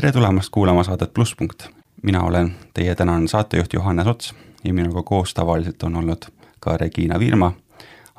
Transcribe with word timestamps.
tere 0.00 0.12
tulemast 0.12 0.48
kuulama 0.50 0.84
saadet 0.84 1.14
Plusspunkt. 1.14 1.68
mina 2.02 2.22
olen 2.22 2.54
teie 2.74 2.94
tänane 2.94 3.28
saatejuht 3.28 3.72
Johannes 3.72 4.06
Ots 4.06 4.34
ja 4.64 4.74
minuga 4.74 5.02
koos 5.02 5.34
tavaliselt 5.34 5.82
on 5.82 5.96
olnud 5.96 6.24
ka 6.60 6.76
Regina 6.76 7.18
Virma, 7.18 7.52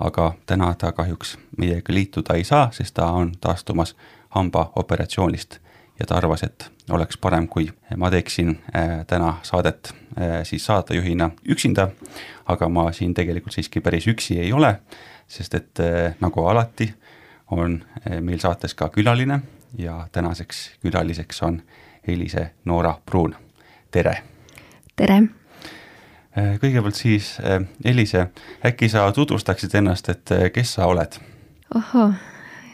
aga 0.01 0.33
täna 0.45 0.73
ta 0.73 0.91
kahjuks 0.91 1.37
meiega 1.57 1.93
liituda 1.93 2.33
ei 2.33 2.43
saa, 2.43 2.69
sest 2.71 2.93
ta 2.97 3.11
on 3.11 3.31
taastumas 3.41 3.95
hambaoperatsioonist 4.29 5.59
ja 5.99 6.05
ta 6.07 6.17
arvas, 6.17 6.43
et 6.43 6.71
oleks 6.89 7.17
parem, 7.17 7.47
kui 7.47 7.69
ma 7.97 8.09
teeksin 8.11 8.55
äh, 8.75 9.05
täna 9.07 9.35
saadet 9.43 9.93
äh, 9.93 10.41
siis 10.43 10.65
saatejuhina 10.65 11.29
üksinda, 11.49 11.87
aga 12.45 12.69
ma 12.69 12.91
siin 12.91 13.13
tegelikult 13.13 13.53
siiski 13.53 13.81
päris 13.81 14.07
üksi 14.07 14.39
ei 14.41 14.53
ole, 14.53 14.75
sest 15.27 15.55
et 15.55 15.83
äh, 15.83 16.15
nagu 16.21 16.45
alati, 16.45 16.93
on 17.51 17.81
meil 18.23 18.39
saates 18.39 18.73
ka 18.79 18.87
külaline 18.89 19.41
ja 19.77 20.07
tänaseks 20.11 20.69
külaliseks 20.81 21.43
on 21.43 21.61
Elise 22.07 22.51
Noora 22.65 22.95
Pruun, 23.05 23.35
tere! 23.91 24.17
tere! 24.95 25.40
Kõigepealt 26.35 26.95
siis 26.95 27.33
Elise, 27.83 28.27
äkki 28.65 28.87
sa 28.89 29.09
tutvustaksid 29.11 29.73
ennast, 29.75 30.09
et 30.09 30.35
kes 30.53 30.77
sa 30.77 30.87
oled? 30.87 31.17
ahhaa 31.75 32.13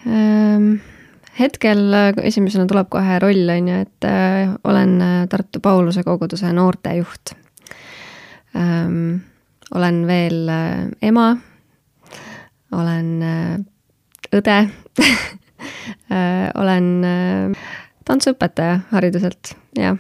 ähm,, 0.10 0.78
hetkel 1.40 1.94
esimesena 2.24 2.66
tuleb 2.70 2.90
kohe 2.94 3.20
roll, 3.22 3.50
on 3.54 3.70
ju, 3.70 3.80
et 3.86 4.08
äh, 4.08 4.54
olen 4.68 4.98
Tartu 5.30 5.62
Pauluse 5.64 6.04
koguduse 6.04 6.52
noortejuht. 6.54 7.34
Ähm,. 8.58 9.16
olen 9.76 10.08
veel 10.08 10.48
äh, 10.50 10.88
ema, 11.02 11.38
olen 12.72 13.10
äh, 13.24 13.58
õde. 14.36 14.62
Olen 16.62 16.86
tantsuõpetaja 18.06 18.80
hariduselt, 18.92 19.52
jah, 19.78 19.98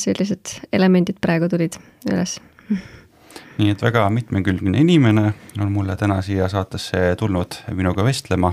sellised 0.00 0.54
elemendid 0.72 1.18
praegu 1.22 1.48
tulid 1.50 1.76
üles 2.08 2.38
nii 3.58 3.70
et 3.70 3.82
väga 3.82 4.04
mitmekülgne 4.10 4.78
inimene 4.78 5.32
on 5.60 5.72
mulle 5.72 5.96
täna 5.96 6.20
siia 6.22 6.48
saatesse 6.48 7.16
tulnud 7.18 7.58
minuga 7.74 8.04
vestlema 8.04 8.52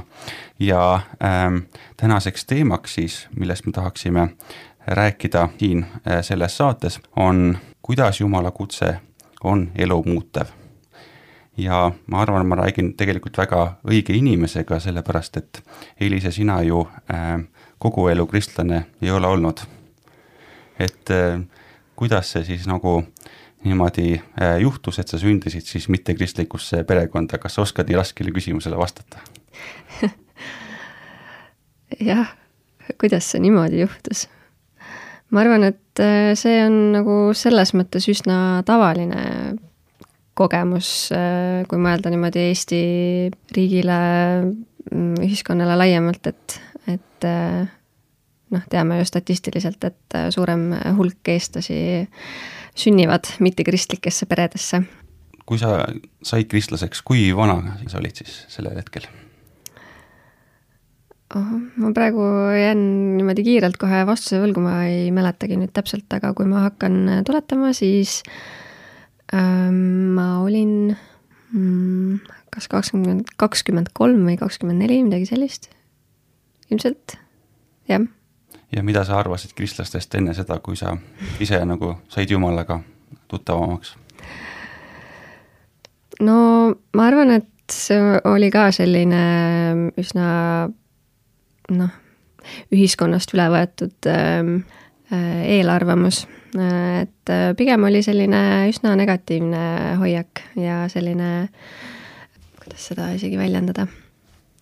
ja 0.60 1.02
ähm, 1.24 1.58
tänaseks 1.98 2.46
teemaks 2.46 2.96
siis, 2.96 3.28
millest 3.40 3.66
me 3.66 3.72
tahaksime 3.72 4.28
rääkida 4.88 5.50
siin 5.60 5.86
äh, 5.86 6.22
selles 6.22 6.58
saates, 6.58 7.00
on 7.16 7.58
kuidas 7.82 8.20
Jumala 8.20 8.52
kutse 8.52 9.00
on 9.44 9.72
elu 9.76 10.04
muutev. 10.04 10.48
ja 11.58 11.92
ma 12.08 12.22
arvan, 12.22 12.46
ma 12.46 12.56
räägin 12.56 12.94
tegelikult 12.98 13.38
väga 13.38 13.78
õige 13.88 14.14
inimesega, 14.14 14.80
sellepärast 14.80 15.38
et 15.38 15.64
Elise, 16.00 16.32
sina 16.32 16.62
ju 16.62 16.88
äh, 17.14 17.40
kogu 17.78 18.08
elu 18.08 18.28
kristlane 18.28 18.86
ei 19.02 19.12
ole 19.12 19.28
olnud. 19.28 19.60
et 20.80 21.10
äh, 21.12 21.42
kuidas 21.96 22.32
see 22.32 22.44
siis 22.44 22.68
nagu 22.68 23.04
niimoodi 23.66 24.14
äh, 24.16 24.58
juhtus, 24.62 25.00
et 25.02 25.12
sa 25.12 25.20
sündisid 25.22 25.66
siis 25.68 25.88
mittekristlikusse 25.92 26.84
perekonda, 26.88 27.40
kas 27.42 27.58
sa 27.58 27.66
oskad 27.66 27.90
nii 27.90 28.00
raskele 28.00 28.34
küsimusele 28.36 28.78
vastata 28.80 29.22
jah, 32.10 32.34
kuidas 33.02 33.32
see 33.32 33.44
niimoodi 33.44 33.82
juhtus? 33.84 34.28
ma 35.34 35.44
arvan, 35.44 35.70
et 35.72 36.04
äh, 36.04 36.34
see 36.38 36.60
on 36.66 36.78
nagu 36.96 37.18
selles 37.38 37.74
mõttes 37.78 38.10
üsna 38.12 38.62
tavaline 38.68 39.24
kogemus, 40.38 40.92
äh, 41.16 41.64
kui 41.72 41.82
mõelda 41.82 42.12
niimoodi 42.14 42.46
Eesti 42.50 42.84
riigile, 43.56 43.98
mm, 44.92 45.18
ühiskonnale 45.26 45.80
laiemalt, 45.80 46.30
et, 46.30 46.60
et 46.92 47.28
noh, 48.54 48.66
teame 48.70 49.00
ju 49.00 49.08
statistiliselt, 49.10 49.88
et 49.88 50.18
suurem 50.36 50.70
hulk 51.00 51.34
eestlasi 51.34 51.80
sünnivad 52.76 53.36
mittekristlikesse 53.40 54.28
peredesse. 54.30 54.84
kui 55.46 55.60
sa 55.62 55.86
said 56.26 56.50
kristlaseks, 56.50 57.04
kui 57.06 57.30
vana 57.38 57.78
sa 57.88 58.00
olid 58.00 58.18
siis 58.18 58.46
sellel 58.50 58.78
hetkel? 58.80 59.06
ma 61.36 61.92
praegu 61.94 62.22
jään 62.54 62.82
niimoodi 63.18 63.44
kiirelt 63.44 63.78
kohe 63.82 64.04
vastuse 64.08 64.40
võlgu, 64.44 64.62
ma 64.64 64.86
ei 64.88 65.10
mäletagi 65.12 65.58
nüüd 65.60 65.74
täpselt, 65.76 66.08
aga 66.14 66.32
kui 66.38 66.48
ma 66.48 66.68
hakkan 66.68 67.26
tuletama, 67.28 67.74
siis 67.76 68.22
ähm, 69.34 70.14
ma 70.16 70.28
olin 70.44 70.96
mm, 71.52 72.20
kas 72.54 72.70
kakskümmend, 72.72 73.34
kakskümmend 73.42 73.92
kolm 73.98 74.24
või 74.30 74.38
kakskümmend 74.40 74.86
neli, 74.86 75.02
midagi 75.04 75.28
sellist. 75.30 75.70
ilmselt, 76.72 77.18
jah. 77.90 78.06
Ja 78.72 78.84
mida 78.84 79.04
sa 79.04 79.20
arvasid 79.20 79.54
kristlastest 79.56 80.16
enne 80.16 80.34
seda, 80.34 80.60
kui 80.60 80.76
sa 80.76 80.96
ise 81.40 81.60
nagu 81.66 81.96
said 82.10 82.32
Jumalaga 82.32 82.80
tuttavamaks? 83.28 83.96
no 86.22 86.38
ma 86.94 87.08
arvan, 87.08 87.32
et 87.32 87.52
see 87.72 88.00
oli 88.24 88.50
ka 88.54 88.70
selline 88.76 89.22
üsna 90.00 90.30
noh, 91.76 91.94
ühiskonnast 92.74 93.34
üle 93.36 93.50
võetud 93.54 94.10
ähm, 94.12 94.56
äh, 95.12 95.44
eelarvamus, 95.58 96.26
et 96.56 97.34
äh, 97.34 97.50
pigem 97.58 97.88
oli 97.90 98.04
selline 98.06 98.42
üsna 98.70 98.96
negatiivne 99.00 99.96
hoiak 100.02 100.46
ja 100.62 100.86
selline, 100.92 101.50
kuidas 102.62 102.92
seda 102.92 103.12
isegi 103.18 103.40
väljendada. 103.40 103.88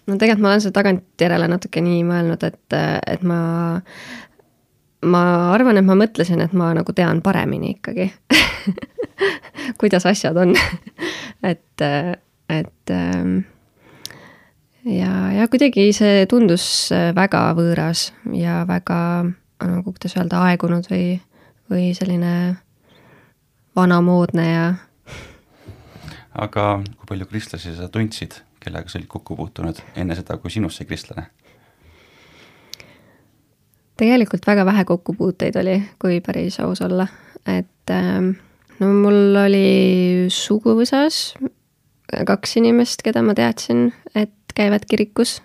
No 0.08 0.18
tegelikult 0.18 0.44
ma 0.44 0.52
olen 0.52 0.64
seda 0.64 0.80
tagantjärele 0.80 1.47
natuke 1.52 1.84
nii 1.84 2.03
mõelnud, 2.08 2.44
et, 2.47 2.78
et 3.08 3.24
ma, 3.28 3.40
ma 5.06 5.24
arvan, 5.53 5.80
et 5.80 5.88
ma 5.88 5.97
mõtlesin, 6.00 6.44
et 6.44 6.53
ma 6.58 6.72
nagu 6.78 6.96
tean 6.96 7.22
paremini 7.25 7.75
ikkagi 7.78 8.09
kuidas 9.81 10.08
asjad 10.09 10.38
on 10.40 10.56
et, 11.52 11.88
et 12.50 12.96
ja, 14.86 15.14
ja 15.38 15.47
kuidagi 15.52 15.90
see 15.96 16.28
tundus 16.31 16.66
väga 17.16 17.46
võõras 17.58 18.09
ja 18.35 18.64
väga 18.68 19.00
nagu 19.64 19.94
kuidas 19.94 20.18
öelda, 20.18 20.41
aegunud 20.50 20.88
või, 20.91 21.06
või 21.72 21.91
selline 21.96 22.34
vanamoodne 23.75 24.47
ja. 24.47 24.66
aga 26.34 26.68
kui 26.97 27.09
palju 27.14 27.30
kristlasi 27.30 27.75
sa 27.78 27.90
tundsid, 27.91 28.41
kellega 28.63 28.90
sa 28.90 29.00
olid 29.00 29.09
kokku 29.12 29.35
puutunud 29.40 29.79
enne 29.96 30.16
seda, 30.16 30.38
kui 30.38 30.51
sinust 30.51 30.81
sai 30.81 30.90
kristlane? 30.90 31.28
tegelikult 33.97 34.47
väga 34.47 34.66
vähe 34.66 34.85
kokkupuuteid 34.90 35.56
oli, 35.62 35.78
kui 36.01 36.22
päris 36.25 36.59
aus 36.59 36.81
olla, 36.81 37.07
et 37.47 37.91
ähm, 37.94 38.34
no 38.79 38.90
mul 38.94 39.38
oli 39.46 39.68
suguvõsas 40.34 41.35
kaks 42.28 42.57
inimest, 42.62 43.03
keda 43.06 43.23
ma 43.25 43.35
teadsin, 43.38 43.91
et 44.16 44.34
käivad 44.57 44.85
kirikus, 44.90 45.40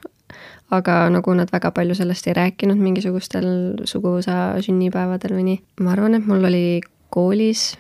aga 0.75 1.07
nagu 1.13 1.33
nad 1.37 1.53
väga 1.53 1.71
palju 1.77 1.97
sellest 1.97 2.29
ei 2.29 2.37
rääkinud 2.37 2.81
mingisugustel 2.81 3.49
suguvõsa 3.89 4.59
sünnipäevadel 4.65 5.37
või 5.39 5.47
nii. 5.53 5.61
ma 5.85 5.95
arvan, 5.95 6.19
et 6.19 6.29
mul 6.29 6.45
oli 6.49 6.81
koolis 7.15 7.71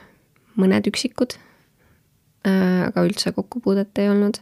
mõned 0.59 0.89
üksikud, 0.89 1.37
aga 2.47 3.03
üldse 3.03 3.33
kokkupuudet 3.35 3.99
ei 3.99 4.09
olnud. 4.09 4.39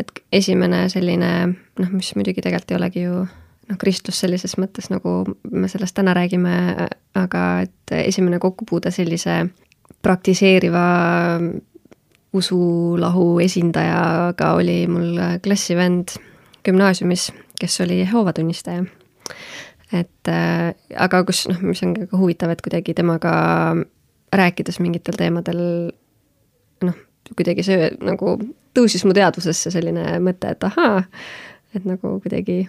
et 0.00 0.10
esimene 0.32 0.88
selline 0.92 1.30
noh, 1.52 1.90
mis 1.92 2.14
muidugi 2.18 2.42
tegelikult 2.42 2.72
ei 2.72 2.76
olegi 2.76 3.04
ju 3.04 3.20
noh, 3.22 3.78
kristlus 3.78 4.20
sellises 4.20 4.56
mõttes, 4.60 4.90
nagu 4.92 5.22
me 5.50 5.68
sellest 5.70 5.96
täna 5.96 6.14
räägime, 6.16 6.56
aga 7.14 7.44
et 7.66 7.94
esimene 8.02 8.38
kokkupuude 8.42 8.90
sellise 8.94 9.44
praktiseeriva 10.02 10.84
usulahu 12.36 13.38
esindajaga 13.40 14.52
oli 14.58 14.84
mul 14.90 15.18
klassivend 15.42 16.16
gümnaasiumis, 16.66 17.30
kes 17.60 17.80
oli 17.80 18.00
Jehova 18.02 18.32
tunnistaja. 18.32 18.84
et 19.92 20.28
äh, 20.28 20.74
aga 20.98 21.22
kus 21.24 21.46
noh, 21.48 21.60
mis 21.62 21.82
on 21.86 21.94
ka 21.94 22.18
huvitav, 22.18 22.50
et 22.50 22.62
kuidagi 22.62 22.94
temaga 22.94 23.32
rääkides 24.34 24.80
mingitel 24.82 25.14
teemadel 25.18 25.60
noh, 26.82 26.96
kuidagi 27.34 27.64
see 27.66 27.90
nagu 28.04 28.36
tõusis 28.76 29.04
mu 29.08 29.14
teadvusesse 29.16 29.72
selline 29.74 30.18
mõte, 30.22 30.52
et 30.52 30.66
ahaa, 30.68 31.02
et 31.74 31.86
nagu 31.88 32.16
kuidagi 32.22 32.66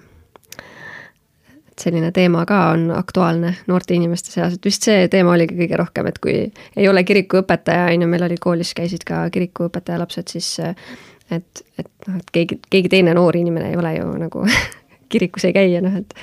et 1.78 1.84
selline 1.84 2.12
teema 2.16 2.46
ka 2.50 2.62
on 2.74 2.88
aktuaalne 2.96 3.54
noorte 3.70 3.94
inimeste 3.94 4.32
seas, 4.34 4.56
et 4.58 4.66
vist 4.66 4.88
see 4.88 5.08
teema 5.14 5.36
oligi 5.36 5.58
kõige 5.60 5.78
rohkem, 5.78 6.10
et 6.10 6.18
kui 6.24 6.38
ei 6.48 6.88
ole 6.90 7.04
kirikuõpetaja, 7.06 7.92
on 7.94 8.06
ju, 8.06 8.10
meil 8.14 8.26
oli 8.30 8.40
koolis 8.42 8.74
käisid 8.78 9.06
ka 9.08 9.28
kirikuõpetaja 9.34 10.00
lapsed, 10.02 10.34
siis 10.34 10.56
et, 10.64 11.64
et 11.78 11.92
noh, 12.08 12.18
et 12.18 12.34
keegi, 12.34 12.60
keegi 12.70 12.92
teine 12.98 13.14
noor 13.18 13.38
inimene 13.38 13.72
ei 13.72 13.78
ole 13.78 13.94
ju 13.98 14.10
nagu 14.24 14.46
kirikus 15.12 15.46
ei 15.48 15.54
käi 15.56 15.70
ja 15.76 15.84
noh, 15.86 16.02
et 16.02 16.18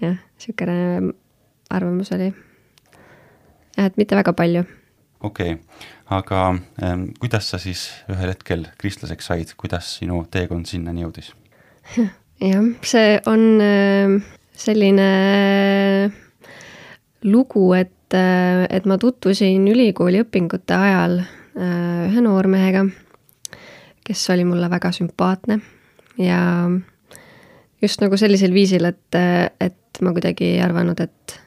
jah, 0.00 0.16
niisugune 0.16 1.12
arvamus 1.74 2.12
oli. 2.16 2.32
jah, 3.76 3.86
et 3.86 3.96
mitte 4.00 4.16
väga 4.16 4.32
palju. 4.32 4.64
Okei 5.24 5.56
okay., 5.56 5.84
aga 6.12 6.40
ähm, 6.84 7.06
kuidas 7.20 7.48
sa 7.50 7.58
siis 7.60 7.86
ühel 8.12 8.34
hetkel 8.34 8.66
kristlaseks 8.78 9.30
said, 9.30 9.54
kuidas 9.56 9.94
sinu 9.98 10.24
teekond 10.30 10.68
sinnani 10.68 11.04
jõudis? 11.04 11.32
jah, 12.50 12.66
see 12.84 13.18
on 13.30 13.44
äh, 13.64 14.16
selline 14.56 15.08
lugu, 17.24 17.70
et, 17.78 18.16
äh, 18.16 18.66
et 18.70 18.88
ma 18.88 18.98
tutvusin 19.00 19.64
ülikooli 19.72 20.22
õpingute 20.24 20.76
ajal 20.76 21.22
äh, 21.22 22.10
ühe 22.10 22.24
noormehega, 22.24 22.84
kes 24.04 24.26
oli 24.34 24.44
mulle 24.44 24.68
väga 24.70 24.92
sümpaatne 24.92 25.60
ja 26.20 26.40
just 27.82 28.04
nagu 28.04 28.18
sellisel 28.20 28.52
viisil, 28.54 28.84
et, 28.88 29.16
et 29.60 30.02
ma 30.04 30.12
kuidagi 30.12 30.54
ei 30.54 30.60
arvanud, 30.64 31.00
et, 31.00 31.38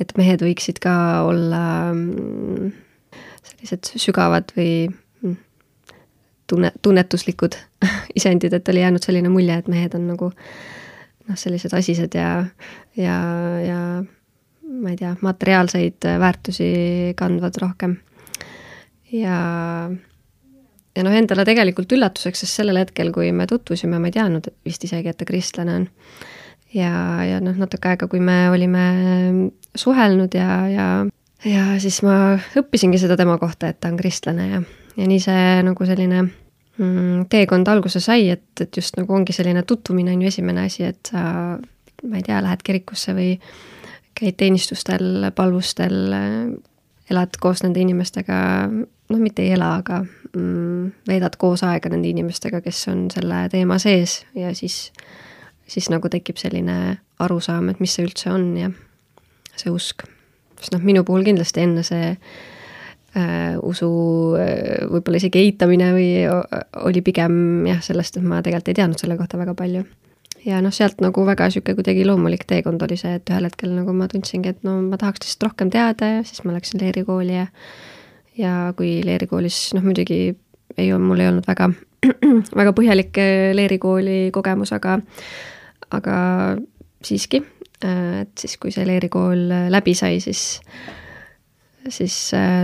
et 0.00 0.16
mehed 0.16 0.44
võiksid 0.44 0.80
ka 0.82 0.94
olla 1.28 1.60
mm, 1.92 2.72
sellised 3.62 3.98
sügavad 4.02 4.50
või 4.56 4.90
mm, 5.22 5.36
tunne, 6.50 6.72
tunnetuslikud 6.82 7.56
isendid, 8.18 8.52
et 8.52 8.68
oli 8.68 8.82
jäänud 8.82 9.04
selline 9.04 9.30
mulje, 9.32 9.58
et 9.62 9.70
mehed 9.70 9.94
on 9.94 10.08
nagu 10.10 10.32
noh, 10.32 11.38
sellised 11.38 11.74
asised 11.78 12.16
ja, 12.18 12.44
ja, 12.98 13.18
ja 13.62 13.80
ma 14.02 14.90
ei 14.90 14.96
tea, 14.98 15.14
materiaalseid 15.20 16.08
väärtusi 16.18 16.72
kandvad 17.16 17.60
rohkem. 17.62 17.96
ja, 19.12 19.38
ja 20.96 21.04
noh, 21.06 21.14
endale 21.14 21.44
tegelikult 21.46 21.92
üllatuseks, 21.92 22.42
sest 22.42 22.62
sellel 22.62 22.80
hetkel, 22.82 23.12
kui 23.14 23.30
me 23.32 23.46
tutvusime, 23.46 24.00
ma 24.00 24.10
ei 24.10 24.18
teadnud 24.18 24.50
vist 24.66 24.84
isegi, 24.84 25.12
et 25.12 25.20
ta 25.20 25.28
kristlane 25.28 25.78
on. 25.82 25.88
ja, 26.74 26.92
ja 27.28 27.40
noh, 27.44 27.54
natuke 27.62 27.92
aega, 27.92 28.10
kui 28.10 28.20
me 28.20 28.48
olime 28.50 28.86
suhelnud 29.78 30.34
ja, 30.34 30.50
ja, 30.72 30.88
ja 31.44 31.64
siis 31.82 32.00
ma 32.06 32.36
õppisingi 32.58 33.00
seda 33.02 33.16
tema 33.18 33.38
kohta, 33.40 33.72
et 33.72 33.80
ta 33.80 33.90
on 33.92 33.98
kristlane 33.98 34.48
ja, 34.48 34.62
ja 34.96 35.08
nii 35.08 35.20
see 35.22 35.44
nagu 35.66 35.88
selline 35.88 36.22
mm, 36.22 37.26
teekond 37.32 37.68
alguse 37.72 38.02
sai, 38.02 38.28
et, 38.34 38.48
et 38.60 38.76
just 38.76 38.98
nagu 39.00 39.14
ongi 39.14 39.34
selline 39.36 39.64
tutvumine 39.66 40.14
on 40.14 40.22
ju 40.22 40.32
esimene 40.32 40.66
asi, 40.68 40.86
et 40.88 41.12
sa, 41.12 41.22
ma 42.02 42.20
ei 42.20 42.26
tea, 42.26 42.40
lähed 42.44 42.64
kirikusse 42.66 43.16
või 43.16 43.34
käid 44.18 44.36
teenistustel, 44.38 45.30
palvustel, 45.34 45.96
elad 47.10 47.38
koos 47.40 47.62
nende 47.64 47.80
inimestega, 47.82 48.38
noh, 48.68 49.20
mitte 49.20 49.44
ei 49.44 49.54
ela, 49.56 49.74
aga 49.80 50.02
mm, 50.04 50.92
veedad 51.08 51.36
koos 51.40 51.64
aega 51.66 51.90
nende 51.92 52.10
inimestega, 52.12 52.62
kes 52.64 52.86
on 52.92 53.06
selle 53.12 53.46
teema 53.52 53.78
sees 53.82 54.22
ja 54.38 54.54
siis, 54.56 54.92
siis 55.66 55.90
nagu 55.92 56.12
tekib 56.12 56.40
selline 56.40 56.98
arusaam, 57.22 57.72
et 57.72 57.80
mis 57.82 57.94
see 57.96 58.06
üldse 58.06 58.32
on 58.32 58.50
ja 58.60 58.72
see 59.56 59.72
usk. 59.72 60.06
Sest 60.62 60.76
noh, 60.76 60.82
minu 60.86 61.04
puhul 61.06 61.26
kindlasti 61.26 61.64
enne 61.64 61.84
see 61.86 62.12
äh, 62.12 63.56
usu 63.62 63.90
äh, 64.40 64.86
võib-olla 64.90 65.20
isegi 65.20 65.42
eitamine 65.42 65.92
või 65.96 66.08
oli 66.86 67.02
pigem 67.04 67.66
jah, 67.68 67.82
sellest, 67.84 68.18
et 68.18 68.26
ma 68.26 68.40
tegelikult 68.40 68.72
ei 68.72 68.80
teadnud 68.80 69.02
selle 69.02 69.18
kohta 69.20 69.40
väga 69.40 69.56
palju. 69.58 69.84
Ja 70.42 70.58
noh, 70.62 70.74
sealt 70.74 70.98
nagu 71.02 71.22
väga 71.26 71.46
niisugune 71.46 71.78
kuidagi 71.78 72.04
loomulik 72.06 72.42
teekond 72.50 72.82
oli 72.82 72.96
see, 72.98 73.14
et 73.20 73.30
ühel 73.30 73.46
hetkel 73.46 73.70
nagu 73.76 73.94
ma 73.94 74.08
tundsingi, 74.10 74.56
et 74.56 74.64
no 74.66 74.80
ma 74.82 74.98
tahaks 74.98 75.22
lihtsalt 75.22 75.46
rohkem 75.46 75.70
teada 75.70 76.08
ja 76.16 76.22
siis 76.26 76.42
ma 76.46 76.56
läksin 76.56 76.82
leerikooli 76.82 77.36
ja 77.36 77.46
ja 78.38 78.72
kui 78.76 79.00
leerikoolis 79.04 79.58
noh, 79.76 79.84
muidugi 79.84 80.32
ei 80.78 80.92
olnud, 80.92 81.08
mul 81.08 81.22
ei 81.22 81.28
olnud 81.30 81.46
väga, 81.46 81.68
väga 82.60 82.74
põhjalik 82.76 83.18
äh, 83.22 83.50
leerikooli 83.56 84.18
kogemus, 84.34 84.72
aga 84.74 84.98
aga 85.92 86.16
siiski, 87.04 87.42
et 87.88 88.32
siis, 88.38 88.58
kui 88.60 88.74
see 88.74 88.86
leerikool 88.88 89.48
äh, 89.50 89.66
läbi 89.72 89.94
sai, 89.98 90.20
siis 90.20 90.60
siis 91.90 92.14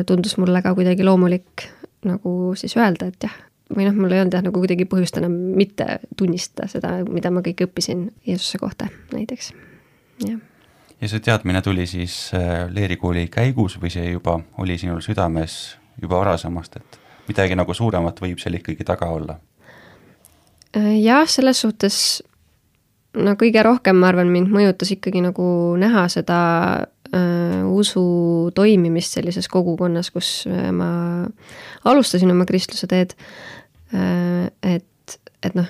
tundus 0.06 0.36
mulle 0.38 0.60
ka 0.62 0.70
kuidagi 0.78 1.02
loomulik 1.02 1.64
nagu 2.06 2.54
siis 2.54 2.76
öelda, 2.78 3.08
et 3.10 3.24
jah, 3.26 3.34
või 3.74 3.86
noh, 3.88 3.96
mul 3.96 4.14
ei 4.14 4.22
olnud 4.22 4.36
jah, 4.36 4.44
nagu 4.44 4.60
kuidagi 4.62 4.86
põhjust 4.88 5.18
enam 5.20 5.34
mitte 5.58 5.98
tunnistada 6.16 6.68
seda, 6.70 6.92
mida 7.08 7.32
ma 7.34 7.42
kõike 7.44 7.68
õppisin 7.68 8.06
Jeesuse 8.26 8.60
kohta 8.62 8.88
näiteks, 9.12 9.50
jah. 10.24 10.38
ja 11.00 11.10
see 11.10 11.24
teadmine 11.24 11.62
tuli 11.64 11.86
siis 11.90 12.16
äh, 12.36 12.68
leerikooli 12.72 13.28
käigus 13.32 13.78
või 13.80 13.92
see 13.94 14.12
juba 14.12 14.38
oli 14.62 14.78
sinul 14.80 15.02
südames 15.04 15.76
juba 16.00 16.22
varasemast, 16.22 16.78
et 16.80 17.00
midagi 17.28 17.58
nagu 17.58 17.74
suuremat 17.74 18.22
võib 18.24 18.40
seal 18.40 18.60
ikkagi 18.60 18.86
taga 18.86 19.10
olla? 19.12 19.38
Äh, 20.76 20.94
jah, 21.02 21.26
selles 21.28 21.64
suhtes 21.64 22.22
no 23.16 23.34
kõige 23.40 23.62
rohkem, 23.64 23.98
ma 24.00 24.10
arvan, 24.12 24.30
mind 24.32 24.52
mõjutas 24.52 24.92
ikkagi 24.94 25.22
nagu 25.24 25.48
näha 25.80 26.04
seda 26.12 26.38
äh, 27.14 27.64
usu 27.64 28.04
toimimist 28.56 29.16
sellises 29.16 29.48
kogukonnas, 29.52 30.12
kus 30.14 30.42
äh, 30.50 30.70
ma 30.74 30.90
alustasin 31.88 32.32
oma 32.34 32.46
kristluse 32.48 32.88
teed 32.90 33.14
äh,, 33.94 34.48
et, 34.76 35.18
et 35.42 35.58
noh, 35.58 35.68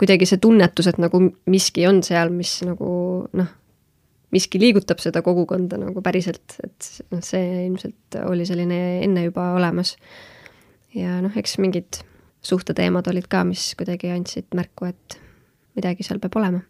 kuidagi 0.00 0.26
see 0.28 0.42
tunnetus, 0.42 0.88
et 0.90 0.98
nagu 1.02 1.20
miski 1.50 1.86
on 1.88 2.02
seal, 2.06 2.32
mis 2.34 2.56
nagu 2.66 2.88
noh, 3.38 3.52
miski 4.34 4.58
liigutab 4.58 5.02
seda 5.02 5.22
kogukonda 5.24 5.78
nagu 5.78 6.02
päriselt, 6.04 6.56
et 6.64 6.88
noh, 7.14 7.22
see 7.22 7.66
ilmselt 7.68 8.18
oli 8.26 8.46
selline 8.48 8.80
enne 9.04 9.28
juba 9.28 9.52
olemas. 9.54 9.94
ja 10.94 11.20
noh, 11.22 11.34
eks 11.38 11.58
mingid 11.62 12.02
suhteteemad 12.44 13.06
olid 13.10 13.28
ka, 13.30 13.44
mis 13.46 13.70
kuidagi 13.78 14.10
andsid 14.12 14.50
märku, 14.56 14.90
et 14.90 15.20
midagi 15.76 16.06
seal 16.06 16.20
peab 16.22 16.36
olema 16.40 16.60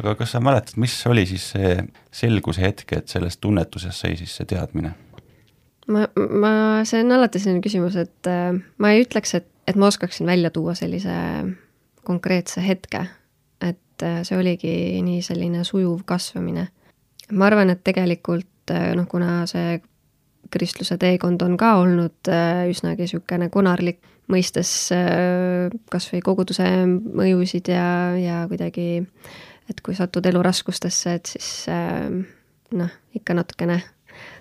aga 0.00 0.16
kas 0.18 0.34
sa 0.34 0.40
mäletad, 0.40 0.78
mis 0.80 0.96
oli 1.06 1.26
siis 1.28 1.52
see 1.54 1.76
selguse 2.14 2.64
hetk, 2.64 2.98
et 2.98 3.08
sellest 3.12 3.40
tunnetusest 3.40 4.06
sai 4.06 4.16
siis 4.20 4.36
see 4.38 4.48
teadmine? 4.48 4.94
ma, 5.92 6.06
ma, 6.16 6.52
see 6.88 7.02
on 7.04 7.18
alati 7.18 7.42
selline 7.42 7.64
küsimus, 7.64 7.98
et 8.00 8.30
äh, 8.30 8.52
ma 8.78 8.94
ei 8.94 9.04
ütleks, 9.06 9.36
et 9.38 9.48
et 9.68 9.76
ma 9.76 9.86
oskaksin 9.86 10.26
välja 10.26 10.50
tuua 10.50 10.74
sellise 10.74 11.14
konkreetse 12.04 12.66
hetke, 12.66 13.06
et 13.60 14.02
äh, 14.02 14.20
see 14.26 14.38
oligi 14.38 15.02
nii 15.02 15.22
selline 15.22 15.64
sujuv 15.64 16.02
kasvamine. 16.06 16.68
ma 17.32 17.46
arvan, 17.46 17.70
et 17.70 17.84
tegelikult 17.84 18.70
äh, 18.70 18.92
noh, 18.98 19.06
kuna 19.08 19.46
see 19.46 19.80
kristluse 20.52 20.98
teekond 21.00 21.42
on 21.42 21.56
ka 21.56 21.76
olnud 21.80 22.28
äh, 22.28 22.66
üsnagi 22.70 23.06
niisugune 23.06 23.48
konarlik, 23.48 24.02
mõistes 24.30 24.70
kas 25.90 26.06
või 26.12 26.20
koguduse 26.24 26.66
mõjusid 26.86 27.72
ja, 27.72 27.86
ja 28.16 28.36
kuidagi, 28.48 29.02
et 29.70 29.82
kui 29.84 29.96
satud 29.98 30.26
elu 30.30 30.44
raskustesse, 30.44 31.16
et 31.18 31.32
siis 31.34 31.66
noh, 32.72 32.94
ikka 33.18 33.36
natukene 33.36 33.80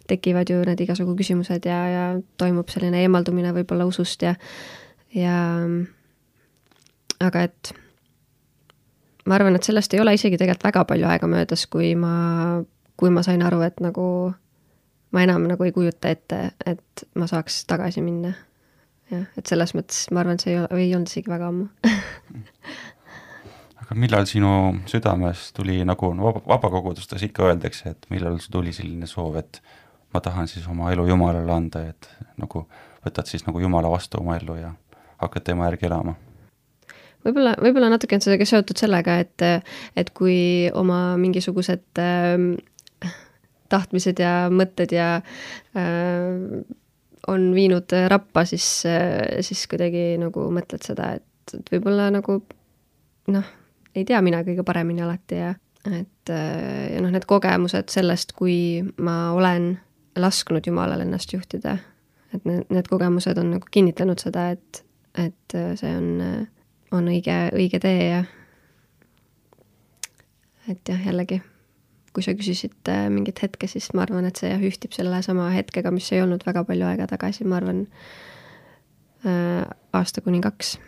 tekivad 0.08 0.50
ju 0.50 0.62
need 0.68 0.84
igasugu 0.84 1.16
küsimused 1.20 1.66
ja, 1.68 1.80
ja 1.90 2.06
toimub 2.40 2.70
selline 2.72 3.02
eemaldumine 3.06 3.54
võib-olla 3.56 3.88
usust 3.90 4.24
ja 4.26 4.36
ja 5.16 5.38
aga 7.22 7.46
et 7.48 7.74
ma 9.26 9.38
arvan, 9.38 9.56
et 9.56 9.68
sellest 9.68 9.94
ei 9.94 10.02
ole 10.04 10.16
isegi 10.18 10.40
tegelikult 10.40 10.66
väga 10.70 10.86
palju 10.90 11.10
aega 11.10 11.30
möödas, 11.30 11.66
kui 11.72 11.94
ma, 12.00 12.62
kui 12.98 13.12
ma 13.14 13.24
sain 13.26 13.44
aru, 13.46 13.62
et 13.66 13.82
nagu 13.84 14.06
ma 15.12 15.26
enam 15.26 15.46
nagu 15.50 15.68
ei 15.68 15.76
kujuta 15.76 16.12
ette, 16.12 16.42
et 16.66 17.06
ma 17.16 17.28
saaks 17.30 17.64
tagasi 17.70 18.04
minna. 18.06 18.34
Jah, 19.12 19.27
et 19.38 19.51
selles 19.51 19.75
mõttes 19.77 20.08
ma 20.12 20.24
arvan, 20.24 20.39
et 20.39 20.46
see 20.46 20.56
ei 20.56 20.62
ole, 20.62 20.72
ei 20.80 20.96
olnud 20.96 21.12
isegi 21.12 21.32
väga 21.32 21.51
ammu 21.51 21.68
aga 23.91 24.00
millal 24.00 24.25
sinu 24.30 24.51
südames 24.88 25.50
tuli 25.58 25.82
nagu 25.88 26.13
vaba, 26.15 26.41
vabakogudustes 26.48 27.27
ikka 27.27 27.50
öeldakse, 27.50 27.91
et 27.91 28.10
millal 28.13 28.39
tuli 28.51 28.72
selline 28.75 29.10
soov, 29.10 29.36
et 29.41 29.60
ma 30.13 30.22
tahan 30.24 30.48
siis 30.48 30.68
oma 30.72 30.91
elu 30.94 31.10
Jumalale 31.10 31.51
anda, 31.51 31.84
et 31.91 32.08
nagu 32.39 32.65
võtad 33.03 33.27
siis 33.27 33.44
nagu 33.48 33.60
Jumala 33.60 33.91
vastu 33.91 34.22
oma 34.22 34.38
ellu 34.39 34.56
ja 34.60 34.74
hakkad 35.22 35.50
tema 35.51 35.68
järgi 35.70 35.89
elama? 35.89 36.15
võib-olla, 37.25 37.53
võib-olla 37.62 37.91
natuke 37.91 38.18
on 38.18 38.24
see 38.24 38.38
ka 38.39 38.48
seotud 38.50 38.80
sellega, 38.82 39.20
et, 39.22 39.44
et 40.00 40.10
kui 40.18 40.72
oma 40.74 41.18
mingisugused 41.22 42.01
äh, 42.01 43.12
tahtmised 43.72 44.24
ja 44.24 44.36
mõtted 44.53 44.96
ja 44.96 45.10
äh, 45.20 46.63
on 47.28 47.51
viinud 47.56 47.94
rappa, 48.10 48.46
siis 48.46 48.84
äh,, 48.90 49.42
siis 49.46 49.68
kuidagi 49.70 50.16
nagu 50.22 50.48
mõtled 50.54 50.84
seda, 50.86 51.13
et, 51.20 51.58
et 51.58 51.74
võib-olla 51.74 52.10
nagu 52.13 52.40
noh, 53.32 53.51
ei 53.96 54.06
tea 54.08 54.22
mina 54.25 54.42
kõige 54.48 54.66
paremini 54.66 55.04
alati 55.06 55.42
ja 55.42 55.51
et 55.86 56.30
äh, 56.30 56.94
ja 56.96 57.01
noh, 57.01 57.12
need 57.13 57.25
kogemused 57.30 57.90
sellest, 57.94 58.36
kui 58.38 58.82
ma 59.01 59.32
olen 59.36 59.74
lasknud 60.20 60.68
Jumalal 60.68 61.01
ennast 61.06 61.34
juhtida, 61.34 61.78
et 62.36 62.46
need, 62.46 62.68
need 62.70 62.90
kogemused 62.92 63.38
on 63.42 63.56
nagu 63.56 63.72
kinnitanud 63.72 64.22
seda, 64.22 64.50
et, 64.56 64.84
et 65.18 65.58
äh, 65.58 65.72
see 65.80 65.94
on, 65.98 66.12
äh, 66.25 66.44
on 66.92 67.10
õige, 67.12 67.38
õige 67.58 67.82
tee 67.82 68.04
ja 68.12 68.24
et 70.70 70.88
jah, 70.88 71.01
jällegi, 71.08 71.42
kui 72.13 72.25
sa 72.25 72.36
küsisid 72.36 72.91
äh, 72.91 73.08
mingit 73.13 73.41
hetke, 73.44 73.70
siis 73.72 73.91
ma 73.96 74.06
arvan, 74.06 74.27
et 74.27 74.39
see 74.39 74.51
jah, 74.51 74.62
ühtib 74.62 74.96
selle 74.96 75.22
sama 75.25 75.50
hetkega, 75.56 75.94
mis 75.96 76.12
ei 76.12 76.24
olnud 76.24 76.44
väga 76.48 76.65
palju 76.68 76.88
aega 76.89 77.08
tagasi, 77.12 77.48
ma 77.48 77.62
arvan, 77.62 77.86
aasta 79.94 80.22
kuni 80.25 80.41
kaks. 80.41 80.80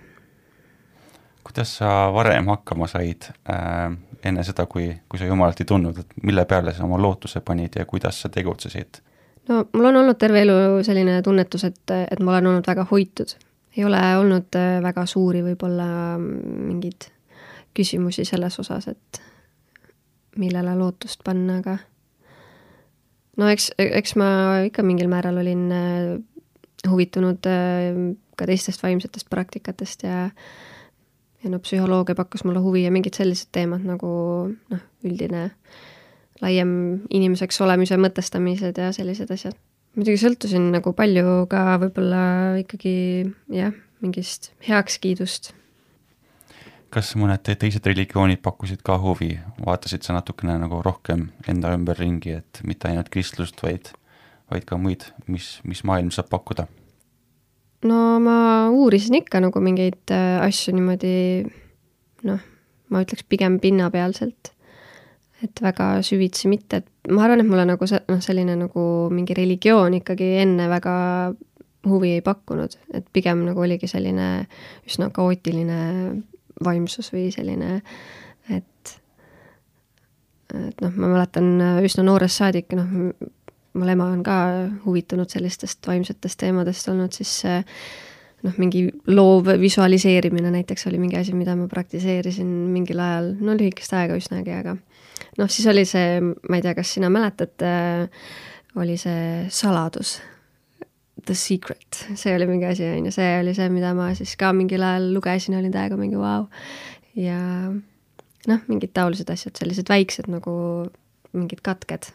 kuidas 1.44 1.77
sa 1.77 2.10
varem 2.13 2.48
hakkama 2.48 2.88
said 2.88 3.27
äh, 3.51 3.94
enne 4.24 4.44
seda, 4.44 4.65
kui, 4.65 4.88
kui 5.10 5.20
sa 5.20 5.27
Jumalat 5.27 5.60
ei 5.62 5.68
tundnud, 5.68 5.98
et 6.00 6.13
mille 6.24 6.46
peale 6.46 6.74
sa 6.74 6.86
oma 6.88 6.98
lootuse 7.01 7.42
panid 7.46 7.75
ja 7.75 7.86
kuidas 7.86 8.22
sa 8.22 8.30
tegutsesid? 8.30 9.01
no 9.50 9.65
mul 9.74 9.89
on 9.92 10.00
olnud 10.01 10.18
terve 10.20 10.42
elu 10.42 10.84
selline 10.88 11.22
tunnetus, 11.22 11.65
et, 11.68 11.96
et 12.12 12.20
ma 12.20 12.38
olen 12.38 12.48
olnud 12.53 12.68
väga 12.68 12.88
hoitud. 12.92 13.36
ei 13.77 13.86
ole 13.86 14.01
olnud 14.18 14.56
äh, 14.60 14.80
väga 14.84 15.06
suuri 15.06 15.44
võib-olla 15.44 16.18
mingeid 16.18 17.10
küsimusi 17.74 18.25
selles 18.25 18.60
osas, 18.60 18.88
et 18.88 19.22
millele 20.40 20.75
lootust 20.78 21.24
panna, 21.25 21.60
aga 21.62 21.78
no 23.38 23.50
eks, 23.50 23.72
eks 23.78 24.16
ma 24.20 24.30
ikka 24.68 24.86
mingil 24.86 25.10
määral 25.12 25.40
olin 25.42 25.66
äh, 25.74 26.12
huvitunud 26.90 27.50
äh, 27.50 27.92
ka 28.38 28.48
teistest 28.50 28.84
vaimsetest 28.84 29.30
praktikatest 29.30 30.06
ja 30.08 30.28
ja 31.44 31.50
no 31.52 31.60
psühholoogia 31.60 32.16
pakkus 32.16 32.46
mulle 32.48 32.62
huvi 32.63 32.86
ja 32.86 32.92
mingid 32.92 33.18
sellised 33.18 33.52
teemad 33.52 33.84
nagu 33.84 34.10
noh, 34.54 34.84
üldine 35.04 35.50
laiem 36.44 36.72
inimeseks 37.12 37.60
olemise 37.63 37.98
mõtestamised 38.00 38.80
ja 38.80 38.92
sellised 38.96 39.32
asjad. 39.32 39.58
muidugi 39.96 40.22
sõltusin 40.24 40.72
nagu 40.74 40.94
palju 40.98 41.44
ka 41.52 41.78
võib-olla 41.84 42.24
ikkagi 42.63 42.96
jah, 43.54 43.75
mingist 44.02 44.52
heakskiidust. 44.68 45.54
Kas 46.94 47.16
mõned 47.18 47.42
teised 47.42 47.86
religioonid 47.90 48.44
pakkusid 48.46 48.84
ka 48.86 49.00
huvi, 49.02 49.34
vaatasid 49.66 50.06
sa 50.06 50.14
natukene 50.18 50.60
nagu 50.62 50.82
rohkem 50.86 51.28
enda 51.50 51.74
ümberringi, 51.74 52.38
et 52.44 52.62
mitte 52.68 52.90
ainult 52.90 53.10
kristlust, 53.14 53.60
vaid, 53.66 53.90
vaid 54.52 54.68
ka 54.70 54.78
muid, 54.78 55.08
mis, 55.26 55.58
mis 55.66 55.84
maailm 55.88 56.14
saab 56.14 56.30
pakkuda? 56.34 56.68
no 57.84 58.00
ma 58.24 58.38
uurisin 58.72 59.18
ikka 59.20 59.42
nagu 59.44 59.60
mingeid 59.60 60.12
äh, 60.16 60.40
asju 60.46 60.72
niimoodi 60.76 61.16
noh, 62.28 62.44
ma 62.88 63.02
ütleks 63.04 63.26
pigem 63.28 63.60
pinnapealselt. 63.64 64.54
et 65.44 65.60
väga 65.60 65.98
süvitsi 66.08 66.48
mitte, 66.48 66.80
et 66.80 67.12
ma 67.12 67.26
arvan, 67.26 67.42
et 67.44 67.50
mulle 67.50 67.66
nagu 67.68 67.88
see, 67.90 68.00
noh, 68.08 68.22
selline 68.24 68.54
nagu 68.56 68.84
mingi 69.12 69.36
religioon 69.36 69.98
ikkagi 69.98 70.30
enne 70.40 70.70
väga 70.72 70.94
huvi 71.90 72.14
ei 72.16 72.22
pakkunud, 72.24 72.78
et 72.96 73.10
pigem 73.12 73.42
nagu 73.44 73.60
oligi 73.66 73.90
selline 73.92 74.46
üsna 74.88 75.10
kaootiline 75.12 75.82
vaimsus 76.65 77.12
või 77.13 77.29
selline, 77.34 77.79
et 78.50 78.98
et 80.53 80.84
noh, 80.84 80.91
ma 81.01 81.10
mäletan 81.15 81.55
üsna 81.82 82.03
noorest 82.05 82.38
saadik, 82.38 82.75
noh, 82.77 82.89
mul 83.74 83.89
ema 83.89 84.10
on 84.13 84.20
ka 84.25 84.36
huvitunud 84.84 85.32
sellistest 85.32 85.82
vaimsetest 85.88 86.38
teemadest 86.43 86.89
olnud, 86.91 87.15
siis 87.15 87.39
noh, 88.43 88.58
mingi 88.62 88.86
loov 89.10 89.50
visualiseerimine 89.62 90.51
näiteks 90.53 90.88
oli 90.91 91.00
mingi 91.01 91.17
asi, 91.17 91.34
mida 91.34 91.55
ma 91.58 91.65
praktiseerisin 91.72 92.50
mingil 92.74 93.01
ajal, 93.01 93.32
no 93.41 93.55
lühikest 93.58 93.96
aega 93.98 94.20
üsnagi, 94.20 94.53
aga 94.60 94.75
noh, 95.39 95.50
siis 95.50 95.65
oli 95.72 95.88
see, 95.89 96.20
ma 96.22 96.60
ei 96.60 96.65
tea, 96.65 96.75
kas 96.77 96.93
sina 97.00 97.10
mäletad, 97.13 97.65
oli 98.77 98.98
see 99.00 99.48
saladus, 99.53 100.20
The 101.22 101.36
Secret, 101.38 102.00
see 102.17 102.34
oli 102.36 102.48
mingi 102.50 102.65
asi, 102.67 102.88
on 102.89 103.05
ju, 103.08 103.13
see 103.13 103.36
oli 103.39 103.53
see, 103.55 103.70
mida 103.72 103.93
ma 103.96 104.10
siis 104.17 104.34
ka 104.39 104.50
mingil 104.55 104.82
ajal 104.84 105.12
lugesin, 105.13 105.55
olin 105.60 105.72
täiega 105.72 105.98
mingi 106.00 106.17
vau. 106.20 106.48
Wow.. 106.48 106.63
ja 107.15 107.38
noh, 108.50 108.65
mingid 108.67 108.91
taolised 108.98 109.29
asjad, 109.32 109.55
sellised 109.60 109.91
väiksed 109.91 110.27
nagu 110.32 110.55
mingid 111.34 111.63
katked, 111.65 112.10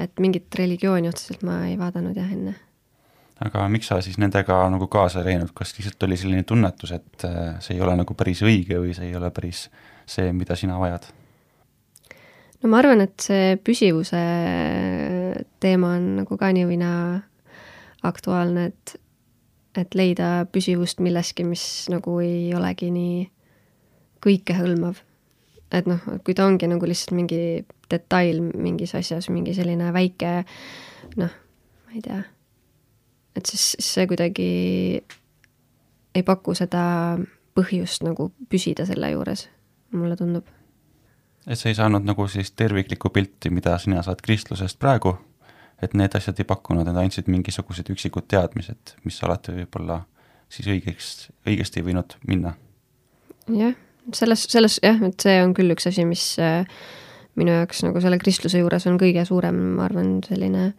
et 0.00 0.22
mingit 0.22 0.54
religiooni 0.56 1.10
otseselt 1.10 1.42
ma 1.44 1.64
ei 1.68 1.74
vaadanud 1.80 2.16
jah 2.16 2.30
enne. 2.32 2.54
aga 3.44 3.66
miks 3.68 3.90
sa 3.90 3.98
siis 4.04 4.16
nendega 4.20 4.62
nagu 4.72 4.86
kaasa 4.92 5.20
ei 5.20 5.32
läinud, 5.32 5.50
kas 5.56 5.74
lihtsalt 5.76 6.06
oli 6.06 6.16
selline 6.20 6.46
tunnetus, 6.48 6.94
et 6.96 7.26
äh, 7.28 7.58
see 7.64 7.76
ei 7.76 7.82
ole 7.84 7.96
nagu 7.98 8.16
päris 8.16 8.44
õige 8.46 8.78
või 8.80 8.94
see 8.96 9.10
ei 9.10 9.18
ole 9.18 9.28
päris 9.34 9.66
see, 10.06 10.32
mida 10.32 10.56
sina 10.56 10.78
vajad? 10.80 11.10
no 12.62 12.72
ma 12.72 12.80
arvan, 12.80 13.04
et 13.04 13.20
see 13.20 13.58
püsivuse 13.60 14.24
teema 15.60 15.96
on 15.98 16.10
nagu 16.22 16.40
ka 16.40 16.52
nii 16.54 16.68
või 16.70 16.80
naa 16.80 17.04
aktuaalne, 18.04 18.68
et 18.72 19.00
et 19.74 19.96
leida 19.98 20.44
püsivust 20.54 21.00
milleski, 21.02 21.42
mis 21.42 21.88
nagu 21.90 22.20
ei 22.22 22.52
olegi 22.54 22.92
nii 22.94 23.24
kõikehõlmav 24.22 25.00
et 25.78 25.88
noh, 25.90 26.02
kui 26.24 26.34
ta 26.36 26.46
ongi 26.46 26.68
nagu 26.70 26.86
lihtsalt 26.88 27.14
mingi 27.16 27.40
detail 27.90 28.40
mingis 28.42 28.94
asjas, 28.98 29.28
mingi 29.32 29.54
selline 29.56 29.90
väike 29.94 30.32
noh, 31.20 31.30
ma 31.30 31.94
ei 31.96 32.02
tea, 32.04 32.20
et 33.36 33.50
siis, 33.50 33.70
siis 33.74 33.92
see 33.98 34.08
kuidagi 34.10 34.48
ei 36.14 36.26
paku 36.26 36.54
seda 36.58 36.84
põhjust 37.54 38.04
nagu 38.06 38.30
püsida 38.50 38.86
selle 38.88 39.10
juures, 39.14 39.48
mulle 39.94 40.18
tundub. 40.18 40.46
et 41.46 41.58
sa 41.58 41.70
ei 41.70 41.78
saanud 41.78 42.06
nagu 42.06 42.28
sellist 42.28 42.56
terviklikku 42.58 43.10
pilti, 43.14 43.50
mida 43.50 43.78
sina 43.78 44.02
saad 44.02 44.22
kristlusest 44.24 44.78
praegu, 44.78 45.16
et 45.82 45.94
need 45.94 46.14
asjad 46.16 46.38
ei 46.38 46.48
pakkunud, 46.48 46.86
need 46.86 47.00
andsid 47.00 47.30
mingisugused 47.30 47.88
üksikud 47.94 48.28
teadmised, 48.30 48.96
mis 49.04 49.22
alati 49.26 49.56
võib-olla 49.58 50.02
siis 50.52 50.68
õigeks, 50.70 51.14
õigesti 51.48 51.80
ei 51.80 51.88
võinud 51.88 52.18
minna? 52.28 52.54
jah 53.48 53.74
selles, 54.12 54.44
selles 54.50 54.78
jah, 54.82 55.00
et 55.06 55.24
see 55.24 55.38
on 55.42 55.54
küll 55.56 55.72
üks 55.74 55.88
asi, 55.88 56.04
mis 56.08 56.24
äh, 56.42 56.66
minu 57.38 57.54
jaoks 57.54 57.84
nagu 57.86 58.02
selle 58.02 58.18
kristluse 58.20 58.60
juures 58.60 58.86
on 58.90 58.98
kõige 59.00 59.24
suurem, 59.28 59.56
ma 59.78 59.86
arvan, 59.88 60.18
selline 60.26 60.70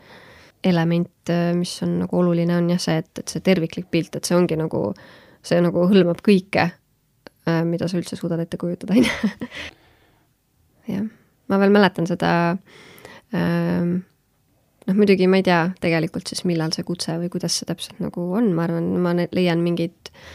element, 0.66 1.14
äh, 1.34 1.52
mis 1.58 1.74
on 1.86 2.00
nagu 2.04 2.22
oluline, 2.22 2.58
on 2.58 2.70
jah 2.74 2.82
see, 2.82 2.98
et, 3.02 3.12
et 3.22 3.32
see 3.32 3.44
terviklik 3.46 3.90
pilt, 3.94 4.18
et 4.18 4.28
see 4.28 4.38
ongi 4.38 4.58
nagu, 4.60 4.88
see 5.46 5.62
nagu 5.64 5.88
hõlmab 5.90 6.22
kõike, 6.26 6.68
äh, 7.50 7.62
mida 7.68 7.90
sa 7.90 8.00
üldse 8.02 8.20
suudad 8.20 8.44
ette 8.44 8.60
kujutada, 8.62 8.98
on 8.98 9.08
ju. 9.08 9.40
jah, 10.96 11.08
ma 11.50 11.62
veel 11.62 11.74
mäletan 11.74 12.10
seda 12.10 12.34
ähm, 13.34 13.98
noh, 14.86 14.96
muidugi 14.96 15.28
ma 15.28 15.42
ei 15.42 15.46
tea 15.48 15.62
tegelikult 15.82 16.30
siis, 16.30 16.46
millal 16.46 16.74
see 16.76 16.86
kutse 16.88 17.18
või 17.22 17.30
kuidas 17.34 17.60
see 17.60 17.70
täpselt 17.70 18.02
nagu 18.04 18.30
on, 18.38 18.52
ma 18.58 18.68
arvan, 18.68 18.92
ma 19.02 19.16
leian 19.34 19.64
mingeid 19.66 20.12
äh, 20.12 20.26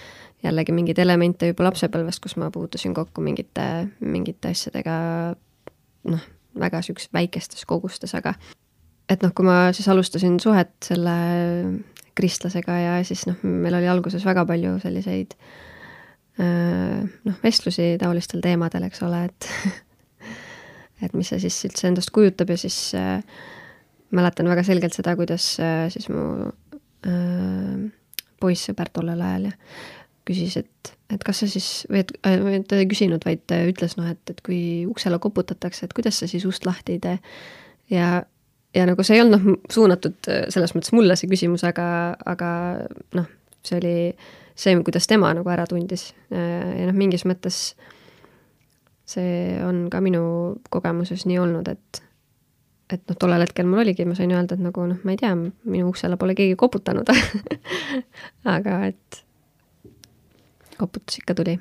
jällegi 0.42 0.72
mingeid 0.72 0.98
elemente 1.02 1.50
juba 1.50 1.66
lapsepõlvest, 1.68 2.22
kus 2.24 2.36
ma 2.40 2.50
puutusin 2.52 2.94
kokku 2.96 3.22
mingite, 3.24 3.66
mingite 4.00 4.52
asjadega 4.54 4.96
noh, 6.10 6.26
väga 6.60 6.80
niisugustes 6.80 7.12
väikestes 7.14 7.66
kogustes, 7.68 8.14
aga 8.16 8.34
et 9.10 9.22
noh, 9.24 9.34
kui 9.36 9.46
ma 9.46 9.70
siis 9.76 9.88
alustasin 9.92 10.38
suhet 10.42 10.72
selle 10.84 11.16
kristlasega 12.16 12.78
ja 12.80 12.94
siis 13.06 13.26
noh, 13.28 13.38
meil 13.44 13.76
oli 13.78 13.90
alguses 13.90 14.24
väga 14.26 14.46
palju 14.48 14.78
selliseid 14.82 15.36
noh, 16.40 17.38
vestlusi 17.44 17.92
taolistel 18.00 18.40
teemadel, 18.44 18.86
eks 18.88 19.02
ole, 19.04 19.26
et 19.28 19.50
et 21.04 21.16
mis 21.16 21.28
see 21.32 21.42
siis 21.44 21.58
üldse 21.68 21.88
endast 21.90 22.12
kujutab 22.16 22.52
ja 22.52 22.56
siis 22.60 22.78
äh, 22.96 23.20
mäletan 24.16 24.48
väga 24.50 24.64
selgelt 24.66 24.96
seda, 24.96 25.14
kuidas 25.18 25.52
äh, 25.62 25.86
siis 25.92 26.08
mu 26.12 26.50
äh, 27.06 27.88
poissõber 28.40 28.90
tollel 28.92 29.20
ajal 29.24 29.50
ja 29.50 29.56
küsis, 30.28 30.56
et, 30.60 30.92
et 31.12 31.22
kas 31.26 31.42
sa 31.42 31.48
siis, 31.50 31.68
või 31.90 32.02
et, 32.04 32.12
äh, 32.26 32.60
ta 32.68 32.80
ei 32.80 32.88
küsinud, 32.90 33.24
vaid 33.26 33.54
ütles 33.70 33.96
noh, 33.98 34.10
et, 34.12 34.22
et 34.30 34.42
kui 34.46 34.60
uksele 34.90 35.18
koputatakse, 35.22 35.86
et 35.86 35.96
kuidas 35.96 36.20
sa 36.20 36.28
siis 36.30 36.46
ust 36.48 36.66
lahti 36.68 36.98
ei 36.98 37.02
tee. 37.02 37.16
ja, 37.90 38.22
ja 38.76 38.86
nagu 38.86 39.04
see 39.06 39.18
ei 39.18 39.24
olnud 39.24 39.46
noh, 39.46 39.62
suunatud 39.72 40.30
äh, 40.30 40.44
selles 40.52 40.74
mõttes 40.76 40.94
mulle 40.96 41.16
see 41.18 41.30
küsimus, 41.30 41.64
aga, 41.66 41.86
aga 42.28 42.50
noh, 43.18 43.30
see 43.66 43.80
oli 43.80 43.94
see, 44.54 44.76
kuidas 44.84 45.08
tema 45.10 45.32
nagu 45.36 45.50
ära 45.52 45.66
tundis 45.70 46.10
äh, 46.32 46.82
ja 46.82 46.90
noh, 46.90 46.96
mingis 46.96 47.26
mõttes 47.28 47.74
see 49.10 49.58
on 49.66 49.88
ka 49.90 50.02
minu 50.04 50.22
kogemuses 50.70 51.26
nii 51.26 51.40
olnud, 51.42 51.68
et 51.72 52.02
et 52.94 53.02
noh, 53.08 53.18
tollel 53.18 53.44
hetkel 53.44 53.68
mul 53.68 53.84
oligi, 53.84 54.06
ma 54.08 54.16
sain 54.18 54.32
öelda, 54.34 54.56
et 54.56 54.64
nagu 54.64 54.86
noh, 54.90 55.00
ma 55.06 55.14
ei 55.14 55.20
tea, 55.20 55.32
minu 55.36 55.90
uksele 55.90 56.18
pole 56.20 56.36
keegi 56.38 56.56
koputanud 56.60 57.10
aga 58.56 58.80
et 58.90 59.22
koputus 60.80 61.20
ikka 61.20 61.36
tuli. 61.38 61.56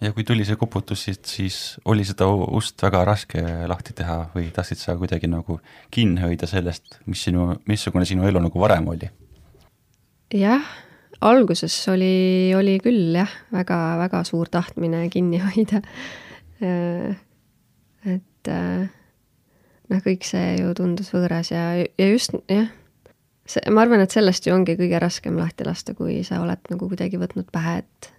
ja 0.00 0.12
kui 0.16 0.24
tuli 0.24 0.46
see 0.48 0.58
koputus, 0.60 1.04
siis, 1.08 1.20
siis 1.26 1.56
oli 1.84 2.04
seda 2.08 2.28
ust 2.30 2.82
väga 2.82 3.02
raske 3.08 3.42
lahti 3.70 3.96
teha 3.96 4.20
või 4.34 4.50
tahtsid 4.54 4.80
sa 4.80 4.96
kuidagi 5.00 5.30
nagu 5.30 5.60
kinni 5.92 6.22
hoida 6.24 6.48
sellest, 6.50 7.00
mis 7.06 7.24
sinu, 7.28 7.50
missugune 7.68 8.06
sinu 8.08 8.28
elu 8.28 8.42
nagu 8.46 8.62
varem 8.62 8.88
oli? 8.94 9.10
jah, 10.34 10.64
alguses 11.20 11.74
oli, 11.90 12.54
oli 12.56 12.78
küll 12.82 13.18
jah, 13.18 13.32
väga-väga 13.52 14.22
suur 14.28 14.48
tahtmine 14.52 15.08
kinni 15.12 15.42
hoida. 15.42 15.82
Äh, 16.60 17.16
et 18.06 18.48
äh, 18.48 18.88
noh, 19.90 20.02
kõik 20.04 20.26
see 20.26 20.60
ju 20.60 20.74
tundus 20.78 21.10
võõras 21.14 21.50
ja, 21.52 21.72
ja 21.84 22.10
just 22.10 22.36
jah 22.50 22.70
see, 23.50 23.64
ma 23.74 23.84
arvan, 23.84 24.02
et 24.04 24.14
sellest 24.14 24.46
ju 24.46 24.54
ongi 24.54 24.76
kõige 24.78 25.00
raskem 25.02 25.38
lahti 25.40 25.66
lasta, 25.66 25.94
kui 25.98 26.20
sa 26.26 26.40
oled 26.44 26.70
nagu 26.72 26.90
kuidagi 26.90 27.20
võtnud 27.20 27.50
pähe, 27.52 27.80
et, 27.82 28.12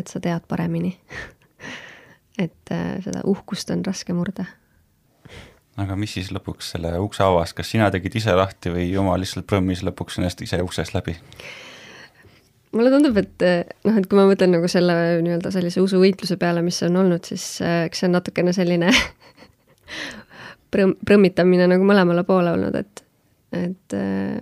et 0.00 0.10
sa 0.10 0.22
tead 0.24 0.46
paremini 0.48 0.94
et 2.44 2.72
äh, 2.74 2.96
seda 3.04 3.24
uhkust 3.28 3.70
on 3.74 3.84
raske 3.86 4.16
murda. 4.16 4.46
aga 5.78 5.96
mis 5.98 6.16
siis 6.16 6.32
lõpuks 6.34 6.72
selle 6.74 6.96
ukse 7.02 7.22
avas, 7.22 7.54
kas 7.54 7.70
sina 7.74 7.90
tegid 7.94 8.18
ise 8.18 8.34
lahti 8.34 8.72
või 8.74 8.88
jumal 8.90 9.20
lihtsalt 9.22 9.46
prõmmis 9.46 9.84
lõpuks 9.86 10.18
ennast 10.18 10.42
ise 10.46 10.60
uksest 10.64 10.94
läbi? 10.96 11.16
mulle 12.72 12.92
tundub, 12.92 13.16
et 13.16 13.44
eh, 13.46 13.62
noh, 13.88 13.96
et 13.96 14.06
kui 14.08 14.18
ma 14.18 14.26
mõtlen 14.28 14.52
nagu 14.56 14.68
selle 14.70 14.94
nii-öelda 15.24 15.52
sellise 15.54 15.82
usuvõitluse 15.84 16.36
peale, 16.40 16.62
mis 16.62 16.80
on 16.86 17.00
olnud, 17.02 17.24
siis 17.24 17.46
eh, 17.64 17.84
eks 17.88 18.02
see 18.02 18.10
on 18.10 18.18
natukene 18.18 18.52
selline 18.56 18.92
prõmm, 20.74 20.96
prõmmitamine 21.06 21.68
nagu 21.70 21.86
mõlemale 21.86 22.24
poole 22.28 22.52
olnud, 22.56 22.76
et, 22.78 23.02
et 23.56 23.96
äh, 23.96 24.38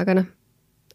aga 0.00 0.20
noh, 0.20 0.28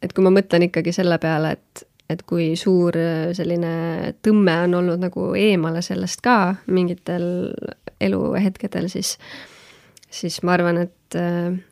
et 0.02 0.14
kui 0.14 0.26
ma 0.26 0.34
mõtlen 0.34 0.68
ikkagi 0.68 0.94
selle 0.96 1.18
peale, 1.22 1.56
et, 1.58 1.86
et 2.12 2.22
kui 2.28 2.54
suur 2.60 2.96
selline 3.38 4.14
tõmme 4.26 4.60
on 4.68 4.80
olnud 4.82 5.04
nagu 5.08 5.32
eemale 5.40 5.82
sellest 5.86 6.24
ka 6.26 6.56
mingitel 6.68 7.28
eluhetkedel, 8.04 8.90
siis 8.92 9.16
siis 10.16 10.38
ma 10.48 10.54
arvan, 10.56 10.78
et 10.86 11.18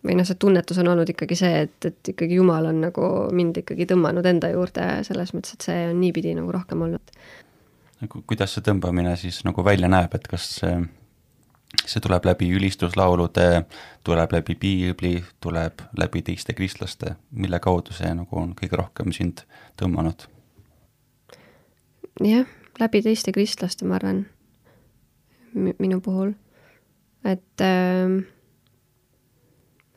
või 0.03 0.17
noh, 0.17 0.25
see 0.27 0.39
tunnetus 0.39 0.79
on 0.81 0.89
olnud 0.91 1.09
ikkagi 1.13 1.35
see, 1.37 1.61
et, 1.67 1.77
et 1.87 2.11
ikkagi 2.13 2.39
Jumal 2.39 2.67
on 2.71 2.81
nagu 2.83 3.07
mind 3.35 3.61
ikkagi 3.61 3.87
tõmmanud 3.87 4.25
enda 4.27 4.49
juurde 4.51 4.87
selles 5.07 5.31
mõttes, 5.35 5.55
et 5.55 5.67
see 5.69 5.85
on 5.91 6.01
niipidi 6.01 6.33
nagu 6.35 6.51
rohkem 6.51 6.81
olnud. 6.83 7.13
nagu 8.03 8.23
kuidas 8.27 8.55
see 8.55 8.65
tõmbamine 8.65 9.15
siis 9.19 9.43
nagu 9.47 9.63
välja 9.63 9.87
näeb, 9.91 10.15
et 10.17 10.27
kas 10.27 10.49
see, 11.85 12.01
tuleb 12.01 12.25
läbi 12.25 12.49
ülistuslaulude, 12.55 13.63
tuleb 14.03 14.31
läbi 14.31 14.55
piibli, 14.55 15.15
tuleb 15.41 15.81
läbi 15.99 16.21
teiste 16.21 16.53
kristlaste, 16.53 17.15
mille 17.31 17.59
kaudu 17.59 17.95
see 17.95 18.13
nagu 18.15 18.39
on 18.39 18.53
kõige 18.59 18.79
rohkem 18.79 19.11
sind 19.15 19.45
tõmmanud? 19.81 20.27
jah, 22.23 22.45
läbi 22.79 23.01
teiste 23.01 23.33
kristlaste, 23.33 23.85
ma 23.89 23.97
arvan, 23.97 24.25
minu 25.53 25.99
puhul, 26.01 26.35
et 27.25 27.61
äh, 27.65 28.21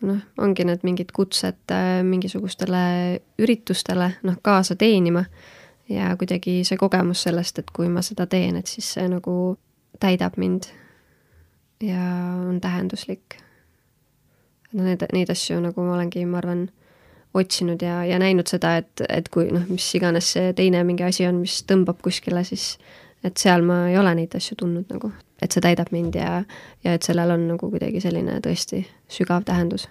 noh, 0.06 0.24
ongi 0.38 0.64
need 0.64 0.84
mingid 0.86 1.12
kutsed 1.16 1.72
äh, 1.72 2.00
mingisugustele 2.06 3.20
üritustele, 3.42 4.12
noh, 4.26 4.40
kaasa 4.42 4.76
teenima. 4.76 5.26
Ja 5.88 6.10
kuidagi 6.18 6.64
see 6.66 6.78
kogemus 6.80 7.20
sellest, 7.22 7.60
et 7.62 7.68
kui 7.70 7.86
ma 7.92 8.02
seda 8.02 8.24
teen, 8.26 8.56
et 8.58 8.66
siis 8.66 8.88
see 8.96 9.04
nagu 9.06 9.54
täidab 10.02 10.34
mind 10.40 10.66
ja 11.82 12.02
on 12.48 12.60
tähenduslik. 12.60 13.38
no 14.72 14.84
need, 14.84 15.04
neid 15.12 15.30
asju 15.30 15.60
nagu 15.60 15.84
ma 15.84 15.96
olengi, 15.96 16.24
ma 16.28 16.38
arvan, 16.42 16.66
otsinud 17.36 17.82
ja, 17.82 18.00
ja 18.04 18.18
näinud 18.18 18.48
seda, 18.48 18.76
et, 18.80 19.02
et 19.08 19.28
kui 19.32 19.50
noh, 19.52 19.64
mis 19.68 19.86
iganes 19.98 20.32
see 20.36 20.52
teine 20.56 20.82
mingi 20.88 21.04
asi 21.06 21.26
on, 21.28 21.42
mis 21.44 21.58
tõmbab 21.68 22.00
kuskile, 22.04 22.42
siis 22.48 22.76
et 23.24 23.36
seal 23.40 23.64
ma 23.66 23.86
ei 23.90 23.98
ole 24.00 24.14
neid 24.16 24.34
asju 24.38 24.56
tundnud 24.60 24.90
nagu, 24.92 25.10
et 25.42 25.52
see 25.52 25.64
täidab 25.64 25.92
mind 25.94 26.16
ja, 26.18 26.40
ja 26.84 26.96
et 26.96 27.06
sellel 27.06 27.34
on 27.34 27.46
nagu 27.52 27.70
kuidagi 27.72 28.00
selline 28.04 28.38
tõesti 28.44 28.84
sügav 29.12 29.44
tähendus. 29.48 29.88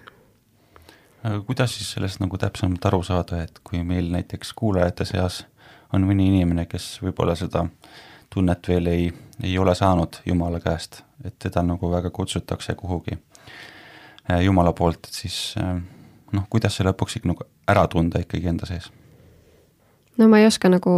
aga 1.22 1.40
kuidas 1.46 1.74
siis 1.76 1.90
sellest 1.94 2.22
nagu 2.22 2.38
täpsemalt 2.38 2.86
aru 2.86 3.02
saada, 3.06 3.42
et 3.46 3.60
kui 3.64 3.82
meil 3.84 4.10
näiteks 4.14 4.52
kuulajate 4.56 5.06
seas 5.08 5.44
on 5.94 6.06
mõni 6.06 6.30
inimene, 6.32 6.66
kes 6.70 6.96
võib-olla 7.02 7.36
seda 7.38 7.66
tunnet 8.34 8.68
veel 8.68 8.86
ei, 8.86 9.08
ei 9.42 9.58
ole 9.58 9.74
saanud 9.74 10.20
Jumala 10.26 10.60
käest, 10.60 11.02
et 11.24 11.38
teda 11.38 11.62
nagu 11.62 11.90
väga 11.90 12.10
kutsutakse 12.10 12.74
kuhugi 12.74 13.18
äh, 14.30 14.42
Jumala 14.44 14.72
poolt, 14.72 15.06
et 15.06 15.22
siis 15.24 15.54
äh, 15.60 15.80
noh, 16.32 16.46
kuidas 16.50 16.76
see 16.76 16.86
lõpuks 16.86 17.18
ikka 17.18 17.32
nagu 17.32 17.48
ära 17.68 17.86
tunda 17.88 18.22
ikkagi 18.22 18.52
enda 18.52 18.68
sees? 18.68 18.90
no 20.18 20.28
ma 20.28 20.40
ei 20.40 20.48
oska 20.48 20.70
nagu 20.72 20.94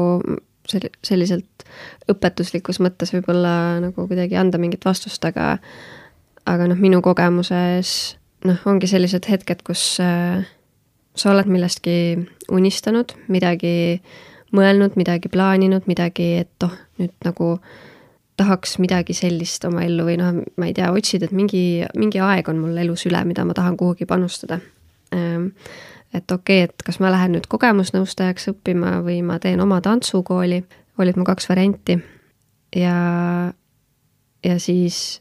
sel-, 0.69 0.93
selliselt 1.05 1.67
õpetuslikus 2.11 2.81
mõttes 2.85 3.13
võib-olla 3.15 3.81
nagu 3.83 4.07
kuidagi 4.07 4.39
anda 4.39 4.61
mingit 4.61 4.85
vastust, 4.89 5.25
aga 5.25 5.57
aga 6.49 6.69
noh, 6.71 6.79
minu 6.81 7.03
kogemuses 7.05 8.17
noh, 8.49 8.63
ongi 8.71 8.89
sellised 8.91 9.27
hetked, 9.29 9.65
kus 9.67 9.99
äh, 10.03 10.47
sa 11.19 11.33
oled 11.33 11.51
millestki 11.51 12.19
unistanud, 12.55 13.15
midagi 13.33 14.01
mõelnud, 14.55 14.95
midagi 14.97 15.31
plaaninud, 15.33 15.89
midagi, 15.91 16.31
et 16.45 16.65
oh, 16.67 16.75
nüüd 16.99 17.15
nagu 17.25 17.57
tahaks 18.39 18.77
midagi 18.79 19.17
sellist 19.19 19.65
oma 19.67 19.83
ellu 19.87 20.07
või 20.07 20.17
noh, 20.21 20.43
ma 20.57 20.69
ei 20.69 20.75
tea, 20.77 20.93
otsid, 20.95 21.25
et 21.27 21.35
mingi, 21.35 21.83
mingi 21.99 22.21
aeg 22.23 22.49
on 22.51 22.61
mul 22.63 22.77
elus 22.79 23.07
üle, 23.11 23.23
mida 23.27 23.45
ma 23.45 23.57
tahan 23.57 23.77
kuhugi 23.81 24.07
panustada 24.07 24.61
ähm, 25.15 25.49
et 26.15 26.33
okei 26.33 26.63
okay,, 26.65 26.71
et 26.71 26.85
kas 26.87 27.01
ma 27.03 27.13
lähen 27.13 27.35
nüüd 27.37 27.49
kogemusnõustajaks 27.51 28.53
õppima 28.53 28.99
või 29.05 29.21
ma 29.27 29.39
teen 29.43 29.61
oma 29.61 29.81
tantsukooli, 29.85 30.63
olid 30.99 31.19
mu 31.21 31.27
kaks 31.29 31.49
varianti. 31.51 31.99
ja, 32.77 32.97
ja 34.45 34.59
siis 34.59 35.21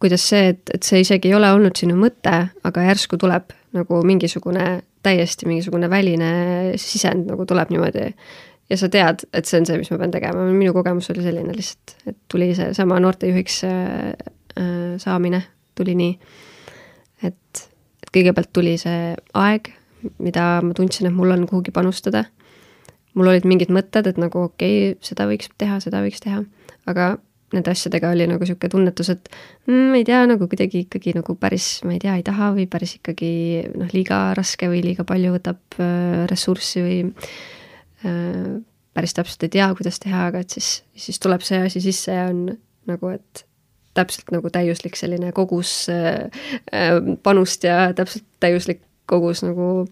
kuidas 0.00 0.24
see, 0.28 0.48
et, 0.54 0.62
et 0.74 0.82
see 0.82 1.00
isegi 1.04 1.30
ei 1.30 1.36
ole 1.36 1.50
olnud 1.54 1.76
sinu 1.76 1.96
mõte, 1.96 2.32
aga 2.64 2.88
järsku 2.88 3.18
tuleb 3.20 3.54
nagu 3.74 4.00
mingisugune, 4.06 4.82
täiesti 5.04 5.48
mingisugune 5.48 5.88
väline 5.90 6.30
sisend 6.80 7.28
nagu 7.28 7.46
tuleb 7.48 7.72
niimoodi 7.72 8.10
ja 8.74 8.80
sa 8.80 8.90
tead, 8.90 9.24
et 9.32 9.46
see 9.48 9.60
on 9.60 9.68
see, 9.68 9.78
mis 9.80 9.90
ma 9.92 10.00
pean 10.02 10.14
tegema, 10.14 10.46
minu 10.50 10.74
kogemus 10.74 11.10
oli 11.14 11.24
selline 11.24 11.54
lihtsalt, 11.54 11.96
et 12.10 12.18
tuli 12.30 12.50
seesama 12.58 12.98
noortejuhiks 13.02 13.60
äh, 13.68 14.14
äh, 14.58 14.94
saamine, 15.02 15.44
tuli 15.78 15.94
nii, 15.98 16.14
et 17.28 17.66
kõigepealt 18.14 18.50
tuli 18.54 18.76
see 18.80 19.12
aeg, 19.40 19.70
mida 20.22 20.58
ma 20.64 20.74
tundsin, 20.76 21.08
et 21.08 21.16
mul 21.16 21.32
on 21.34 21.46
kuhugi 21.50 21.74
panustada. 21.74 22.26
mul 23.14 23.30
olid 23.30 23.44
mingid 23.46 23.70
mõtted, 23.70 24.08
et 24.10 24.18
nagu 24.18 24.48
okei 24.48 24.90
okay,, 24.90 24.98
seda 25.06 25.28
võiks 25.30 25.46
teha, 25.58 25.78
seda 25.80 26.02
võiks 26.02 26.18
teha, 26.22 26.42
aga 26.90 27.14
nende 27.54 27.70
asjadega 27.70 28.10
oli 28.10 28.26
nagu 28.26 28.42
niisugune 28.42 28.70
tunnetus, 28.72 29.12
et 29.14 29.28
mm, 29.68 29.94
ei 30.00 30.06
tea, 30.08 30.24
nagu 30.26 30.48
kuidagi 30.50 30.84
ikkagi 30.88 31.14
nagu 31.14 31.36
päris, 31.38 31.68
ma 31.86 31.94
ei 31.94 32.00
tea, 32.02 32.16
ei 32.18 32.24
taha 32.26 32.50
või 32.56 32.66
päris 32.70 32.96
ikkagi 32.98 33.30
noh, 33.70 33.90
liiga 33.94 34.24
raske 34.34 34.66
või 34.72 34.82
liiga 34.82 35.06
palju 35.06 35.36
võtab 35.36 35.78
äh, 35.78 36.24
ressurssi 36.30 36.82
või 36.82 36.98
päris 38.94 39.14
täpselt 39.14 39.42
ei 39.42 39.52
tea, 39.56 39.66
kuidas 39.74 39.98
teha, 40.02 40.28
aga 40.30 40.44
et 40.44 40.54
siis, 40.54 40.68
siis 40.96 41.18
tuleb 41.22 41.42
see 41.44 41.60
asi 41.66 41.82
sisse 41.82 42.14
ja 42.14 42.28
on 42.30 42.46
nagu, 42.88 43.10
et 43.14 43.44
täpselt 43.94 44.30
nagu 44.34 44.50
täiuslik 44.52 44.98
selline 44.98 45.32
kogus 45.34 45.86
äh, 45.92 46.28
panust 47.22 47.64
ja 47.66 47.92
täpselt 47.96 48.26
täiuslik 48.42 48.82
kogus 49.10 49.44
nagu 49.44 49.86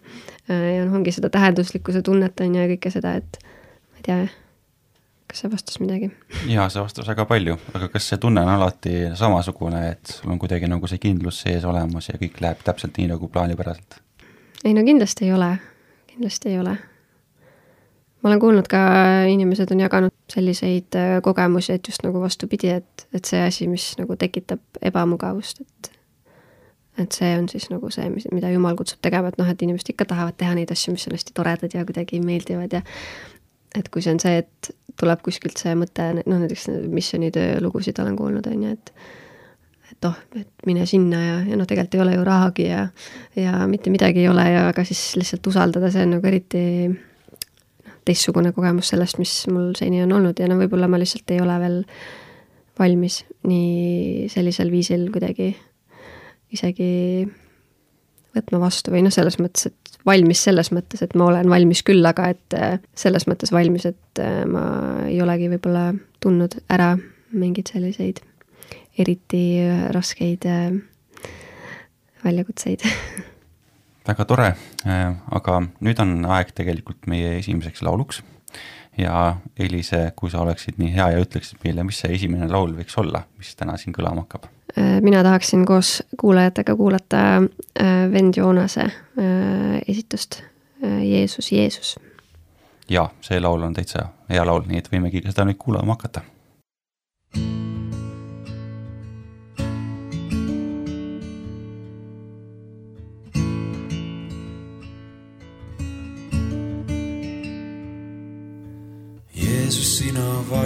äh, 0.50 0.68
ja 0.76 0.84
noh, 0.86 0.98
ongi 1.00 1.14
seda 1.14 1.30
tähenduslikkuse 1.32 2.02
tunnet 2.02 2.40
on 2.40 2.54
ju 2.56 2.62
ja 2.62 2.70
kõike 2.74 2.94
seda, 2.94 3.16
et 3.20 3.38
ma 3.42 4.00
ei 4.00 4.06
tea, 4.06 4.20
kas 5.30 5.44
see 5.44 5.52
vastas 5.52 5.82
midagi? 5.82 6.12
jaa, 6.50 6.68
see 6.72 6.82
vastas 6.82 7.10
väga 7.10 7.26
palju, 7.30 7.58
aga 7.74 7.90
kas 7.94 8.10
see 8.12 8.22
tunne 8.22 8.44
on 8.44 8.54
alati 8.54 8.94
samasugune, 9.18 9.82
et 9.94 10.14
sul 10.18 10.34
on 10.34 10.40
kuidagi 10.42 10.70
nagu 10.70 10.90
see 10.90 11.02
kindlus 11.02 11.42
sees 11.46 11.66
olemas 11.68 12.10
ja 12.10 12.18
kõik 12.20 12.40
läheb 12.42 12.64
täpselt 12.66 12.98
nii, 12.98 13.10
nagu 13.14 13.30
plaanipäraselt? 13.32 14.00
ei 14.64 14.74
no 14.74 14.86
kindlasti 14.86 15.28
ei 15.28 15.36
ole, 15.38 15.52
kindlasti 16.14 16.54
ei 16.54 16.62
ole 16.62 16.78
ma 18.22 18.30
olen 18.30 18.40
kuulnud 18.40 18.68
ka, 18.70 18.82
inimesed 19.30 19.72
on 19.74 19.82
jaganud 19.82 20.14
selliseid 20.32 20.98
äh, 20.98 21.16
kogemusi, 21.22 21.74
et 21.76 21.88
just 21.88 22.04
nagu 22.06 22.20
vastupidi, 22.22 22.70
et, 22.78 23.06
et 23.14 23.24
see 23.28 23.42
asi, 23.42 23.66
mis 23.70 23.92
nagu 23.98 24.16
tekitab 24.18 24.82
ebamugavust, 24.82 25.64
et 25.64 25.92
et 27.00 27.16
see 27.16 27.30
on 27.38 27.46
siis 27.48 27.70
nagu 27.72 27.88
see, 27.88 28.04
mis, 28.12 28.26
mida 28.36 28.50
Jumal 28.52 28.76
kutsub 28.76 29.00
tegema, 29.00 29.30
et 29.32 29.38
noh, 29.40 29.48
et 29.48 29.62
inimesed 29.64 29.94
ikka 29.94 30.04
tahavad 30.10 30.36
teha 30.36 30.52
neid 30.58 30.70
asju, 30.74 30.92
mis 30.92 31.06
on 31.08 31.16
hästi 31.16 31.32
toredad 31.34 31.72
ja 31.72 31.86
kuidagi 31.88 32.20
meeldivad 32.20 32.74
ja 32.76 32.82
et 33.78 33.88
kui 33.88 34.04
see 34.04 34.12
on 34.12 34.20
see, 34.20 34.42
et 34.42 34.72
tuleb 35.00 35.22
kuskilt 35.24 35.60
see 35.60 35.72
mõte, 35.78 36.10
noh 36.20 36.42
näiteks 36.42 36.68
missioonitöö 36.92 37.62
lugusid 37.64 37.98
olen 38.02 38.18
kuulnud, 38.18 38.48
on 38.50 38.66
ju, 38.66 38.76
et 38.76 38.92
et 39.92 40.08
oh, 40.08 40.18
et 40.36 40.66
mine 40.66 40.84
sinna 40.88 41.20
ja, 41.20 41.38
ja 41.48 41.56
noh, 41.56 41.68
tegelikult 41.68 41.96
ei 41.96 42.02
ole 42.04 42.14
ju 42.16 42.26
rahagi 42.28 42.68
ja 42.68 42.82
ja 43.36 43.66
mitte 43.68 43.92
midagi 43.92 44.24
ei 44.24 44.28
ole 44.28 44.44
ja 44.50 44.66
aga 44.68 44.84
siis 44.84 45.00
lihtsalt 45.16 45.46
usaldada, 45.46 45.90
see 45.92 46.04
on 46.06 46.16
nagu 46.16 46.28
eriti 46.28 46.62
teistsugune 48.08 48.52
kogemus 48.56 48.92
sellest, 48.92 49.20
mis 49.22 49.34
mul 49.52 49.72
seni 49.78 50.02
on 50.02 50.12
olnud 50.18 50.40
ja 50.40 50.48
no 50.50 50.58
võib-olla 50.60 50.88
ma 50.90 51.00
lihtsalt 51.00 51.30
ei 51.34 51.42
ole 51.42 51.58
veel 51.62 51.78
valmis 52.78 53.22
nii 53.46 54.28
sellisel 54.32 54.72
viisil 54.72 55.06
kuidagi 55.14 55.52
isegi 56.52 56.90
võtma 58.32 58.62
vastu 58.62 58.92
või 58.94 59.02
noh, 59.04 59.12
selles 59.12 59.36
mõttes, 59.40 59.68
et 59.68 59.98
valmis 60.08 60.40
selles 60.44 60.72
mõttes, 60.72 61.02
et 61.04 61.14
ma 61.18 61.28
olen 61.28 61.50
valmis 61.52 61.82
küll, 61.86 62.04
aga 62.08 62.30
et 62.32 62.56
äh, 62.56 62.78
selles 62.96 63.26
mõttes 63.28 63.52
valmis, 63.52 63.86
et 63.88 64.22
äh, 64.22 64.42
ma 64.48 64.64
ei 65.08 65.20
olegi 65.22 65.50
võib-olla 65.52 65.90
tundnud 66.22 66.56
ära 66.72 66.94
mingeid 67.32 67.72
selliseid 67.72 68.22
eriti 69.00 69.42
raskeid 69.94 70.48
äh, 70.48 70.72
väljakutseid 72.24 72.84
väga 74.06 74.26
tore, 74.28 74.52
äh, 74.86 75.08
aga 75.30 75.60
nüüd 75.80 76.00
on 76.02 76.22
aeg 76.36 76.52
tegelikult 76.56 77.06
meie 77.10 77.36
esimeseks 77.38 77.82
lauluks 77.86 78.22
ja 78.98 79.36
Elise, 79.58 80.10
kui 80.16 80.30
sa 80.30 80.42
oleksid 80.42 80.80
nii 80.80 80.92
hea 80.96 81.08
ja 81.14 81.22
ütleksid 81.22 81.62
meile, 81.64 81.84
mis 81.88 82.02
see 82.02 82.12
esimene 82.16 82.48
laul 82.50 82.74
võiks 82.76 82.96
olla, 83.00 83.24
mis 83.40 83.54
täna 83.56 83.78
siin 83.80 83.94
kõlama 83.96 84.26
hakkab? 84.26 84.48
Äh, 84.76 84.98
mina 85.04 85.22
tahaksin 85.24 85.64
koos 85.68 86.00
kuulajatega 86.20 86.76
kuulata 86.76 87.22
äh, 87.38 87.92
vend 88.12 88.36
Joonase 88.36 88.88
esitust 89.86 90.42
Jeesus, 90.82 91.52
Jeesus. 91.52 91.94
jaa, 92.90 93.06
see 93.22 93.38
laul 93.40 93.62
on 93.62 93.74
täitsa 93.76 94.08
hea 94.32 94.42
laul, 94.46 94.64
nii 94.66 94.80
et 94.82 94.88
võimegi 94.90 95.22
seda 95.28 95.44
nüüd 95.46 95.60
kuulama 95.60 95.94
hakata 95.94 96.24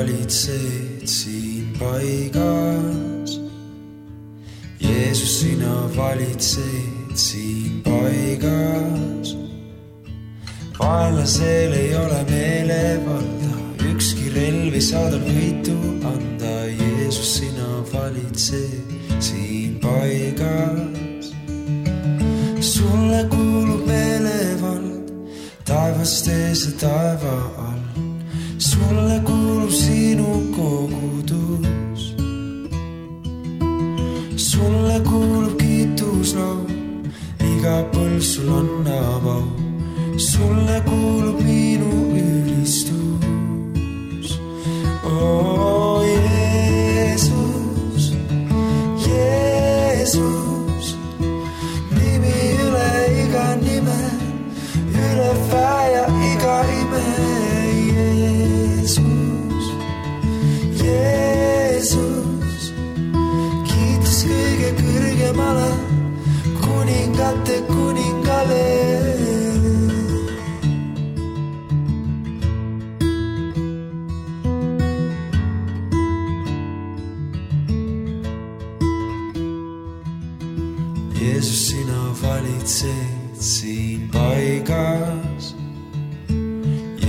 valitsed 0.07 1.07
siin 1.07 1.73
paigas. 1.79 3.41
Jeesus, 4.81 5.41
sina 5.41 5.91
valitsed 5.97 7.15
siin 7.15 7.83
paigas. 7.83 9.37
vaenlasel 10.79 11.73
ei 11.73 11.97
ole 11.97 12.25
meelevalda, 12.31 13.53
ükski 13.91 14.31
relv 14.35 14.75
ei 14.75 14.81
saa 14.81 15.11
tal 15.11 15.25
võitu 15.27 15.75
anda. 16.13 16.55
Jeesus, 16.81 17.37
sina 17.39 17.71
valitsed 17.93 18.95
siin 19.19 19.81
paigas. 19.83 21.33
sulle 22.61 23.25
kuulub 23.31 23.87
meelevald 23.87 25.11
taevast 25.65 26.29
ees 26.29 26.67
ja 26.67 26.73
taeva 26.81 27.35
all. 27.67 27.83
sulle 28.59 29.21
kuulub 29.25 29.36
sinu 29.71 30.29
kogudus. 30.57 32.03
sulle 34.37 34.97
kuulub 35.09 35.55
kiituslaul, 35.61 36.71
iga 37.51 37.77
põlv 37.93 38.23
sul 38.33 38.51
annab 38.61 39.27
au. 39.37 39.45
sulle 40.31 40.79
kuulub 40.89 41.39
minu 41.47 41.93
ülistus. 42.23 44.29
oo 45.05 45.56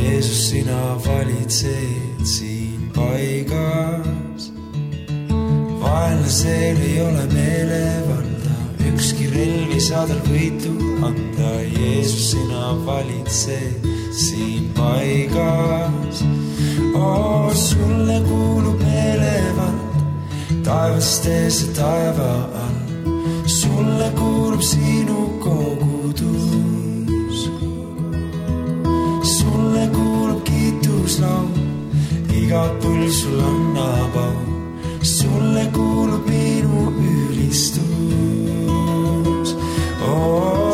Jeesus, 0.08 0.50
sina 0.50 0.96
valitsed 1.06 2.24
siin 2.24 2.92
paigas. 2.96 4.52
vaenlasel 5.82 6.80
ei 6.90 7.02
ole 7.02 7.26
meelevalda, 7.34 8.56
ükski 8.88 9.28
relv 9.34 9.74
ei 9.76 9.82
saa 9.84 10.06
tal 10.08 10.22
võitu 10.30 10.72
anda. 11.10 11.52
Jeesus, 11.76 12.32
sina 12.32 12.72
valitsed 12.88 13.84
siin 14.16 14.72
paigas. 14.80 16.24
oo, 16.96 17.52
sulle 17.54 18.22
kuulub 18.30 18.80
meelevald, 18.88 20.02
taevast 20.64 21.28
ees 21.36 21.62
ja 21.66 21.74
taeva 21.82 22.32
all 22.64 22.78
sulle 23.48 24.12
kuulub 24.16 24.62
sinu 24.62 25.07
kiituslaul, 31.08 31.48
iga 32.36 32.64
põlv 32.82 33.12
sul 33.12 33.40
annab 33.40 34.16
au. 34.20 34.40
sulle 35.02 35.64
kuulub 35.72 36.28
minu 36.28 36.92
ülistus. 37.00 37.84
oo 40.04 40.67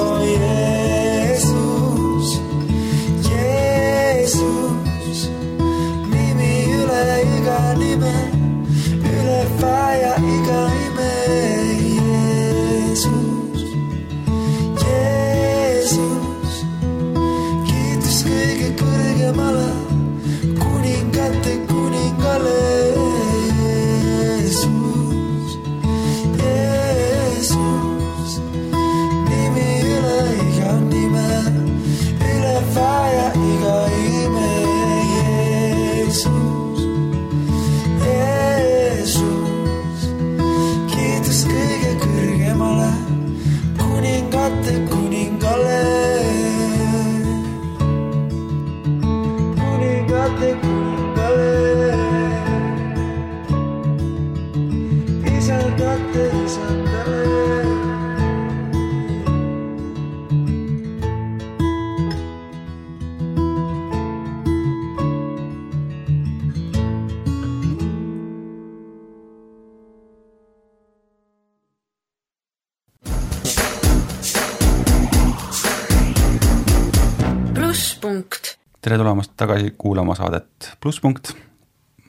tere 78.84 78.98
tulemast 79.00 79.32
tagasi 79.38 79.76
kuulama 79.78 80.15
saadet 80.15 80.72
Plusspunkt. 80.82 81.34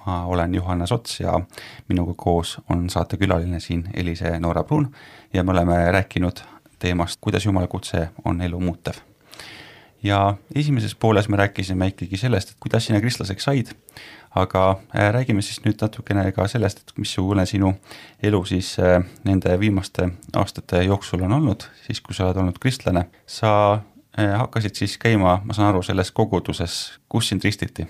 ma 0.07 0.27
olen 0.27 0.55
Johannes 0.55 0.93
Ots 0.93 1.21
ja 1.21 1.41
minuga 1.89 2.15
koos 2.17 2.59
on 2.71 2.91
saatekülaline 2.91 3.61
siin 3.61 3.85
Elise 3.95 4.39
Noora 4.39 4.65
Pruun 4.65 4.91
ja 5.33 5.45
me 5.45 5.53
oleme 5.53 5.93
rääkinud 5.93 6.37
teemast, 6.79 7.19
kuidas 7.21 7.47
Jumala 7.47 7.67
kutse 7.67 8.09
on 8.25 8.41
elu 8.41 8.61
muutev. 8.61 8.95
ja 10.03 10.35
esimeses 10.55 10.95
pooles 10.95 11.29
me 11.29 11.37
rääkisime 11.37 11.87
ikkagi 11.87 12.17
sellest, 12.17 12.51
et 12.51 12.57
kuidas 12.61 12.87
sina 12.87 13.01
kristlaseks 13.01 13.45
said, 13.45 13.67
aga 14.35 14.71
äh, 14.71 15.13
räägime 15.13 15.43
siis 15.43 15.63
nüüd 15.65 15.79
natukene 15.81 16.33
ka 16.33 16.49
sellest, 16.49 16.79
et 16.79 16.93
missugune 16.99 17.47
sinu 17.47 17.75
elu 18.23 18.45
siis 18.45 18.77
äh, 18.79 19.05
nende 19.25 19.61
viimaste 19.61 20.11
aastate 20.37 20.83
jooksul 20.83 21.23
on 21.23 21.33
olnud, 21.33 21.71
siis 21.87 22.01
kui 22.01 22.15
sa 22.15 22.27
oled 22.27 22.37
olnud 22.37 22.59
kristlane. 22.59 23.07
sa 23.27 23.81
hakkasid 24.17 24.75
siis 24.75 24.99
käima, 24.99 25.41
ma 25.45 25.55
saan 25.57 25.73
aru, 25.73 25.83
selles 25.83 26.13
koguduses, 26.15 27.01
kus 27.09 27.29
sind 27.29 27.45
ristiti? 27.45 27.87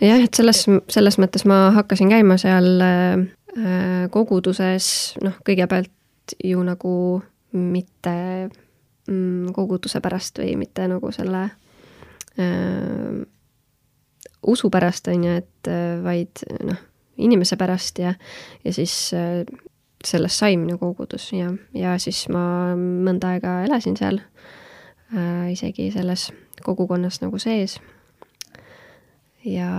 jah, 0.00 0.20
et 0.20 0.34
selles, 0.36 0.64
selles 0.92 1.18
mõttes 1.20 1.46
ma 1.48 1.70
hakkasin 1.76 2.10
käima 2.12 2.36
seal 2.40 2.82
äh, 2.84 4.06
koguduses, 4.12 4.88
noh, 5.24 5.38
kõigepealt 5.46 6.36
ju 6.44 6.62
nagu 6.66 6.96
mitte 7.56 8.16
mm, 9.08 9.54
koguduse 9.56 10.02
pärast 10.04 10.42
või 10.42 10.56
mitte 10.60 10.88
nagu 10.90 11.12
selle 11.14 11.46
äh, 12.38 13.22
usu 14.46 14.70
pärast, 14.70 15.08
on 15.08 15.24
ju, 15.24 15.38
et 15.40 15.72
äh, 15.72 15.96
vaid 16.04 16.44
noh, 16.66 16.82
inimese 17.16 17.56
pärast 17.56 18.02
ja, 18.02 18.12
ja 18.64 18.76
siis 18.76 18.94
äh, 19.16 19.42
sellest 20.04 20.44
sai 20.44 20.60
minu 20.60 20.76
kogudus 20.78 21.30
ja, 21.32 21.48
ja 21.74 21.96
siis 21.98 22.26
ma 22.28 22.76
mõnda 22.76 23.32
aega 23.34 23.62
elasin 23.64 23.96
seal 23.98 24.20
äh, 24.20 24.55
isegi 25.52 25.90
selles 25.94 26.32
kogukonnas 26.66 27.20
nagu 27.22 27.38
sees 27.38 27.76
ja 29.46 29.70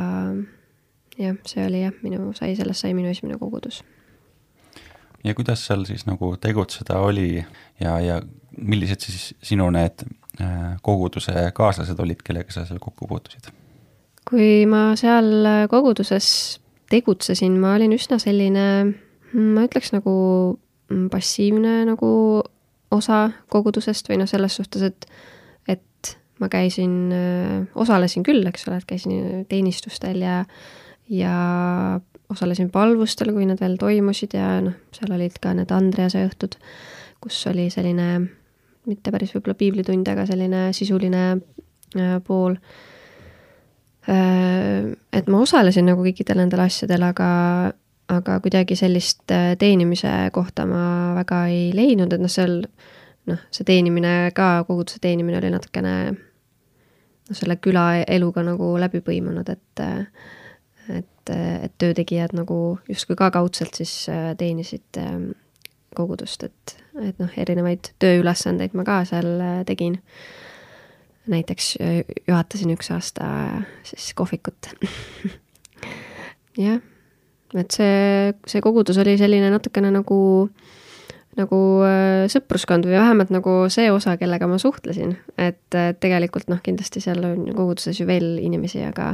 jah, 1.18 1.38
see 1.46 1.66
oli 1.68 1.82
jah, 1.84 1.96
minu, 2.04 2.32
sai, 2.38 2.56
sellest 2.56 2.86
sai 2.86 2.94
minu 2.98 3.12
esimene 3.12 3.40
kogudus. 3.42 3.84
ja 5.24 5.36
kuidas 5.36 5.66
seal 5.68 5.86
siis 5.90 6.06
nagu 6.08 6.36
tegutseda 6.42 7.00
oli 7.04 7.46
ja, 7.80 8.00
ja 8.00 8.22
millised 8.58 9.04
siis 9.04 9.34
sinu 9.44 9.70
need 9.74 10.06
äh, 10.42 10.78
koguduse 10.82 11.52
kaaslased 11.54 12.00
olid, 12.00 12.24
kellega 12.24 12.54
sa 12.54 12.66
seal 12.66 12.80
kokku 12.80 13.10
puutusid? 13.10 13.52
kui 14.28 14.66
ma 14.70 14.92
seal 15.00 15.68
koguduses 15.72 16.60
tegutsesin, 16.92 17.58
ma 17.60 17.74
olin 17.76 17.96
üsna 17.96 18.20
selline, 18.22 18.68
ma 19.36 19.66
ütleks 19.68 19.92
nagu 19.96 20.14
passiivne 21.12 21.82
nagu 21.90 22.10
osa 22.92 23.28
kogudusest 23.52 24.10
või 24.10 24.22
noh, 24.22 24.30
selles 24.30 24.56
suhtes, 24.60 24.84
et, 24.88 25.08
et 25.68 26.14
ma 26.40 26.50
käisin, 26.52 27.12
osalesin 27.76 28.24
küll, 28.24 28.46
eks 28.48 28.68
ole, 28.70 28.78
et 28.80 28.88
käisin 28.90 29.46
teenistustel 29.50 30.22
ja, 30.24 30.44
ja 31.10 31.36
osalesin 32.30 32.70
palvustel, 32.72 33.32
kui 33.36 33.48
need 33.48 33.62
veel 33.64 33.78
toimusid 33.80 34.36
ja 34.38 34.58
noh, 34.64 34.76
seal 34.96 35.14
olid 35.16 35.40
ka 35.44 35.54
need 35.58 35.72
Andrease 35.74 36.26
õhtud, 36.28 36.58
kus 37.24 37.40
oli 37.52 37.70
selline 37.74 38.08
mitte 38.88 39.12
päris 39.12 39.34
võib-olla 39.36 39.58
piiblitund, 39.60 40.08
aga 40.12 40.26
selline 40.28 40.68
sisuline 40.76 41.24
äh, 41.34 42.18
pool 42.28 42.58
äh,. 44.08 44.94
et 45.12 45.28
ma 45.32 45.42
osalesin 45.44 45.90
nagu 45.92 46.04
kõikidel 46.06 46.44
nendel 46.44 46.64
asjadel, 46.68 47.08
aga, 47.10 47.30
aga 48.14 48.40
kuidagi 48.44 48.78
sellist 48.80 49.32
äh, 49.32 49.56
teenimise 49.60 50.14
kohta 50.34 50.66
ma 50.70 51.16
väga 51.18 51.46
ei 51.52 51.70
leidnud, 51.76 52.14
et 52.14 52.24
noh, 52.24 52.32
seal 52.32 52.62
noh, 53.28 53.44
see 53.52 53.68
teenimine 53.68 54.32
ka, 54.36 54.64
koguduse 54.68 55.02
teenimine 55.04 55.40
oli 55.42 55.52
natukene 55.52 55.94
noh, 56.14 57.36
selle 57.36 57.58
küla 57.60 57.90
eluga 58.08 58.44
nagu 58.48 58.76
läbi 58.80 59.04
põimunud, 59.06 59.50
et 59.52 59.88
et, 60.88 61.30
et 61.36 61.74
töötegijad 61.78 62.32
nagu 62.38 62.80
justkui 62.88 63.18
ka 63.20 63.30
kaudselt 63.36 63.76
siis 63.76 63.94
äh, 64.12 64.32
teenisid 64.40 65.00
ähm, 65.02 65.32
kogudust, 65.98 66.46
et, 66.48 66.76
et 67.02 67.20
noh, 67.20 67.32
erinevaid 67.38 67.92
tööülesandeid 68.00 68.76
ma 68.78 68.86
ka 68.88 69.02
seal 69.10 69.28
äh, 69.42 69.62
tegin. 69.68 70.00
näiteks 71.28 71.74
äh, 71.84 71.98
juhatasin 72.28 72.72
üks 72.72 72.92
aasta 72.96 73.28
siis 73.84 74.14
kohvikut 74.16 74.72
jah, 76.68 76.80
et 77.56 77.72
see, 77.72 78.34
see 78.50 78.64
kogudus 78.64 79.00
oli 79.04 79.16
selline 79.20 79.52
natukene 79.54 79.92
nagu, 79.94 80.20
nagu 81.40 81.62
äh, 81.88 82.26
sõpruskond 82.32 82.88
või 82.90 82.98
vähemalt 82.98 83.32
nagu 83.34 83.60
see 83.74 83.92
osa, 83.94 84.18
kellega 84.20 84.50
ma 84.50 84.60
suhtlesin, 84.62 85.16
et 85.40 85.80
tegelikult 86.02 86.52
noh, 86.52 86.60
kindlasti 86.64 87.04
seal 87.04 87.24
on 87.24 87.46
koguduses 87.54 88.02
ju 88.02 88.10
veel 88.10 88.36
inimesi, 88.44 88.84
aga 88.88 89.14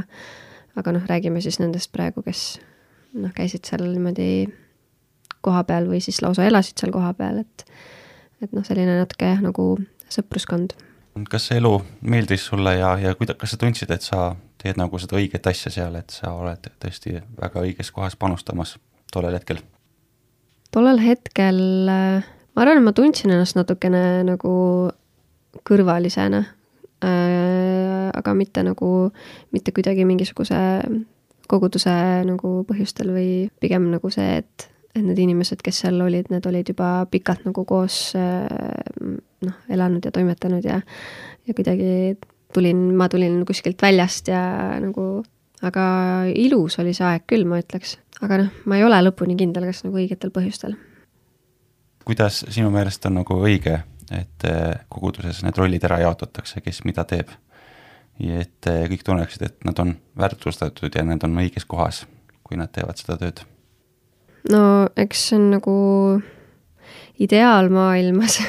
aga 0.74 0.94
noh, 0.96 1.04
räägime 1.06 1.42
siis 1.42 1.60
nendest 1.62 1.92
praegu, 1.94 2.22
kes 2.26 2.58
noh, 3.14 3.30
käisid 3.34 3.66
seal 3.68 3.84
niimoodi 3.86 4.48
kohapeal 5.44 5.86
või 5.90 6.00
siis 6.04 6.20
lausa 6.24 6.46
elasid 6.48 6.80
seal 6.80 6.94
kohapeal, 6.94 7.42
et 7.44 7.66
et 8.42 8.52
noh, 8.52 8.64
selline 8.66 8.98
natuke 8.98 9.28
jah, 9.28 9.40
nagu 9.40 9.78
sõpruskond. 10.12 10.74
kas 11.30 11.48
see 11.48 11.60
elu 11.60 11.72
meeldis 12.02 12.48
sulle 12.50 12.74
ja, 12.76 12.94
ja 13.00 13.14
kuida-, 13.16 13.36
kas 13.38 13.54
sa 13.54 13.60
tundsid, 13.60 13.92
et 13.94 14.04
sa 14.04 14.34
teed 14.64 14.80
nagu 14.80 14.98
seda 15.00 15.18
õiget 15.20 15.46
asja 15.50 15.72
seal, 15.72 15.94
et 16.00 16.14
sa 16.14 16.32
oled 16.32 16.70
tõesti 16.80 17.18
väga 17.40 17.64
õiges 17.66 17.92
kohas 17.94 18.16
panustamas 18.16 18.78
tollel 19.12 19.36
hetkel? 19.36 19.60
tollel 20.74 20.98
hetkel 21.04 21.60
ma 21.86 22.62
arvan, 22.64 22.80
et 22.80 22.86
ma 22.88 22.92
tundsin 22.96 23.34
ennast 23.34 23.58
natukene 23.58 24.24
nagu 24.26 24.54
kõrvalisena 25.68 26.42
äh,, 27.04 28.08
aga 28.14 28.34
mitte 28.34 28.64
nagu, 28.66 28.90
mitte 29.54 29.74
kuidagi 29.76 30.06
mingisuguse 30.08 30.58
koguduse 31.50 31.92
nagu 32.24 32.56
põhjustel 32.68 33.12
või 33.14 33.28
pigem 33.60 33.90
nagu 33.92 34.10
see, 34.12 34.40
et 34.42 34.70
et 34.94 35.02
need 35.02 35.18
inimesed, 35.18 35.58
kes 35.58 35.80
seal 35.82 35.98
olid, 36.04 36.28
need 36.30 36.44
olid 36.46 36.68
juba 36.70 36.88
pikalt 37.10 37.42
nagu 37.48 37.64
koos 37.66 38.12
noh, 38.14 39.56
elanud 39.66 40.04
ja 40.06 40.12
toimetanud 40.14 40.62
ja 40.62 40.76
ja 41.44 41.54
kuidagi 41.54 42.14
tulin, 42.54 42.88
ma 42.96 43.08
tulin 43.12 43.42
kuskilt 43.48 43.82
väljast 43.82 44.30
ja 44.32 44.40
nagu, 44.82 45.22
aga 45.64 45.84
ilus 46.34 46.78
oli 46.82 46.94
see 46.96 47.06
aeg 47.08 47.26
küll, 47.30 47.46
ma 47.48 47.60
ütleks. 47.62 47.98
aga 48.22 48.44
noh, 48.44 48.50
ma 48.70 48.78
ei 48.78 48.84
ole 48.86 49.00
lõpuni 49.04 49.36
kindel, 49.38 49.68
kas 49.70 49.84
nagu 49.86 50.00
õigetel 50.00 50.32
põhjustel. 50.34 50.76
kuidas 52.04 52.44
sinu 52.48 52.70
meelest 52.74 53.06
on 53.10 53.20
nagu 53.20 53.38
õige, 53.40 53.80
et 54.12 54.48
eh, 54.48 54.84
koguduses 54.88 55.42
need 55.44 55.58
rollid 55.58 55.84
ära 55.84 56.02
jaotatakse, 56.04 56.60
kes 56.64 56.84
mida 56.84 57.06
teeb? 57.08 57.32
ja 58.22 58.44
et 58.44 58.70
eh, 58.70 58.84
kõik 58.92 59.02
tunneksid, 59.06 59.42
et 59.42 59.66
nad 59.66 59.78
on 59.82 59.96
väärtustatud 60.18 60.94
ja 60.94 61.02
nad 61.04 61.24
on 61.26 61.42
õiges 61.42 61.66
kohas, 61.66 62.04
kui 62.46 62.60
nad 62.60 62.70
teevad 62.72 63.00
seda 63.00 63.18
tööd 63.18 63.42
no 64.50 64.62
eks 64.96 65.28
see 65.28 65.38
on 65.38 65.48
nagu 65.54 65.76
ideaalmaailmas 67.24 68.40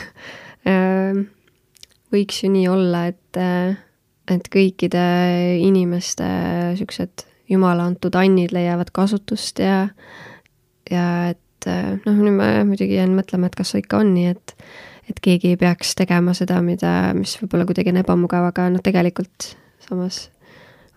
ähm, 0.68 1.26
võiks 2.14 2.42
ju 2.44 2.52
nii 2.52 2.68
olla, 2.72 3.06
et, 3.12 3.40
äh, 3.40 3.76
et 4.32 4.50
kõikide 4.52 5.06
inimeste 5.62 6.28
siuksed 6.80 7.26
jumala 7.52 7.86
antud 7.92 8.16
annid 8.18 8.54
leiavad 8.56 8.90
kasutust 8.96 9.62
ja, 9.62 9.88
ja 10.92 11.08
et 11.34 11.70
äh, 11.70 11.96
noh, 12.06 12.18
nüüd 12.18 12.38
ma 12.40 12.52
muidugi 12.68 12.98
jään 12.98 13.14
mõtlema, 13.18 13.52
et 13.52 13.58
kas 13.58 13.74
see 13.74 13.84
ikka 13.84 14.02
on 14.02 14.14
nii, 14.16 14.32
et, 14.34 14.56
et 15.12 15.22
keegi 15.22 15.54
ei 15.54 15.60
peaks 15.62 15.94
tegema 16.00 16.34
seda, 16.38 16.62
mida, 16.66 17.14
mis 17.18 17.38
võib-olla 17.42 17.68
kuidagi 17.70 17.94
on 17.94 18.02
ebamugav, 18.02 18.50
aga 18.50 18.70
noh, 18.74 18.86
tegelikult 18.86 19.54
samas 19.86 20.26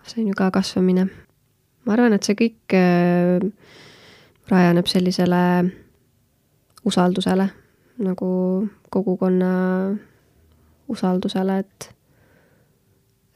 see 0.09 0.23
on 0.23 0.27
ju 0.31 0.33
ka 0.33 0.49
kasvamine. 0.51 1.07
ma 1.85 1.93
arvan, 1.93 2.13
et 2.13 2.25
see 2.25 2.37
kõik 2.37 2.75
äh, 2.77 3.39
rajaneb 4.49 4.89
sellisele 4.89 5.41
usaldusele, 6.85 7.47
nagu 8.05 8.29
kogukonna 8.89 9.53
usaldusele, 10.89 11.59
et, 11.59 11.89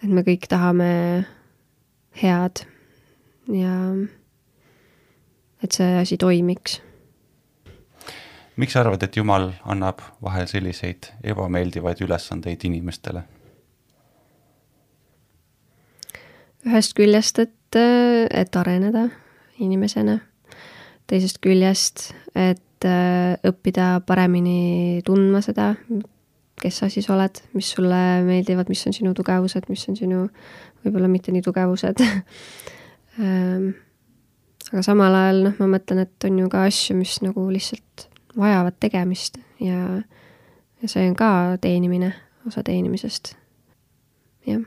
et 0.03 0.09
me 0.11 0.23
kõik 0.27 0.47
tahame 0.51 0.89
head 2.19 2.63
ja 3.51 3.75
et 5.63 5.71
see 5.71 5.95
asi 6.01 6.17
toimiks. 6.19 6.81
miks 8.57 8.75
sa 8.75 8.83
arvad, 8.83 9.03
et 9.03 9.15
Jumal 9.15 9.53
annab 9.65 10.03
vahel 10.21 10.47
selliseid 10.47 11.09
ebameeldivaid 11.23 12.03
ülesandeid 12.05 12.67
inimestele? 12.67 13.23
ühest 16.63 16.93
küljest, 16.95 17.39
et, 17.39 17.75
et 17.75 18.55
areneda 18.55 19.09
inimesena 19.59 20.19
teisest 21.07 21.41
küljest, 21.43 22.11
et 22.35 22.87
õppida 23.47 23.99
paremini 24.07 25.01
tundma 25.07 25.41
seda, 25.43 25.73
kes 26.61 26.81
sa 26.83 26.89
siis 26.91 27.09
oled, 27.09 27.41
mis 27.53 27.71
sulle 27.75 28.01
meeldivad, 28.27 28.69
mis 28.69 28.85
on 28.87 28.93
sinu 28.95 29.13
tugevused, 29.17 29.65
mis 29.69 29.87
on 29.89 29.97
sinu 29.99 30.27
võib-olla 30.83 31.09
mitte 31.11 31.33
nii 31.33 31.43
tugevused 31.45 32.03
ähm, 32.03 33.73
aga 34.73 34.83
samal 34.85 35.15
ajal 35.17 35.43
noh, 35.47 35.55
ma 35.61 35.69
mõtlen, 35.75 36.03
et 36.05 36.27
on 36.27 36.39
ju 36.41 36.49
ka 36.51 36.65
asju, 36.69 36.97
mis 36.97 37.19
nagu 37.25 37.45
lihtsalt 37.53 38.07
vajavad 38.37 38.77
tegemist 38.81 39.37
ja, 39.61 39.99
ja 40.81 40.89
see 40.89 41.05
on 41.09 41.17
ka 41.17 41.31
teenimine, 41.61 42.09
osa 42.49 42.63
teenimisest, 42.65 43.35
jah. 44.49 44.63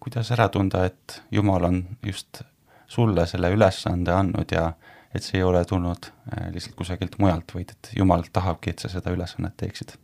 kuidas 0.00 0.32
ära 0.32 0.48
tunda, 0.52 0.86
et 0.88 1.20
Jumal 1.30 1.68
on 1.68 1.82
just 2.06 2.42
sulle 2.90 3.26
selle 3.30 3.52
ülesande 3.54 4.14
andnud 4.14 4.56
ja 4.56 4.72
et 5.14 5.26
see 5.26 5.40
ei 5.40 5.46
ole 5.46 5.62
tulnud 5.66 6.08
äh, 6.08 6.48
lihtsalt 6.54 6.78
kusagilt 6.78 7.18
mujalt, 7.18 7.52
vaid 7.54 7.74
et 7.74 7.92
Jumal 7.98 8.24
tahabki, 8.32 8.72
et 8.72 8.82
sa 8.82 8.88
seda 8.88 9.12
ülesannet 9.14 9.56
teeksid. 9.60 9.96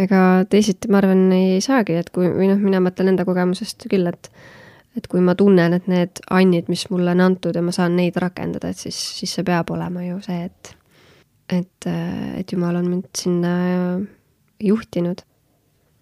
Ega 0.00 0.22
teisiti, 0.50 0.90
ma 0.92 1.00
arvan, 1.02 1.28
ei 1.36 1.60
saagi, 1.64 1.98
et 2.00 2.10
kui, 2.14 2.28
või 2.32 2.50
noh, 2.50 2.60
mina 2.62 2.80
mõtlen 2.82 3.12
enda 3.12 3.26
kogemusest 3.28 3.88
küll, 3.90 4.10
et 4.10 4.32
et 4.98 5.06
kui 5.06 5.20
ma 5.22 5.36
tunnen, 5.38 5.76
et 5.76 5.86
need 5.86 6.18
annid, 6.34 6.66
mis 6.68 6.82
mulle 6.90 7.12
on 7.14 7.20
antud 7.22 7.54
ja 7.54 7.62
ma 7.62 7.70
saan 7.72 7.94
neid 7.94 8.16
rakendada, 8.18 8.72
et 8.72 8.80
siis, 8.80 8.96
siis 9.20 9.36
see 9.36 9.46
peab 9.46 9.70
olema 9.70 10.02
ju 10.02 10.18
see, 10.24 10.48
et 10.50 10.74
et, 11.50 11.86
et 12.38 12.52
Jumal 12.52 12.78
on 12.78 12.88
mind 12.90 13.08
sinna 13.18 13.52
juhtinud. 14.62 15.22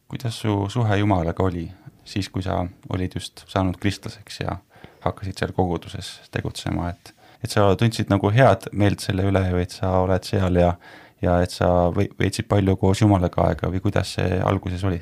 kuidas 0.09 0.41
su 0.41 0.67
suhe 0.69 0.97
Jumalaga 0.99 1.45
oli 1.45 1.69
siis, 2.05 2.29
kui 2.29 2.43
sa 2.43 2.63
olid 2.89 3.15
just 3.15 3.45
saanud 3.47 3.77
kristlaseks 3.81 4.41
ja 4.41 4.57
hakkasid 5.05 5.39
seal 5.39 5.53
koguduses 5.57 6.19
tegutsema, 6.33 6.91
et 6.91 7.15
et 7.45 7.51
sa 7.51 7.69
tundsid 7.79 8.09
nagu 8.11 8.33
head 8.35 8.67
meelt 8.73 9.05
selle 9.05 9.29
üle 9.29 9.45
ju, 9.51 9.61
et 9.63 9.71
sa 9.71 9.93
oled 10.01 10.25
seal 10.27 10.57
ja 10.59 10.73
ja 11.23 11.39
et 11.43 11.55
sa 11.55 11.91
veetsid 11.95 12.49
palju 12.49 12.77
koos 12.81 13.03
Jumalaga 13.03 13.49
aega 13.51 13.71
või 13.73 13.83
kuidas 13.85 14.15
see 14.19 14.41
alguses 14.45 14.85
oli? 14.89 15.01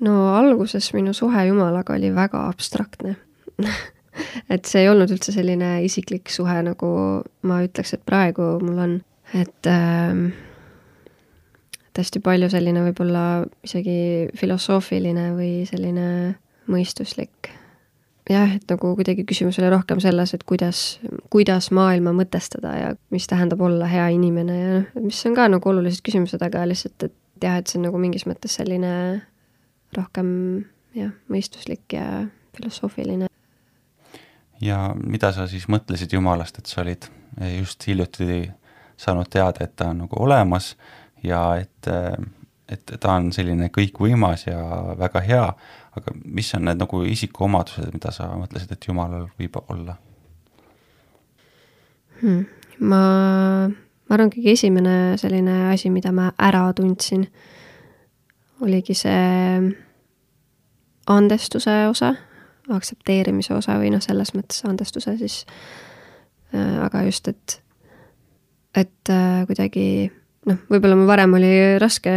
no 0.00 0.34
alguses 0.36 0.92
minu 0.96 1.14
suhe 1.16 1.46
Jumalaga 1.48 1.96
oli 1.98 2.12
väga 2.14 2.46
abstraktne 2.50 3.16
et 4.54 4.64
see 4.68 4.84
ei 4.84 4.90
olnud 4.92 5.12
üldse 5.12 5.34
selline 5.34 5.74
isiklik 5.86 6.30
suhe, 6.32 6.58
nagu 6.64 6.92
ma 7.48 7.60
ütleks, 7.64 7.94
et 7.96 8.04
praegu 8.06 8.56
mul 8.62 8.80
on, 8.86 8.96
et 9.36 9.70
ähm, 9.70 10.30
et 11.92 12.00
hästi 12.00 12.22
palju 12.24 12.48
selline 12.52 12.84
võib-olla 12.86 13.24
isegi 13.66 14.30
filosoofiline 14.38 15.32
või 15.36 15.66
selline 15.68 16.06
mõistuslik 16.72 17.52
jah, 18.30 18.54
et 18.54 18.68
nagu 18.70 18.92
kuidagi 18.98 19.24
küsimus 19.28 19.58
oli 19.60 19.70
rohkem 19.72 20.00
selles, 20.02 20.34
et 20.36 20.44
kuidas, 20.48 21.00
kuidas 21.32 21.70
maailma 21.74 22.12
mõtestada 22.16 22.74
ja 22.78 22.92
mis 23.14 23.26
tähendab 23.30 23.60
olla 23.64 23.88
hea 23.90 24.06
inimene 24.14 24.58
ja 24.58 24.76
noh, 24.82 25.08
mis 25.08 25.18
on 25.26 25.34
ka 25.38 25.48
nagu 25.50 25.72
olulised 25.72 26.04
küsimused, 26.06 26.42
aga 26.44 26.64
lihtsalt, 26.68 27.08
et 27.08 27.16
jah, 27.42 27.58
et 27.58 27.70
see 27.70 27.80
on 27.80 27.88
nagu 27.88 28.00
mingis 28.02 28.26
mõttes 28.28 28.54
selline 28.60 28.92
rohkem 29.96 30.28
jah, 30.96 31.12
mõistuslik 31.32 31.96
ja 31.96 32.24
filosoofiline. 32.56 33.28
ja 34.60 34.78
mida 34.94 35.32
sa 35.32 35.48
siis 35.50 35.66
mõtlesid 35.68 36.14
Jumalast, 36.14 36.58
et 36.58 36.70
sa 36.70 36.82
olid 36.84 37.08
just 37.58 37.86
hiljuti 37.86 38.50
saanud 38.96 39.30
teada, 39.32 39.64
et 39.64 39.76
ta 39.76 39.90
on 39.90 40.04
nagu 40.04 40.22
olemas 40.22 40.76
ja 41.24 41.42
et, 41.58 41.88
et 42.68 42.94
ta 43.00 43.16
on 43.16 43.32
selline 43.34 43.70
kõikvõimas 43.74 44.46
ja 44.46 44.62
väga 44.98 45.22
hea, 45.26 45.46
aga 45.96 46.14
mis 46.24 46.54
on 46.56 46.66
need 46.68 46.80
nagu 46.80 47.02
isikuomadused, 47.08 47.92
mida 47.92 48.12
sa 48.14 48.30
mõtlesid, 48.38 48.72
et 48.72 48.88
Jumalal 48.88 49.28
võib 49.38 49.58
olla? 49.66 49.98
hmm. 52.22 52.44
ma, 52.80 53.02
ma 53.68 54.16
arvan, 54.16 54.32
kõige 54.32 54.54
esimene 54.56 54.96
selline 55.20 55.56
asi, 55.72 55.90
mida 55.90 56.12
ma 56.14 56.30
ära 56.40 56.64
tundsin, 56.76 57.26
oligi 58.62 58.94
see 58.96 59.72
andestuse 61.10 61.74
osa, 61.90 62.12
aktsepteerimise 62.72 63.56
osa 63.56 63.74
või 63.80 63.90
noh, 63.92 64.02
selles 64.04 64.32
mõttes 64.36 64.62
andestuse 64.68 65.16
siis 65.18 65.42
äh,, 66.54 66.78
aga 66.84 67.02
just, 67.08 67.28
et, 67.28 67.58
et 68.78 69.10
äh, 69.10 69.42
kuidagi 69.50 69.86
noh, 70.48 70.58
võib-olla 70.70 70.96
mul 70.98 71.10
varem 71.10 71.36
oli 71.38 71.52
raske 71.82 72.12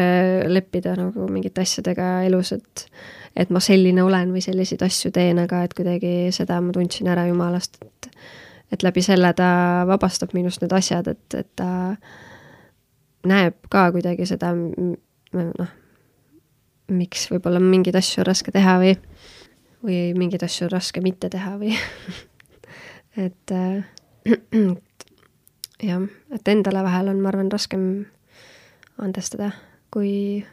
leppida 0.50 0.96
nagu 0.98 1.28
mingite 1.32 1.66
asjadega 1.66 2.24
elus, 2.30 2.56
et 2.58 2.88
et 3.36 3.50
ma 3.52 3.60
selline 3.60 4.00
olen 4.00 4.30
või 4.32 4.40
selliseid 4.44 4.86
asju 4.86 5.12
teen, 5.12 5.42
aga 5.44 5.66
et 5.66 5.74
kuidagi 5.76 6.32
seda 6.36 6.62
ma 6.64 6.72
tundsin 6.76 7.10
ära 7.12 7.28
Jumalast, 7.28 7.82
et 7.84 8.10
et 8.74 8.84
läbi 8.84 9.04
selle 9.06 9.30
ta 9.38 9.48
vabastab 9.88 10.34
minust 10.34 10.64
need 10.64 10.74
asjad, 10.74 11.08
et, 11.12 11.36
et 11.38 11.50
ta 11.56 11.68
näeb 13.28 13.58
ka 13.72 13.90
kuidagi 13.94 14.26
seda 14.30 14.54
noh, 14.56 15.76
miks 16.96 17.28
võib-olla 17.32 17.62
mingeid 17.62 17.98
asju 17.98 18.24
on 18.24 18.30
raske 18.30 18.54
teha 18.54 18.78
või, 18.82 18.96
või 19.86 20.00
mingeid 20.18 20.46
asju 20.48 20.68
on 20.68 20.74
raske 20.74 21.04
mitte 21.06 21.30
teha 21.34 21.56
või 21.62 21.76
et 23.28 23.54
äh, 23.54 23.86
jah, 25.90 26.06
et 26.34 26.54
endale 26.54 26.84
vahel 26.86 27.14
on, 27.14 27.22
ma 27.22 27.32
arvan, 27.34 27.52
raskem 27.54 28.06
andestada, 29.02 29.52
kui 29.92 30.46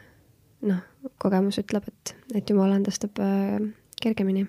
noh, 0.66 0.82
kogemus 1.22 1.58
ütleb, 1.62 1.86
et, 1.88 2.16
et 2.34 2.50
Jumal 2.50 2.74
andestab 2.74 3.18
äh, 3.22 3.60
kergemini 4.02 4.46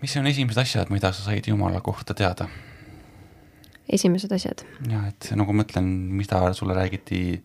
mis 0.00 0.16
on 0.16 0.26
esimesed 0.26 0.60
asjad, 0.60 0.90
mida 0.92 1.12
sa 1.12 1.24
said 1.24 1.48
Jumala 1.48 1.80
kohta 1.80 2.14
teada? 2.14 2.48
esimesed 3.92 4.32
asjad? 4.32 4.64
jah, 4.88 5.08
et 5.08 5.30
nagu 5.36 5.52
mõtlen, 5.52 5.88
mida 6.16 6.40
sulle 6.56 6.76
räägiti 6.76 7.42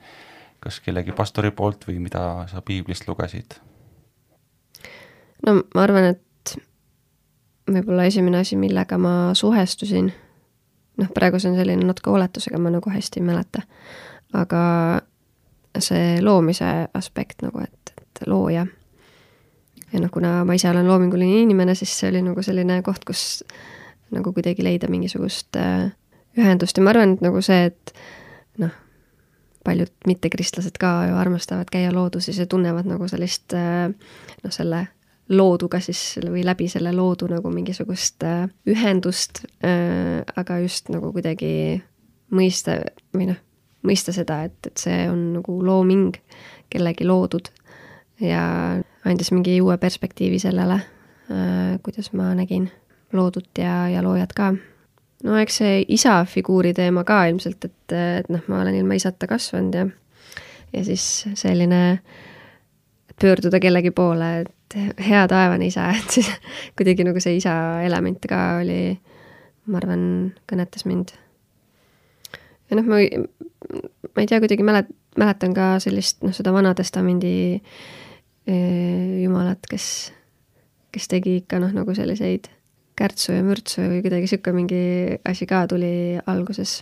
kas 0.63 0.79
kellegi 0.83 1.15
pastori 1.15 1.51
poolt 1.55 1.87
või 1.87 1.99
mida 2.03 2.45
sa 2.51 2.63
piiblist 2.65 3.07
lugesid? 3.07 3.59
no 5.45 5.59
ma 5.75 5.83
arvan, 5.83 6.13
et 6.15 6.55
võib-olla 7.69 8.07
esimene 8.09 8.41
asi, 8.43 8.57
millega 8.59 8.97
ma 8.97 9.31
suhestusin, 9.37 10.11
noh, 10.99 11.11
praegu 11.15 11.39
see 11.39 11.51
on 11.51 11.59
selline 11.59 11.85
natuke 11.85 12.11
oletusega, 12.11 12.59
ma 12.59 12.71
nagu 12.73 12.91
hästi 12.91 13.21
ei 13.21 13.27
mäleta, 13.27 13.63
aga 14.33 14.63
see 15.79 16.19
loomise 16.21 16.89
aspekt 16.93 17.43
nagu, 17.45 17.63
et, 17.63 17.93
et 17.97 18.27
looja. 18.27 18.65
Ja 19.93 20.01
noh, 20.01 20.11
kuna 20.13 20.43
ma 20.45 20.57
ise 20.57 20.69
olen 20.69 20.87
loominguline 20.87 21.41
inimene, 21.43 21.75
siis 21.77 21.95
see 21.97 22.11
oli 22.11 22.21
nagu 22.25 22.43
selline 22.45 22.81
koht, 22.85 23.05
kus 23.07 23.43
nagu 24.13 24.33
kuidagi 24.33 24.65
leida 24.65 24.89
mingisugust 24.91 25.57
äh, 25.57 25.89
ühendust. 26.37 26.77
Ja 26.77 26.85
ma 26.85 26.93
arvan, 26.93 27.15
et 27.17 27.25
nagu 27.25 27.41
see, 27.45 27.69
et 27.71 27.93
noh, 28.61 28.73
paljud 29.65 29.91
mittekristlased 30.09 30.77
ka 30.81 30.93
ju 31.09 31.17
armastavad 31.19 31.69
käia 31.71 31.91
looduses 31.93 32.37
ja 32.37 32.47
tunnevad 32.49 32.89
nagu 32.89 33.09
sellist 33.09 33.53
äh, 33.57 33.89
noh, 33.89 34.53
selle 34.53 34.87
looduga 35.29 35.77
siis 35.83 36.17
või 36.23 36.41
läbi 36.45 36.65
selle 36.71 36.93
loodu 36.95 37.27
nagu 37.29 37.51
mingisugust 37.53 38.23
äh, 38.25 38.47
ühendust 38.69 39.43
äh,, 39.65 40.25
aga 40.35 40.57
just 40.63 40.89
nagu 40.93 41.11
kuidagi 41.13 41.51
mõista 42.33 42.79
või 43.13 43.29
noh, 43.29 43.41
mõista 43.85 44.13
seda, 44.15 44.43
et, 44.49 44.57
et 44.67 44.77
see 44.81 45.05
on 45.09 45.29
nagu 45.37 45.59
looming, 45.65 46.17
kellegi 46.69 47.07
loodud 47.07 47.49
ja 48.21 48.43
andis 49.07 49.31
mingi 49.31 49.59
uue 49.61 49.77
perspektiivi 49.81 50.39
sellele, 50.41 50.81
äh, 51.31 51.77
kuidas 51.83 52.11
ma 52.13 52.33
nägin 52.37 52.69
loodut 53.13 53.49
ja, 53.57 53.87
ja 53.89 54.03
loojat 54.05 54.35
ka. 54.37 54.51
no 55.23 55.37
eks 55.39 55.61
see 55.61 55.79
isa 55.87 56.21
figuuri 56.25 56.73
teema 56.73 57.03
ka 57.07 57.23
ilmselt, 57.31 57.65
et, 57.65 57.95
et 57.95 58.29
noh, 58.29 58.43
ma 58.47 58.61
olen 58.63 58.75
ilma 58.81 58.99
isata 58.99 59.27
kasvanud 59.27 59.75
ja 59.75 59.87
ja 60.73 60.83
siis 60.85 61.25
selline 61.33 61.99
pöörduda 63.21 63.59
kellegi 63.59 63.91
poole, 63.91 64.39
et 64.39 64.75
hea 65.07 65.27
taevane 65.27 65.67
isa, 65.67 65.89
et 65.97 66.19
siis 66.19 66.29
kuidagi 66.77 67.05
nagu 67.07 67.21
see 67.23 67.37
isa 67.39 67.53
element 67.85 68.25
ka 68.29 68.43
oli, 68.61 68.93
ma 69.69 69.81
arvan, 69.81 70.03
kõnetas 70.49 70.85
mind. 70.89 71.15
Ja 72.69 72.77
noh, 72.77 72.85
ma, 72.89 73.01
ma 73.01 74.23
ei 74.23 74.29
tea, 74.29 74.39
kuidagi 74.41 74.65
mälet-, 74.65 74.93
mäletan 75.19 75.55
ka 75.57 75.73
sellist 75.83 76.23
noh, 76.25 76.35
seda 76.35 76.53
Vana 76.55 76.75
Testamendi 76.77 77.33
jumalat, 78.49 79.65
kes, 79.69 79.85
kes 80.93 81.09
tegi 81.11 81.39
ikka 81.43 81.59
noh, 81.61 81.73
nagu 81.75 81.93
selliseid 81.93 82.49
kärtsu 82.99 83.33
ja 83.35 83.43
mürtsu 83.45 83.83
või 83.83 84.01
kuidagi 84.03 84.25
niisugune 84.25 84.57
mingi 84.57 84.83
asi 85.27 85.47
ka 85.49 85.63
tuli 85.71 86.19
alguses. 86.27 86.79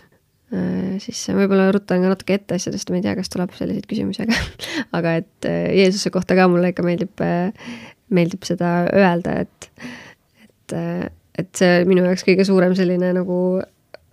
siis 1.04 1.20
võib-olla 1.36 1.68
ruttan 1.74 2.00
ka 2.02 2.10
natuke 2.14 2.38
ette 2.38 2.56
asjadest, 2.56 2.88
ma 2.90 2.98
ei 2.98 3.04
tea, 3.04 3.12
kas 3.18 3.28
tuleb 3.28 3.52
selliseid 3.54 3.86
küsimusi, 3.90 4.24
aga 4.24 4.38
aga 4.98 5.14
et 5.20 5.48
Jeesuse 5.76 6.10
kohta 6.14 6.38
ka 6.38 6.48
mulle 6.48 6.72
ikka 6.72 6.86
meeldib, 6.86 7.24
meeldib 8.08 8.48
seda 8.48 8.88
öelda, 8.96 9.42
et 9.44 9.68
et, 10.48 10.76
et 11.38 11.50
see 11.60 11.84
minu 11.88 12.06
jaoks 12.06 12.24
kõige 12.26 12.48
suurem 12.48 12.74
selline 12.78 13.12
nagu 13.20 13.38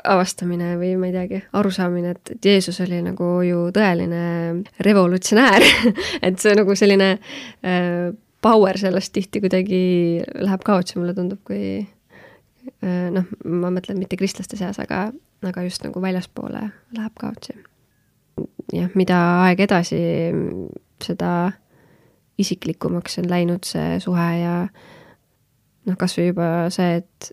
avastamine 0.08 0.76
või 0.80 0.94
ma 1.00 1.10
ei 1.10 1.16
teagi, 1.16 1.42
arusaamine, 1.58 2.14
et, 2.16 2.32
et 2.36 2.48
Jeesus 2.52 2.80
oli 2.86 3.02
nagu 3.06 3.30
ju 3.46 3.66
tõeline 3.76 4.22
revolutsionäär 4.86 5.66
et 6.28 6.40
see 6.42 6.56
nagu 6.58 6.76
selline 6.78 7.10
äh, 7.16 8.14
power 8.46 8.78
sellest 8.78 9.14
tihti 9.16 9.42
kuidagi 9.44 9.82
läheb 10.46 10.66
kaotsi, 10.66 11.00
mulle 11.00 11.16
tundub, 11.18 11.42
kui 11.48 11.82
äh, 11.82 13.08
noh, 13.14 13.30
ma 13.46 13.72
mõtlen 13.74 14.00
mitte 14.02 14.20
kristlaste 14.20 14.60
seas, 14.60 14.80
aga, 14.84 15.08
aga 15.46 15.66
just 15.66 15.86
nagu 15.86 16.02
väljaspoole 16.04 16.66
läheb 16.98 17.16
kaotsi. 17.22 17.58
jah, 18.74 18.92
mida 18.96 19.22
aeg 19.46 19.66
edasi, 19.66 20.02
seda 21.04 21.32
isiklikumaks 22.42 23.20
on 23.22 23.30
läinud 23.32 23.64
see 23.68 24.00
suhe 24.04 24.30
ja 24.42 24.56
noh, 25.86 25.98
kas 25.98 26.18
või 26.18 26.30
juba 26.32 26.50
see, 26.74 27.02
et 27.02 27.32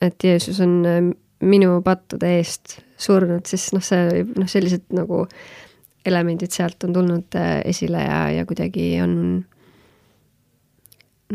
et 0.00 0.24
Jeesus 0.24 0.60
on 0.64 0.78
äh, 0.88 1.00
minu 1.40 1.80
pattude 1.84 2.30
eest 2.38 2.80
surnud, 3.00 3.46
siis 3.48 3.70
noh, 3.76 3.84
see, 3.84 4.24
noh, 4.36 4.48
sellised 4.50 4.90
nagu 4.96 5.24
elemendid 6.06 6.52
sealt 6.52 6.84
on 6.84 6.94
tulnud 6.96 7.36
äh, 7.38 7.60
esile 7.68 8.02
ja, 8.04 8.20
ja 8.32 8.46
kuidagi 8.48 8.92
on 9.04 9.14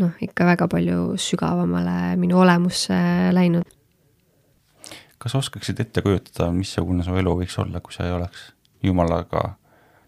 noh, 0.02 0.18
ikka 0.22 0.48
väga 0.52 0.68
palju 0.72 1.16
sügavamale 1.22 2.16
minu 2.22 2.40
olemusse 2.42 2.98
läinud. 3.36 3.70
kas 5.18 5.36
oskaksid 5.36 5.80
ette 5.82 6.04
kujutada, 6.06 6.52
missugune 6.54 7.06
su 7.06 7.16
elu 7.18 7.38
võiks 7.40 7.56
olla, 7.62 7.82
kui 7.82 7.96
sa 7.96 8.06
ei 8.06 8.14
oleks 8.14 8.52
Jumalaga 8.84 9.56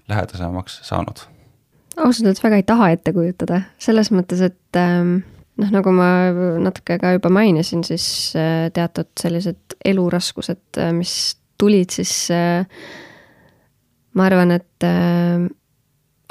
lähedasemaks 0.10 0.82
saanud? 0.86 1.26
ausalt 1.98 2.28
öeldes 2.28 2.44
väga 2.44 2.60
ei 2.60 2.68
taha 2.68 2.92
ette 2.94 3.14
kujutada, 3.14 3.62
selles 3.82 4.12
mõttes, 4.14 4.44
et 4.46 4.78
ähm, 4.78 5.20
noh, 5.58 5.74
nagu 5.74 5.94
ma 5.96 6.10
natuke 6.62 6.98
ka 7.02 7.14
juba 7.16 7.32
mainisin, 7.34 7.84
siis 7.88 8.08
äh, 8.38 8.70
teatud 8.74 9.10
sellised 9.20 9.78
eluraskused, 9.86 10.64
äh, 10.82 10.94
mis 10.96 11.14
tulid, 11.58 11.94
siis 11.94 12.14
äh, 12.34 12.66
ma 14.18 14.28
arvan, 14.30 14.54
et 14.56 14.86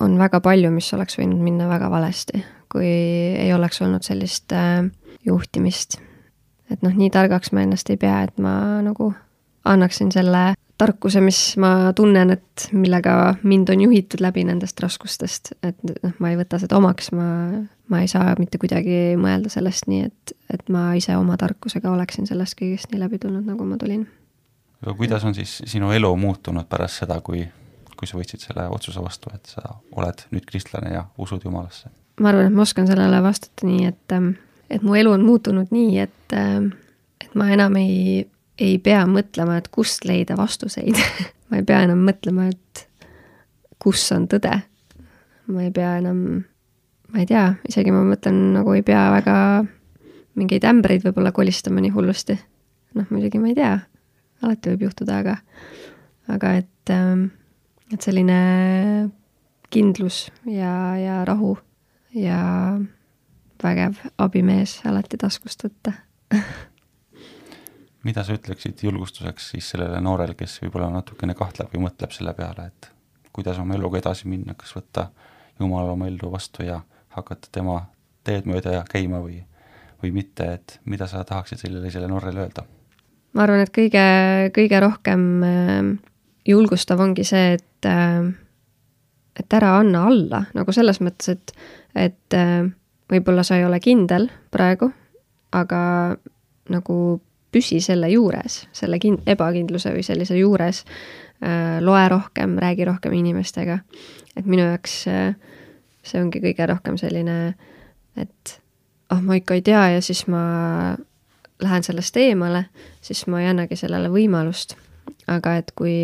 on 0.03 0.17
väga 0.19 0.41
palju, 0.43 0.71
mis 0.75 0.89
oleks 0.95 1.19
võinud 1.19 1.43
minna 1.43 1.69
väga 1.71 1.91
valesti, 1.91 2.43
kui 2.73 2.87
ei 2.87 3.53
oleks 3.55 3.81
olnud 3.83 4.07
sellist 4.07 4.53
juhtimist. 5.27 6.01
et 6.71 6.83
noh, 6.83 6.95
nii 6.95 7.11
targaks 7.15 7.53
ma 7.55 7.63
ennast 7.63 7.91
ei 7.91 7.99
pea, 8.01 8.25
et 8.27 8.43
ma 8.43 8.83
nagu 8.83 9.13
annaksin 9.67 10.13
selle 10.15 10.55
tarkuse, 10.79 11.21
mis 11.25 11.41
ma 11.61 11.93
tunnen, 11.97 12.31
et 12.37 12.69
millega 12.77 13.35
mind 13.43 13.71
on 13.73 13.81
juhitud 13.87 14.21
läbi 14.21 14.45
nendest 14.45 14.81
raskustest, 14.81 15.55
et 15.65 15.79
noh, 15.89 16.13
ma 16.21 16.31
ei 16.33 16.39
võta 16.39 16.61
seda 16.61 16.77
omaks, 16.77 17.11
ma, 17.17 17.29
ma 17.89 18.03
ei 18.05 18.11
saa 18.11 18.35
mitte 18.41 18.61
kuidagi 18.61 19.17
mõelda 19.21 19.53
sellest 19.53 19.89
nii, 19.91 20.11
et, 20.11 20.37
et 20.53 20.69
ma 20.73 20.91
ise 20.99 21.17
oma 21.17 21.39
tarkusega 21.41 21.91
oleksin 21.93 22.29
sellest 22.29 22.59
kõigest 22.61 22.93
nii 22.93 23.01
läbi 23.01 23.21
tulnud, 23.23 23.47
nagu 23.49 23.69
ma 23.69 23.81
tulin. 23.81 24.07
aga 24.83 24.97
kuidas 24.99 25.25
on 25.25 25.35
siis 25.35 25.63
sinu 25.65 25.93
elu 25.97 26.13
muutunud 26.17 26.69
pärast 26.69 27.05
seda, 27.05 27.21
kui, 27.25 27.47
kui 27.97 28.09
sa 28.09 28.21
võtsid 28.21 28.45
selle 28.45 28.69
otsuse 28.69 29.03
vastu, 29.05 29.33
et 29.35 29.57
sa 29.57 29.79
oled 29.97 30.27
nüüd 30.31 30.45
kristlane 30.49 30.93
ja 30.93 31.07
usud 31.19 31.45
Jumalasse? 31.45 31.89
ma 32.21 32.33
arvan, 32.33 32.51
et 32.51 32.57
ma 32.57 32.65
oskan 32.65 32.89
sellele 32.89 33.23
vastata 33.25 33.67
nii, 33.69 33.89
et, 33.89 34.19
et 34.71 34.85
mu 34.85 34.97
elu 34.97 35.13
on 35.13 35.25
muutunud 35.25 35.73
nii, 35.73 35.99
et, 36.05 36.37
et 37.25 37.35
ma 37.37 37.49
enam 37.53 37.77
ei 37.81 38.27
ei 38.59 38.79
pea 38.83 39.05
mõtlema, 39.09 39.59
et 39.61 39.69
kust 39.73 40.07
leida 40.09 40.37
vastuseid 40.39 40.97
ma 41.51 41.61
ei 41.61 41.67
pea 41.67 41.83
enam 41.87 42.03
mõtlema, 42.07 42.49
et 42.51 42.87
kus 43.83 44.05
on 44.15 44.27
tõde. 44.31 44.53
ma 45.47 45.63
ei 45.63 45.71
pea 45.75 45.97
enam, 46.01 46.21
ma 47.13 47.23
ei 47.23 47.29
tea, 47.29 47.49
isegi 47.69 47.93
ma 47.95 48.03
mõtlen, 48.07 48.39
nagu 48.57 48.75
ei 48.75 48.83
pea 48.87 49.09
väga 49.15 49.37
mingeid 50.37 50.67
ämbreid 50.69 51.05
võib-olla 51.07 51.33
kolistama 51.33 51.83
nii 51.85 51.95
hullusti. 51.95 52.39
noh, 52.97 53.07
muidugi 53.11 53.41
ma 53.41 53.53
ei 53.53 53.59
tea, 53.59 53.75
alati 54.43 54.73
võib 54.73 54.89
juhtuda, 54.89 55.21
aga, 55.23 55.37
aga 56.33 56.55
et, 56.63 56.93
ähm, 56.93 57.29
et 57.93 58.03
selline 58.03 58.41
kindlus 59.71 60.27
ja, 60.49 60.97
ja 61.01 61.23
rahu 61.29 61.57
ja 62.17 62.41
vägev 63.63 64.01
abimees 64.19 64.81
alati 64.87 65.19
taskust 65.21 65.67
võtta. 65.67 65.97
mida 68.07 68.23
sa 68.25 68.37
ütleksid 68.37 68.83
julgustuseks 68.87 69.51
siis 69.55 69.71
sellele 69.75 70.01
noorele, 70.05 70.37
kes 70.39 70.61
võib-olla 70.63 70.91
natukene 70.95 71.35
kahtleb 71.39 71.73
või 71.75 71.87
mõtleb 71.89 72.15
selle 72.15 72.35
peale, 72.37 72.69
et 72.71 72.91
kuidas 73.37 73.59
oma 73.63 73.77
eluga 73.77 74.01
edasi 74.01 74.29
minna, 74.31 74.55
kas 74.59 74.77
võtta 74.77 75.11
Jumal 75.61 75.89
oma 75.89 76.05
ellu 76.11 76.29
vastu 76.29 76.67
ja 76.67 76.83
hakata 77.17 77.49
tema 77.53 77.79
teed 78.29 78.45
mööda 78.45 78.75
ja 78.75 78.83
käima 78.89 79.23
või, 79.25 79.39
või 80.03 80.11
mitte, 80.13 80.51
et 80.59 80.75
mida 80.85 81.07
sa 81.09 81.23
tahaksid 81.25 81.63
sellisele 81.65 82.09
noorele 82.13 82.45
öelda? 82.45 82.67
ma 83.37 83.45
arvan, 83.45 83.63
et 83.65 83.73
kõige, 83.73 84.03
kõige 84.57 84.81
rohkem 84.81 85.23
äh, 85.45 85.89
julgustav 86.49 87.01
ongi 87.05 87.25
see, 87.25 87.57
et 87.57 87.89
äh, 87.89 88.29
et 89.37 89.57
ära 89.57 89.77
anna 89.81 90.07
alla, 90.09 90.43
nagu 90.57 90.73
selles 90.73 91.01
mõttes, 91.05 91.35
et, 91.35 91.53
et 91.95 92.37
äh, 92.37 92.69
võib-olla 93.13 93.45
sa 93.47 93.59
ei 93.59 93.67
ole 93.67 93.81
kindel 93.85 94.31
praegu, 94.53 94.89
aga 95.57 95.81
nagu 96.73 96.97
püsi 97.53 97.81
selle 97.81 98.11
juures, 98.11 98.65
selle 98.77 98.99
kin-, 99.03 99.23
ebakindluse 99.27 99.93
või 99.95 100.05
sellise 100.07 100.39
juures 100.39 100.85
äh,, 100.85 101.79
loe 101.81 102.09
rohkem, 102.13 102.59
räägi 102.63 102.85
rohkem 102.89 103.13
inimestega. 103.17 103.79
et 104.37 104.47
minu 104.47 104.67
jaoks 104.67 105.05
äh, 105.09 105.35
see 106.07 106.23
ongi 106.23 106.43
kõige 106.45 106.69
rohkem 106.71 106.99
selline, 107.01 107.55
et 108.17 108.57
ah 109.11 109.19
oh,, 109.19 109.23
ma 109.23 109.39
ikka 109.39 109.59
ei 109.59 109.65
tea 109.67 109.83
ja 109.97 110.03
siis 110.03 110.27
ma 110.31 110.97
lähen 111.63 111.87
sellest 111.87 112.17
eemale, 112.21 112.67
siis 113.01 113.25
ma 113.31 113.43
ei 113.43 113.51
annagi 113.51 113.79
sellele 113.79 114.11
võimalust. 114.13 114.77
aga 115.27 115.57
et 115.57 115.73
kui 115.79 115.97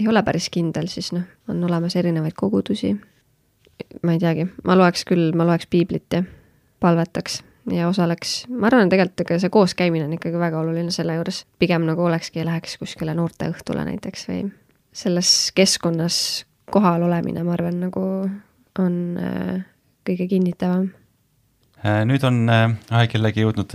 ei 0.00 0.08
ole 0.08 0.22
päris 0.22 0.48
kindel, 0.52 0.88
siis 0.88 1.12
noh, 1.12 1.24
on 1.48 1.64
olemas 1.64 1.96
erinevaid 1.96 2.36
kogudusi. 2.36 2.94
ma 4.02 4.12
ei 4.12 4.18
teagi, 4.18 4.48
ma 4.64 4.76
loeks 4.76 5.04
küll, 5.08 5.32
ma 5.36 5.46
loeks 5.48 5.66
piiblit 5.70 6.12
ja 6.12 6.22
palvetaks 6.80 7.42
ja 7.70 7.88
osaleks, 7.88 8.44
ma 8.48 8.70
arvan, 8.70 8.88
tegelikult 8.92 9.24
ega 9.26 9.38
see 9.42 9.52
kooskäimine 9.52 10.06
on 10.06 10.14
ikkagi 10.16 10.38
väga 10.40 10.60
oluline 10.60 10.94
selle 10.94 11.18
juures, 11.18 11.44
pigem 11.58 11.84
nagu 11.88 12.04
olekski, 12.06 12.44
läheks 12.46 12.78
kuskile 12.80 13.14
noorteõhtule 13.18 13.84
näiteks 13.88 14.28
või 14.30 14.44
selles 14.92 15.52
keskkonnas 15.54 16.46
kohal 16.70 17.02
olemine, 17.02 17.44
ma 17.44 17.54
arvan, 17.56 17.80
nagu 17.84 18.04
on 18.78 18.96
äh, 19.20 19.62
kõige 20.06 20.26
kinnitavam. 20.30 20.90
Äh, 21.84 22.02
nüüd 22.08 22.24
on 22.26 22.42
äh, 22.52 22.66
aeg 22.94 23.16
jällegi 23.16 23.44
jõudnud 23.44 23.74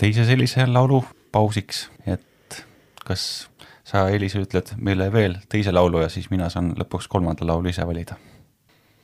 teise 0.00 0.26
sellise 0.28 0.66
laulu 0.68 1.02
pausiks, 1.32 1.86
et 2.06 2.62
kas 3.06 3.48
sa, 3.84 4.06
Elis, 4.12 4.36
ütled 4.38 4.74
meile 4.78 5.10
veel 5.12 5.38
teise 5.52 5.72
laulu 5.74 6.04
ja 6.04 6.10
siis 6.12 6.30
mina 6.30 6.48
saan 6.52 6.72
lõpuks 6.78 7.08
kolmanda 7.10 7.46
laulu 7.46 7.72
ise 7.72 7.86
valida. 7.86 8.16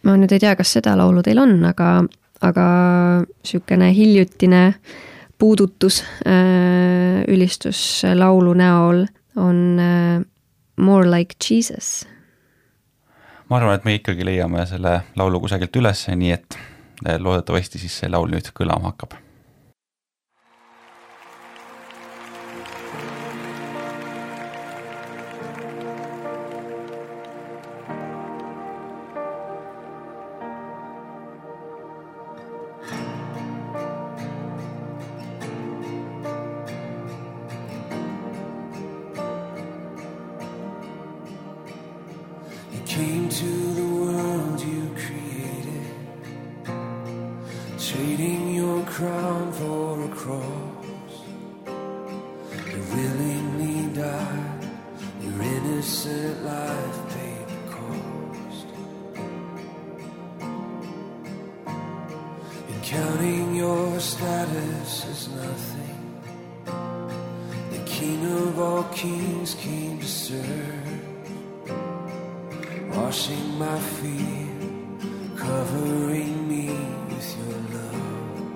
ma 0.03 0.15
nüüd 0.17 0.33
ei 0.33 0.41
tea, 0.41 0.55
kas 0.57 0.73
seda 0.79 0.95
laulu 0.97 1.23
teil 1.27 1.41
on, 1.43 1.59
aga, 1.67 2.05
aga 2.41 2.65
niisugune 3.27 3.93
hiljutine 3.95 4.63
puudutus 5.39 6.03
äh, 6.27 7.23
ülistuslaulu 7.29 8.55
näol 8.55 9.07
on 9.37 9.79
äh, 9.79 10.27
More 10.79 11.11
like 11.11 11.35
Jesus. 11.51 12.07
ma 13.51 13.57
arvan, 13.57 13.75
et 13.75 13.85
me 13.85 13.95
ikkagi 13.99 14.25
leiame 14.25 14.67
selle 14.67 15.01
laulu 15.17 15.41
kusagilt 15.41 15.77
üles, 15.77 16.05
nii 16.09 16.33
et 16.33 16.59
äh, 17.07 17.19
loodetavasti 17.19 17.79
siis 17.79 18.01
see 18.03 18.11
laul 18.11 18.31
nüüd 18.31 18.53
kõlama 18.55 18.93
hakkab 18.93 19.19
King 67.99 68.25
of 68.27 68.61
all 68.61 68.85
kings 68.95 69.57
came 69.57 69.99
to 69.99 70.07
serve 70.07 70.89
washing 72.95 73.59
my 73.59 73.79
feet, 73.99 74.47
covering 75.37 76.49
me 76.49 76.69
with 77.09 77.29
your 77.39 77.59
love. 77.75 78.53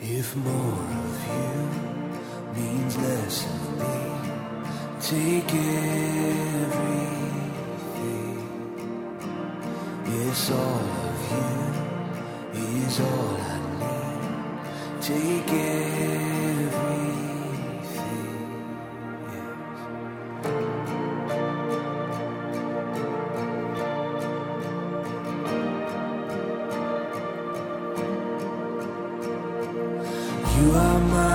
If 0.00 0.34
more 0.36 0.84
of 1.04 1.14
you 1.34 1.54
means 2.56 2.96
less 2.96 3.44
of 3.44 3.62
me, 3.80 3.98
take 5.02 5.52
everything. 5.52 6.78
Yes, 10.06 10.50
all 10.50 10.86
of 11.08 11.18
you 11.30 12.76
is 12.86 13.00
all. 13.00 13.41
Take 15.02 15.50
everything. 15.50 16.72
You 30.56 30.70
are 30.72 31.00
my 31.00 31.31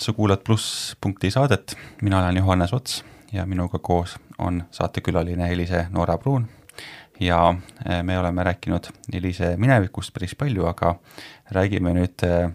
sa 0.00 0.12
kuulad 0.12 0.40
plusspunkti 0.44 1.30
saadet, 1.30 1.76
mina 2.02 2.18
olen 2.18 2.36
Johannes 2.36 2.72
Ots 2.72 3.04
ja 3.32 3.46
minuga 3.46 3.78
koos 3.78 4.16
on 4.38 4.62
saatekülaline 4.70 5.52
Elise 5.52 5.86
Noora 5.90 6.18
Pruun 6.18 6.48
ja 7.20 7.54
eh, 7.88 8.02
me 8.02 8.18
oleme 8.18 8.44
rääkinud 8.44 8.88
Elise 9.12 9.56
minevikust 9.56 10.12
päris 10.12 10.34
palju, 10.34 10.64
aga 10.66 10.94
räägime 11.52 11.92
nüüd 11.94 12.24
eh, 12.24 12.48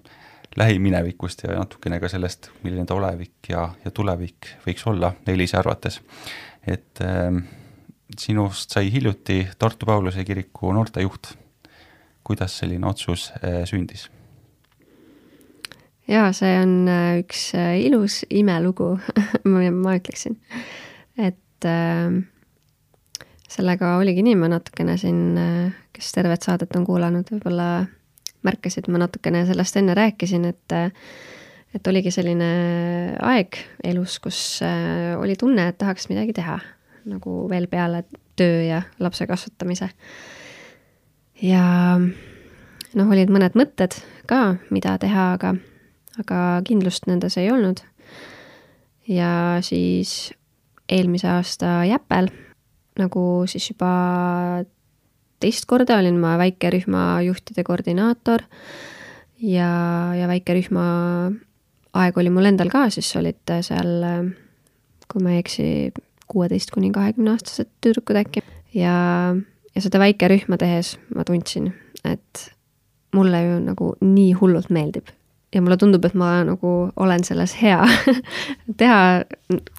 lähiminevikust 0.56 1.43
ja 1.43 1.60
natukene 1.60 2.00
ka 2.00 2.10
sellest, 2.10 2.50
milline 2.64 2.86
ta 2.88 2.98
olevik 2.98 3.50
ja, 3.50 3.68
ja 3.86 3.91
tulevik 3.91 4.56
võiks 4.66 4.88
olla 4.89 5.14
Elise 5.28 5.58
arvates. 5.60 6.02
et 6.68 7.02
äh, 7.02 7.30
sinust 8.18 8.72
sai 8.72 8.91
hiljuti 8.91 9.48
Tartu 9.60 9.86
Pauluse 9.86 10.24
kiriku 10.26 10.74
noortejuht. 10.74 11.36
kuidas 12.24 12.58
selline 12.58 12.88
otsus 12.88 13.32
äh, 13.43 13.64
sündis? 13.66 14.10
Jaa, 16.12 16.30
see 16.36 16.53
on 16.62 16.76
üks 17.22 17.49
ilus 17.82 18.24
imelugu 18.30 18.95
ma 19.51 19.97
ütleksin. 19.97 20.38
et 21.18 21.68
äh, 21.70 22.22
sellega 23.49 23.95
oligi 23.99 24.26
nii, 24.26 24.36
ma 24.39 24.49
natukene 24.51 24.97
siin, 24.99 25.38
kes 25.95 26.12
tervet 26.16 26.43
saadet 26.43 26.76
on 26.76 26.86
kuulanud, 26.88 27.30
võib-olla 27.32 27.86
märkasid, 28.45 28.89
ma 28.91 29.01
natukene 29.01 29.45
sellest 29.47 29.80
enne 29.80 29.95
rääkisin, 29.97 30.45
et 30.51 30.78
et 31.76 31.88
oligi 31.91 32.12
selline 32.14 32.47
aeg 33.20 33.58
elus, 33.84 34.20
kus 34.24 34.39
äh, 34.64 35.12
oli 35.20 35.36
tunne, 35.39 35.68
et 35.70 35.78
tahaks 35.82 36.08
midagi 36.08 36.36
teha, 36.38 36.56
nagu 37.12 37.41
veel 37.51 37.68
peale 37.72 38.06
töö 38.39 38.62
ja 38.64 38.82
lapse 38.99 39.28
kasvatamise. 39.28 39.89
ja 41.43 41.64
noh, 41.99 43.12
olid 43.12 43.34
mõned 43.34 43.58
mõtted 43.60 43.97
ka, 44.30 44.56
mida 44.72 44.95
teha, 45.01 45.34
aga, 45.36 45.56
aga 46.22 46.61
kindlust 46.68 47.07
nendes 47.09 47.38
ei 47.41 47.51
olnud. 47.51 47.82
ja 49.07 49.59
siis 49.61 50.34
eelmise 50.89 51.30
aasta 51.30 51.84
Jäpel 51.86 52.30
nagu 52.99 53.24
siis 53.49 53.70
juba 53.72 53.91
teist 55.43 55.68
korda 55.70 55.99
olin 55.99 56.18
ma 56.22 56.36
väikerühma 56.39 57.22
juhtide 57.26 57.66
koordinaator 57.68 58.45
ja, 59.41 59.70
ja 60.16 60.30
väikerühma 60.32 60.86
aeg 61.95 62.18
oli 62.20 62.32
mul 62.34 62.49
endal 62.49 62.72
ka, 62.72 62.88
siis 62.91 63.09
olid 63.20 63.55
seal, 63.66 63.91
kui 65.11 65.24
ma 65.24 65.36
ei 65.36 65.43
eksi, 65.43 65.68
kuueteist 66.32 66.74
kuni 66.76 66.91
kahekümne 66.95 67.36
aastased 67.36 67.70
tüdrukud 67.84 68.20
äkki. 68.20 68.43
ja, 68.76 68.95
ja 69.76 69.84
seda 69.84 70.01
väikerühma 70.01 70.59
tehes 70.61 70.95
ma 71.16 71.28
tundsin, 71.28 71.72
et 72.03 72.47
mulle 73.16 73.43
ju 73.43 73.59
nagu 73.63 73.93
nii 74.03 74.34
hullult 74.39 74.72
meeldib 74.74 75.11
ja 75.56 75.64
mulle 75.64 75.78
tundub, 75.80 76.06
et 76.06 76.16
ma 76.20 76.38
nagu 76.47 76.76
olen 76.95 77.24
selles 77.24 77.56
hea 77.62 77.80
teha 78.80 78.99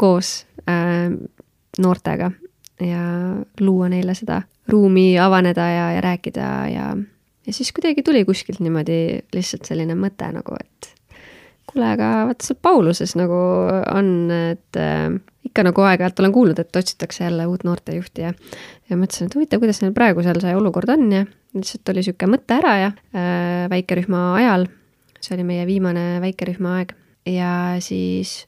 koos 0.00 0.38
äh, 0.68 1.12
noortega 1.78 2.32
ja 2.80 3.04
luua 3.60 3.88
neile 3.92 4.16
seda 4.16 4.42
ruumi 4.68 5.14
avaneda 5.20 5.68
ja, 5.70 5.86
ja 5.96 6.00
rääkida 6.04 6.50
ja, 6.72 6.90
ja 7.46 7.52
siis 7.52 7.72
kuidagi 7.72 8.02
tuli 8.02 8.24
kuskilt 8.24 8.60
niimoodi 8.60 9.22
lihtsalt 9.34 9.68
selline 9.68 9.94
mõte 9.98 10.28
nagu, 10.32 10.56
et 10.60 10.92
kuule, 11.66 11.88
aga 11.92 12.10
vaata 12.30 12.46
seal 12.46 12.58
Pauluses 12.62 13.14
nagu 13.18 13.38
on, 13.92 14.10
et 14.32 14.80
äh, 14.80 15.08
ikka 15.46 15.66
nagu 15.66 15.84
aeg-ajalt 15.86 16.22
olen 16.22 16.34
kuulnud, 16.34 16.60
et 16.62 16.76
otsitakse 16.76 17.24
jälle 17.24 17.46
uut 17.46 17.64
noortejuhti 17.66 18.26
ja 18.26 18.32
ja 18.90 18.96
mõtlesin, 18.98 19.28
et 19.28 19.34
huvitav, 19.34 19.60
kuidas 19.62 19.80
neil 19.82 19.94
praegu 19.96 20.22
seal 20.24 20.40
see 20.42 20.56
olukord 20.56 20.90
on 20.94 21.06
ja 21.12 21.24
lihtsalt 21.56 21.92
oli 21.92 22.02
niisugune 22.02 22.36
mõte 22.36 22.58
ära 22.58 22.74
ja 22.80 22.90
äh, 22.92 23.66
väikerühma 23.72 24.26
ajal, 24.40 24.68
see 25.20 25.36
oli 25.36 25.46
meie 25.48 25.66
viimane 25.68 26.20
väikerühma 26.22 26.78
aeg. 26.80 26.94
Ja 27.26 27.52
siis 27.82 28.44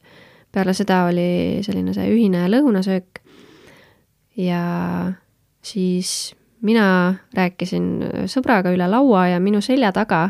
peale 0.53 0.73
seda 0.77 1.03
oli 1.09 1.59
selline 1.65 1.93
see 1.95 2.09
ühine 2.13 2.45
lõunasöök. 2.51 3.21
Ja 4.39 4.61
siis 5.65 6.33
mina 6.65 7.15
rääkisin 7.35 7.87
sõbraga 8.31 8.71
üle 8.75 8.87
laua 8.89 9.27
ja 9.33 9.39
minu 9.43 9.61
selja 9.63 9.91
taga 9.95 10.29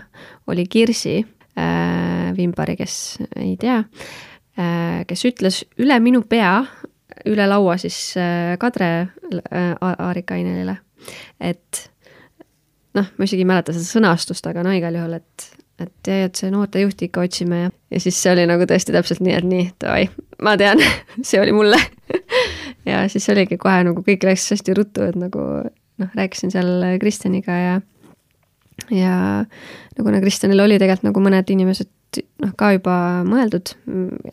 oli 0.50 0.66
Kirsi 0.70 1.20
äh, 1.22 2.30
Vimbari, 2.38 2.76
kes 2.80 2.96
ei 3.38 3.56
tea 3.62 3.80
äh,, 3.82 5.06
kes 5.10 5.26
ütles 5.30 5.64
üle 5.82 6.00
minu 6.04 6.24
pea, 6.30 6.64
üle 7.30 7.48
laua 7.50 7.78
siis 7.82 7.98
äh, 8.18 8.56
Kadri 8.62 8.90
äh, 8.90 9.72
Aarikainenile, 9.82 10.78
et 11.42 11.90
noh, 12.98 13.10
ma 13.18 13.26
isegi 13.26 13.46
ei 13.46 13.50
mäleta 13.50 13.76
seda 13.76 13.88
sõnastust, 13.88 14.46
aga 14.50 14.64
no 14.66 14.74
igal 14.76 14.98
juhul, 15.00 15.18
et, 15.20 15.50
et 15.86 16.09
jah, 16.11 16.25
et 16.30 16.39
see 16.39 16.51
noortejuhti 16.53 17.09
ikka 17.09 17.25
otsime 17.27 17.61
ja, 17.61 17.71
ja 17.93 18.01
siis 18.03 18.17
see 18.21 18.34
oli 18.34 18.47
nagu 18.49 18.67
tõesti 18.69 18.95
täpselt 18.95 19.23
nii, 19.25 19.36
et 19.38 19.47
nii, 19.47 19.67
davai, 19.84 20.09
ma 20.45 20.55
tean 20.59 20.82
see 21.27 21.41
oli 21.41 21.55
mulle 21.55 21.80
ja 22.89 23.05
siis 23.11 23.30
oligi 23.34 23.59
kohe 23.61 23.84
nagu 23.88 24.03
kõik 24.05 24.25
läks 24.27 24.49
hästi 24.55 24.75
ruttu, 24.77 25.05
et 25.09 25.19
nagu 25.19 25.45
noh, 25.99 26.11
rääkisin 26.15 26.53
seal 26.53 26.99
Kristjaniga 27.01 27.57
ja 27.59 27.80
ja 28.91 29.15
no 29.97 30.03
kuna 30.05 30.21
Kristjanil 30.23 30.63
oli 30.63 30.80
tegelikult 30.80 31.09
nagu 31.09 31.23
mõned 31.23 31.51
inimesed 31.51 31.89
noh, 32.43 32.53
ka 32.57 32.71
juba 32.77 32.95
mõeldud, 33.27 33.73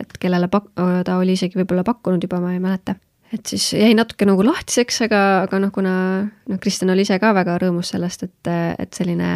et 0.01 0.16
kellele 0.20 0.49
pak-, 0.53 0.70
ta 0.76 1.18
oli 1.20 1.36
isegi 1.36 1.59
võib-olla 1.61 1.84
pakkunud 1.86 2.22
juba, 2.22 2.40
ma 2.40 2.55
ei 2.55 2.62
mäleta. 2.62 2.97
et 3.34 3.47
siis 3.47 3.72
jäi 3.74 3.92
natuke 3.99 4.26
nagu 4.28 4.44
lahtiseks, 4.47 5.03
aga, 5.09 5.22
aga 5.44 5.61
noh, 5.61 5.72
kuna 5.74 5.92
noh, 6.24 6.59
Kristjan 6.62 6.94
oli 6.94 7.05
ise 7.07 7.18
ka 7.22 7.34
väga 7.36 7.59
rõõmus 7.62 7.92
sellest, 7.92 8.22
et, 8.28 8.53
et 8.78 8.94
selline 8.94 9.30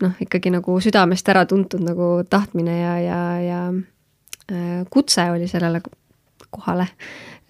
noh, 0.00 0.14
ikkagi 0.20 0.52
nagu 0.52 0.76
südamest 0.80 1.28
ära 1.28 1.46
tuntud 1.46 1.82
nagu 1.84 2.12
tahtmine 2.30 2.78
ja, 2.80 2.94
ja, 3.04 3.20
ja 3.44 3.60
äh, 3.72 4.86
kutse 4.90 5.30
oli 5.30 5.48
sellele 5.48 5.82
kohale 6.50 6.88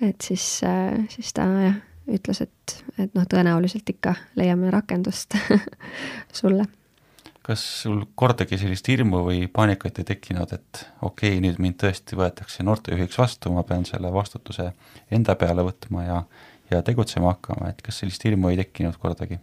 et 0.00 0.20
siis, 0.20 0.60
äh, 0.64 1.06
siis 1.08 1.32
ta 1.36 1.46
jah, 1.60 1.78
ütles, 2.10 2.42
et, 2.44 2.76
et 2.98 3.14
noh, 3.14 3.26
tõenäoliselt 3.28 3.88
ikka 3.92 4.14
leiame 4.40 4.70
rakendust 4.72 5.36
sulle. 6.40 6.66
kas 7.44 7.62
sul 7.82 8.02
kordagi 8.14 8.58
sellist 8.60 8.88
hirmu 8.88 9.22
või 9.26 9.44
paanikat 9.52 10.00
ei 10.00 10.08
tekkinud, 10.12 10.52
et 10.54 10.84
okei 11.02 11.34
okay,, 11.36 11.42
nüüd 11.44 11.60
mind 11.62 11.80
tõesti 11.82 12.18
võetakse 12.18 12.64
noortejuhiks 12.66 13.18
vastu, 13.18 13.52
ma 13.52 13.64
pean 13.66 13.86
selle 13.88 14.12
vastutuse 14.12 14.70
enda 15.10 15.36
peale 15.40 15.64
võtma 15.66 16.04
ja, 16.06 16.18
ja 16.70 16.82
tegutsema 16.86 17.34
hakkama, 17.34 17.72
et 17.72 17.82
kas 17.84 18.02
sellist 18.02 18.24
hirmu 18.24 18.52
ei 18.52 18.60
tekkinud 18.60 18.98
kordagi? 19.00 19.40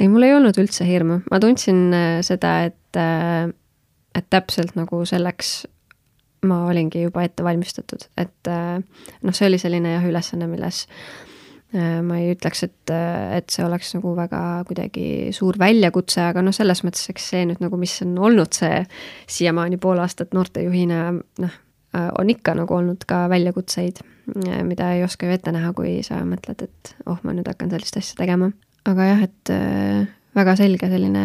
Ei, 0.00 0.08
mul 0.08 0.24
ei 0.26 0.34
olnud 0.34 0.56
üldse 0.60 0.86
hirmu, 0.88 1.20
ma 1.30 1.40
tundsin 1.42 1.88
äh, 1.96 2.20
seda, 2.26 2.56
et, 2.70 2.98
äh, 2.98 3.50
et 4.16 4.28
täpselt 4.32 4.76
nagu 4.78 5.02
selleks 5.08 5.60
ma 6.48 6.62
olingi 6.70 7.02
juba 7.04 7.26
ette 7.26 7.44
valmistatud, 7.44 8.06
et 8.20 8.48
äh, 8.48 8.78
noh, 8.80 9.36
see 9.36 9.50
oli 9.50 9.60
selline 9.60 9.98
jah, 9.98 10.06
ülesanne, 10.08 10.48
milles 10.50 10.86
ma 11.70 12.16
ei 12.18 12.32
ütleks, 12.32 12.64
et, 12.66 12.90
et 12.90 13.52
see 13.54 13.62
oleks 13.62 13.92
nagu 13.94 14.10
väga 14.16 14.40
kuidagi 14.66 15.30
suur 15.30 15.54
väljakutse, 15.54 16.24
aga 16.32 16.42
noh, 16.42 16.50
selles 16.50 16.80
mõttes, 16.82 17.04
eks 17.12 17.28
see 17.30 17.44
nüüd 17.46 17.60
nagu, 17.62 17.78
mis 17.78 17.92
on 18.02 18.16
olnud 18.18 18.56
see 18.58 18.80
siiamaani 19.30 19.78
pool 19.78 20.02
aastat 20.02 20.34
noortejuhina, 20.34 21.04
noh, 21.44 21.54
on 22.18 22.32
ikka 22.34 22.56
nagu 22.58 22.74
olnud 22.74 23.06
ka 23.06 23.20
väljakutseid, 23.30 24.02
mida 24.66 24.90
ei 24.96 25.04
oska 25.06 25.30
ju 25.30 25.36
ette 25.38 25.54
näha, 25.54 25.70
kui 25.78 26.00
sa 26.02 26.18
mõtled, 26.26 26.66
et 26.66 26.92
oh, 27.06 27.22
ma 27.22 27.38
nüüd 27.38 27.46
hakkan 27.46 27.70
sellist 27.70 28.02
asja 28.02 28.18
tegema. 28.18 28.50
Aga 28.88 29.10
jah, 29.10 29.22
et 29.26 29.52
väga 30.36 30.54
selge 30.58 30.88
selline 30.90 31.24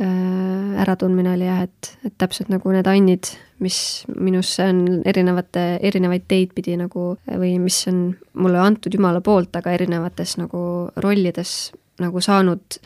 äh, 0.00 0.82
äratundmine 0.82 1.34
oli 1.34 1.48
jah, 1.48 1.64
et, 1.66 1.90
et 2.06 2.14
täpselt 2.18 2.50
nagu 2.52 2.72
need 2.74 2.88
annid, 2.90 3.30
mis 3.64 3.78
minusse 4.14 4.68
on 4.70 4.84
erinevate, 5.06 5.64
erinevaid 5.84 6.26
teid 6.30 6.54
pidi 6.56 6.76
nagu 6.78 7.14
või 7.26 7.56
mis 7.62 7.80
on 7.90 8.06
mulle 8.40 8.62
antud 8.62 8.94
Jumala 8.94 9.22
poolt, 9.24 9.54
aga 9.58 9.74
erinevates 9.74 10.36
nagu 10.40 10.64
rollides 11.02 11.72
nagu 12.02 12.22
saanud 12.22 12.78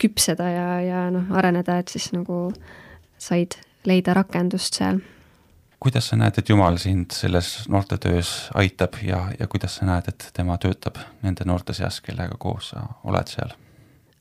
küpseda 0.00 0.48
ja, 0.52 0.68
ja 0.84 1.04
noh, 1.12 1.30
areneda, 1.36 1.78
et 1.80 1.92
siis 1.92 2.10
nagu 2.12 2.50
said 3.20 3.56
leida 3.88 4.16
rakendust 4.16 4.76
seal. 4.76 5.00
Kuidas 5.80 6.08
sa 6.08 6.16
näed, 6.16 6.38
et 6.38 6.48
Jumal 6.48 6.78
sind 6.80 7.12
selles 7.12 7.68
noortetöös 7.68 8.50
aitab 8.54 8.96
ja, 9.02 9.26
ja 9.38 9.46
kuidas 9.46 9.76
sa 9.76 9.86
näed, 9.86 10.08
et 10.08 10.30
tema 10.36 10.56
töötab 10.58 10.98
nende 11.22 11.44
noorte 11.44 11.76
seas, 11.76 12.00
kellega 12.00 12.38
koos 12.38 12.72
sa 12.72 12.86
oled 13.04 13.32
seal? 13.32 13.52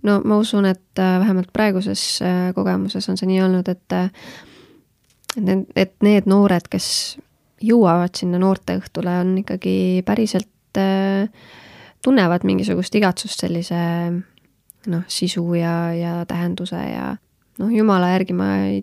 no 0.05 0.19
ma 0.25 0.37
usun, 0.37 0.65
et 0.69 0.99
äh, 0.99 1.19
vähemalt 1.19 1.53
praeguses 1.53 2.03
äh, 2.21 2.53
kogemuses 2.55 3.09
on 3.09 3.17
see 3.17 3.29
nii 3.29 3.41
olnud, 3.45 3.69
et 3.71 3.95
äh, 3.95 4.09
et, 5.75 5.95
need 6.05 6.29
noored, 6.29 6.67
kes 6.71 7.17
jõuavad 7.65 8.15
sinna 8.15 8.39
noorteõhtule, 8.39 9.17
on 9.23 9.33
ikkagi 9.41 10.03
päriselt 10.07 10.51
tunnevad 12.03 12.43
mingisugust 12.47 12.95
igatsust 12.95 13.43
sellise 13.43 13.79
noh, 14.91 15.03
sisu 15.07 15.43
ja, 15.55 15.75
ja 15.95 16.13
tähenduse 16.27 16.79
ja 16.79 17.13
noh, 17.59 17.71
jumala 17.71 18.11
järgi 18.13 18.35
ma 18.35 18.49
ei, 18.67 18.81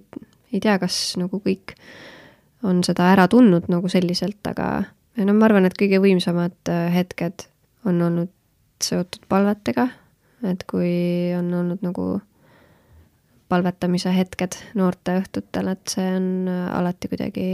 ei 0.53 0.61
tea, 0.61 0.79
kas 0.81 1.15
nagu 1.21 1.41
kõik 1.45 1.77
on 2.63 2.85
seda 2.87 3.11
ära 3.13 3.29
tundnud 3.29 3.67
nagu 3.73 3.89
selliselt, 3.89 4.41
aga 4.47 4.85
no 5.23 5.35
ma 5.35 5.49
arvan, 5.49 5.67
et 5.67 5.79
kõige 5.79 5.99
võimsamad 6.03 6.71
hetked 6.95 7.49
on 7.89 7.99
olnud 8.03 8.31
seotud 8.83 9.27
palvetega 9.29 9.89
et 10.51 10.65
kui 10.71 10.93
on 11.39 11.53
olnud 11.55 11.83
nagu 11.85 12.07
palvetamise 13.53 14.13
hetked 14.17 14.57
noorteõhtutel, 14.79 15.73
et 15.75 15.95
see 15.95 16.09
on 16.17 16.29
äh, 16.49 16.67
alati 16.79 17.11
kuidagi, 17.13 17.47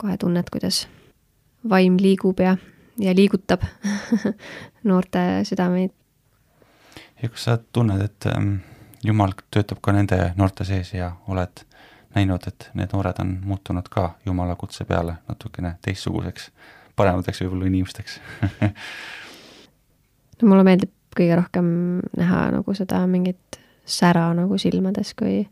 kohe 0.00 0.16
tunned, 0.20 0.50
kuidas 0.52 0.84
vaim 1.70 1.96
liigub 2.00 2.40
ja, 2.42 2.56
ja 3.00 3.14
liigutab 3.14 3.64
noorte 4.90 5.44
südameid. 5.48 5.94
ja 7.22 7.28
kas 7.28 7.48
sa 7.48 7.58
tunned, 7.72 8.02
et 8.02 8.30
ähm, 8.32 8.56
Jumal 9.04 9.34
töötab 9.52 9.82
ka 9.84 9.92
nende 9.92 10.18
noorte 10.36 10.64
sees 10.64 10.94
ja 10.94 11.12
oled 11.28 11.64
näinud, 12.14 12.46
et 12.48 12.70
need 12.78 12.92
noored 12.94 13.20
on 13.22 13.34
muutunud 13.44 13.88
ka 13.90 14.14
Jumala 14.26 14.56
kutse 14.58 14.84
peale 14.88 15.16
natukene 15.28 15.74
teistsuguseks, 15.84 16.50
paremateks 16.96 17.44
võib-olla 17.44 17.70
inimesteks. 17.72 18.20
No 20.42 20.48
mulle 20.50 20.64
meeldib 20.66 20.90
kõige 21.14 21.36
rohkem 21.38 21.66
näha 22.18 22.38
nagu 22.56 22.72
seda 22.74 22.98
mingit 23.06 23.58
sära 23.86 24.24
nagu 24.34 24.56
silmades, 24.58 25.12
kui 25.14 25.44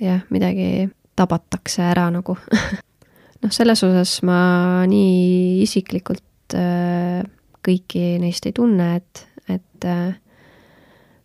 jah, 0.00 0.22
midagi 0.32 0.88
tabatakse 1.12 1.84
ära 1.84 2.06
nagu. 2.14 2.38
Noh, 3.44 3.52
selles 3.52 3.84
osas 3.84 4.14
ma 4.24 4.40
nii 4.88 5.60
isiklikult 5.66 6.56
äh, 6.56 7.20
kõiki 7.60 8.16
neist 8.24 8.48
ei 8.48 8.56
tunne, 8.56 8.94
et, 8.96 9.22
et 9.52 9.84
äh, 9.84 10.16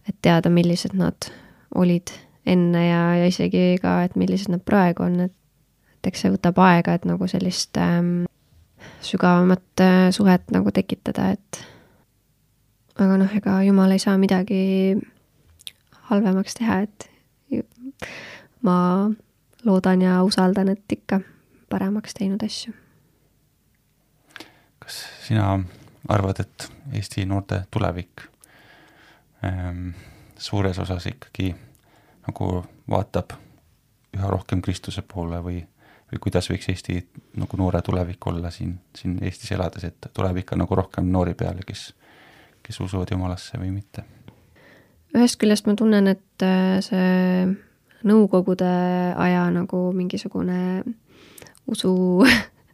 et 0.10 0.18
teada, 0.22 0.50
millised 0.54 0.94
nad 0.98 1.30
olid 1.76 2.14
enne 2.46 2.88
ja, 2.88 3.02
ja 3.22 3.26
isegi 3.30 3.80
ka, 3.82 4.04
et 4.06 4.16
millised 4.16 4.52
nad 4.54 4.62
praegu 4.66 5.04
on, 5.08 5.20
et 5.28 5.34
et 6.06 6.12
eks 6.12 6.22
see 6.22 6.34
võtab 6.36 6.60
aega, 6.62 6.94
et 6.94 7.06
nagu 7.10 7.26
sellist 7.30 7.78
ähm, 7.82 8.28
sügavamat 9.02 9.82
äh, 9.82 10.12
suhet 10.14 10.52
nagu 10.54 10.70
tekitada, 10.74 11.32
et 11.34 11.62
aga 13.02 13.18
noh, 13.18 13.32
ega 13.34 13.58
jumal 13.66 13.96
ei 13.96 14.02
saa 14.02 14.14
midagi 14.22 14.94
halvemaks 16.12 16.60
teha, 16.60 16.84
et 16.86 17.10
ma 18.66 18.78
loodan 19.66 20.06
ja 20.06 20.20
usaldan, 20.24 20.70
et 20.76 20.94
ikka 20.94 21.24
paremaks 21.74 22.14
teinud 22.14 22.44
asju. 22.46 22.74
kas 24.80 25.02
sina 25.26 25.58
arvad, 26.08 26.46
et 26.46 26.72
Eesti 26.94 27.26
noorte 27.26 27.64
tulevik 27.74 28.28
ähm, 29.44 29.96
suures 30.38 30.78
osas 30.80 31.08
ikkagi 31.10 31.56
nagu 32.28 32.64
vaatab 32.90 33.36
üha 34.16 34.30
rohkem 34.32 34.62
Kristuse 34.62 35.02
poole 35.02 35.42
või, 35.44 35.60
või 36.12 36.22
kuidas 36.24 36.50
võiks 36.50 36.70
Eesti 36.72 37.02
nagu 37.42 37.58
noore 37.60 37.82
tulevik 37.82 38.28
olla 38.28 38.52
siin, 38.52 38.78
siin 38.96 39.20
Eestis 39.24 39.52
elades, 39.52 39.84
et 39.84 40.10
tuleb 40.14 40.44
ikka 40.44 40.56
nagu 40.56 40.76
rohkem 40.76 41.08
noori 41.12 41.34
peale, 41.34 41.66
kes 41.68 41.90
kes 42.66 42.80
usuvad 42.82 43.12
Jumalasse 43.12 43.60
või 43.62 43.72
mitte? 43.76 44.06
ühest 45.16 45.38
küljest 45.40 45.68
ma 45.70 45.78
tunnen, 45.80 46.10
et 46.12 46.44
äh, 46.44 46.82
see 46.84 47.56
Nõukogude 48.06 48.68
aja 49.18 49.48
nagu 49.50 49.80
mingisugune 49.96 50.84
usu 51.72 51.94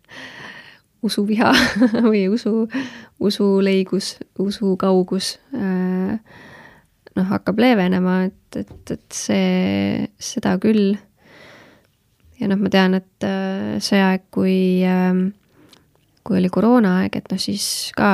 usuviha 1.07 1.51
või 2.09 2.25
usu, 2.27 2.65
usuleigus, 3.19 4.17
usukaugus 4.39 5.37
äh, 5.55 6.17
noh, 7.17 7.27
hakkab 7.29 7.59
leevenema, 7.59 8.23
et, 8.29 8.59
et, 8.63 8.95
et 8.95 9.15
see, 9.15 10.07
seda 10.21 10.55
küll. 10.61 10.95
ja 12.39 12.49
noh, 12.49 12.59
ma 12.61 12.71
tean, 12.73 12.97
et 12.99 13.27
äh, 13.27 13.77
see 13.83 14.01
aeg, 14.01 14.27
kui, 14.33 14.83
kui 16.23 16.41
oli 16.41 16.49
koroonaaeg, 16.49 17.15
et 17.19 17.31
noh, 17.31 17.41
siis 17.41 17.65
ka 17.97 18.11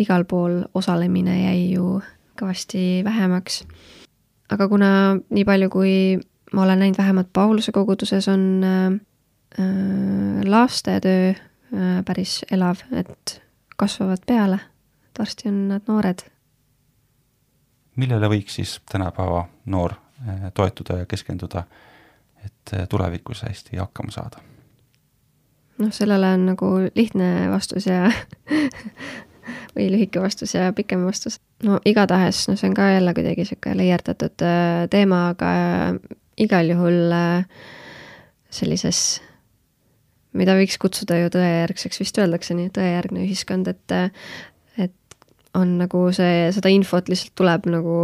igal 0.00 0.24
pool 0.28 0.62
osalemine 0.74 1.36
jäi 1.42 1.62
ju 1.74 2.00
kõvasti 2.40 3.02
vähemaks. 3.04 3.62
aga 4.50 4.68
kuna 4.68 4.90
nii 5.30 5.44
palju, 5.46 5.70
kui 5.70 5.94
ma 6.52 6.62
olen 6.64 6.78
näinud 6.78 6.98
vähemalt 6.98 7.32
Pauluse 7.32 7.72
koguduses, 7.72 8.28
on 8.28 8.64
äh, 8.64 8.86
äh, 9.60 10.42
lastetöö 10.44 11.30
äh, 11.30 12.04
päris 12.04 12.44
elav, 12.50 12.82
et 12.92 13.42
kasvavad 13.76 14.24
peale, 14.26 14.60
et 15.04 15.18
varsti 15.18 15.48
on 15.48 15.68
nad 15.68 15.86
noored. 15.88 16.24
Millele 18.00 18.30
võiks 18.32 18.58
siis 18.60 18.76
tänapäeva 18.90 19.44
noor 19.72 19.96
äh, 19.96 20.48
toetuda 20.54 21.02
ja 21.02 21.08
keskenduda, 21.10 21.64
et 22.44 22.74
äh, 22.74 22.86
tulevikus 22.88 23.44
hästi 23.46 23.80
hakkama 23.80 24.14
saada? 24.14 24.44
noh, 25.80 25.92
sellele 25.96 26.34
on 26.36 26.42
nagu 26.50 26.66
lihtne 26.92 27.48
vastus 27.48 27.86
ja 27.88 28.10
või 29.76 29.86
lühike 29.94 30.20
vastus 30.20 30.52
ja 30.54 30.72
pikem 30.76 31.06
vastus. 31.08 31.40
no 31.64 31.80
igatahes, 31.88 32.42
no 32.50 32.56
see 32.60 32.68
on 32.68 32.76
ka 32.76 32.90
jälle 32.90 33.14
kuidagi 33.16 33.48
sihuke 33.48 33.72
leierdatud 33.76 34.44
äh, 34.44 34.84
teema, 34.92 35.28
aga 35.34 35.50
igal 36.40 36.68
juhul 36.72 37.14
sellises, 38.50 39.20
mida 40.36 40.54
võiks 40.58 40.76
kutsuda 40.80 41.16
ju 41.20 41.32
tõejärgseks, 41.32 42.00
vist 42.00 42.18
öeldakse 42.18 42.56
nii, 42.56 42.70
tõejärgne 42.76 43.24
ühiskond, 43.26 43.68
et 43.70 43.96
on 45.54 45.78
nagu 45.80 46.04
see, 46.14 46.50
seda 46.54 46.70
infot 46.72 47.08
lihtsalt 47.10 47.34
tuleb 47.38 47.66
nagu 47.70 47.96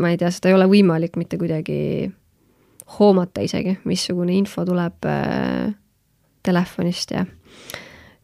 ma 0.00 0.12
ei 0.12 0.18
tea, 0.20 0.30
seda 0.32 0.50
ei 0.50 0.56
ole 0.56 0.68
võimalik 0.70 1.18
mitte 1.20 1.38
kuidagi 1.40 2.10
hoomata 2.98 3.42
isegi, 3.44 3.76
missugune 3.86 4.34
info 4.38 4.64
tuleb 4.66 5.06
äh, 5.06 5.70
telefonist 6.46 7.14
ja 7.14 7.24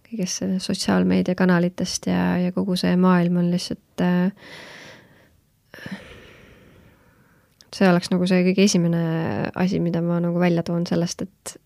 kõigest 0.07 0.47
sotsiaalmeediakanalitest 0.63 2.09
ja, 2.11 2.23
ja 2.47 2.55
kogu 2.55 2.79
see 2.79 2.95
maailm 3.01 3.41
on 3.43 3.51
lihtsalt 3.53 4.05
äh, 4.07 4.31
see 7.77 7.89
oleks 7.91 8.11
nagu 8.13 8.27
see 8.29 8.43
kõige 8.49 8.67
esimene 8.67 9.05
asi, 9.55 9.81
mida 9.83 10.03
ma 10.05 10.21
nagu 10.23 10.41
välja 10.41 10.65
toon 10.67 10.87
sellest, 10.89 11.27
et 11.27 11.57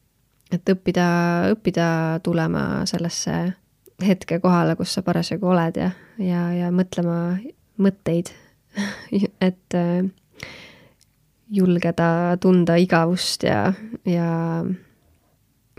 et 0.50 0.66
õppida, 0.66 1.04
õppida 1.52 1.84
tulema 2.26 2.82
sellesse 2.90 3.34
hetke 4.06 4.40
kohale, 4.40 4.76
kus 4.76 4.94
sa 4.96 5.02
parasjagu 5.06 5.50
oled 5.50 5.76
ja, 5.80 5.90
ja, 6.18 6.44
ja 6.56 6.70
mõtlema 6.74 7.38
mõtteid. 7.80 8.32
Et 9.48 9.76
äh, 9.76 10.04
julgeda 11.50 12.36
tunda 12.40 12.76
igavust 12.78 13.42
ja, 13.42 13.72
ja 14.06 14.28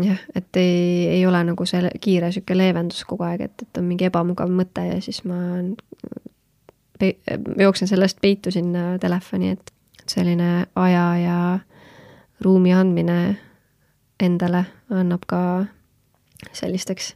jah, 0.03 0.19
et 0.35 0.57
ei, 0.59 1.07
ei 1.07 1.25
ole 1.25 1.43
nagu 1.47 1.65
see 1.69 1.91
kiire 2.01 2.27
niisugune 2.27 2.59
leevendus 2.59 3.05
kogu 3.07 3.23
aeg, 3.27 3.45
et, 3.47 3.63
et 3.63 3.79
on 3.79 3.87
mingi 3.87 4.07
ebamugav 4.09 4.51
mõte 4.51 4.83
ja 4.87 4.97
siis 5.03 5.21
ma 5.29 5.37
pe-, 6.99 7.17
jooksen 7.59 7.87
sellest 7.87 8.19
peitu 8.21 8.51
sinna 8.51 8.97
telefoni, 8.99 9.55
et 9.55 9.71
selline 10.09 10.65
aja 10.75 11.05
ja 11.21 11.37
ruumi 12.41 12.73
andmine 12.73 13.19
endale 14.19 14.65
annab 14.89 15.23
ka 15.29 15.41
sellisteks 16.57 17.13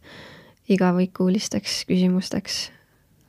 igavikulisteks 0.69 1.83
küsimusteks 1.89 2.59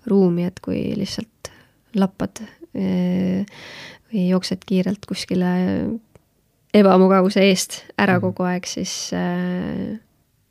ruumi, 0.06 0.46
et 0.46 0.60
kui 0.64 0.80
lihtsalt 0.96 1.50
lappad 1.96 2.42
või 2.76 4.22
jooksed 4.28 4.64
kiirelt 4.68 5.06
kuskile 5.08 5.50
ebamugavuse 6.76 7.44
eest 7.48 7.80
ära 7.96 8.18
mhm. 8.18 8.24
kogu 8.26 8.46
aeg, 8.48 8.68
siis, 8.68 8.94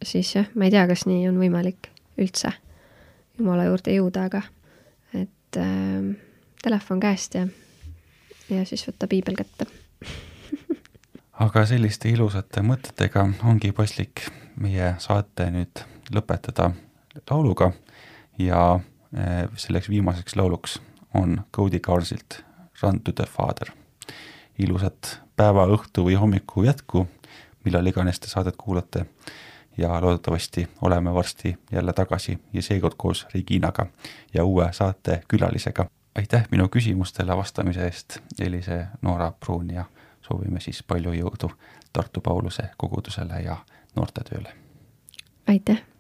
siis 0.04 0.36
jah, 0.36 0.50
ma 0.56 0.68
ei 0.68 0.74
tea, 0.74 0.86
kas 0.90 1.06
nii 1.10 1.28
on 1.30 1.42
võimalik 1.42 1.92
üldse 2.22 2.54
Jumala 3.36 3.66
juurde 3.68 3.92
jõuda, 3.92 4.30
aga 4.30 4.42
et 5.12 5.58
äh, 5.60 6.06
telefon 6.64 7.02
käest 7.04 7.36
ja, 7.36 7.48
ja 8.50 8.64
siis 8.68 8.86
võtta 8.88 9.10
piibel 9.12 9.36
kätte 9.36 9.68
aga 11.46 11.66
selliste 11.68 12.10
ilusate 12.14 12.64
mõtetega 12.64 13.28
ongi 13.44 13.74
paslik 13.76 14.24
meie 14.62 14.94
saate 15.04 15.50
nüüd 15.52 15.84
lõpetada 16.14 16.72
lauluga 17.30 17.72
ja 18.40 18.80
äh, 19.18 19.50
selleks 19.56 19.90
viimaseks 19.90 20.36
lauluks 20.36 20.82
on 21.14 21.42
Cody 21.56 21.80
Carsilt 21.80 22.46
Run 22.82 23.02
to 23.02 23.12
the 23.12 23.26
Father. 23.26 23.72
ilusat 24.60 25.22
päeva, 25.36 25.66
õhtu 25.68 26.06
või 26.06 26.16
hommiku 26.16 26.64
jätku, 26.64 27.08
millal 27.66 27.88
iganes 27.88 28.20
te 28.20 28.28
saadet 28.28 28.56
kuulate. 28.58 29.06
ja 29.78 30.02
loodetavasti 30.02 30.68
oleme 30.82 31.14
varsti 31.14 31.58
jälle 31.72 31.94
tagasi 31.94 32.40
ja 32.54 32.62
seekord 32.62 32.94
koos 32.98 33.28
Reginaga 33.34 33.86
ja 34.34 34.46
uue 34.46 34.74
saate 34.74 35.24
külalisega. 35.28 35.86
aitäh 36.16 36.46
minu 36.52 36.68
küsimustele 36.68 37.38
vastamise 37.38 37.86
eest, 37.86 38.18
Elise 38.40 38.88
Noora 39.02 39.32
Pruun 39.32 39.70
ja 39.70 39.86
soovime 40.22 40.60
siis 40.60 40.84
palju 40.84 41.12
jõudu 41.12 41.52
Tartu 41.94 42.22
Pauluse 42.22 42.70
kogudusele 42.78 43.42
ja 43.42 43.58
noortetööle. 43.96 44.54
aitäh 45.48 45.95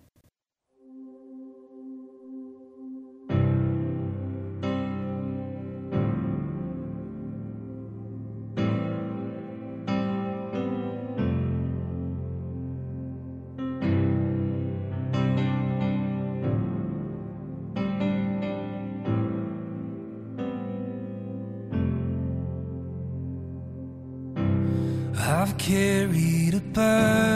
carried 25.58 26.54
a 26.54 26.60
burden 26.60 27.35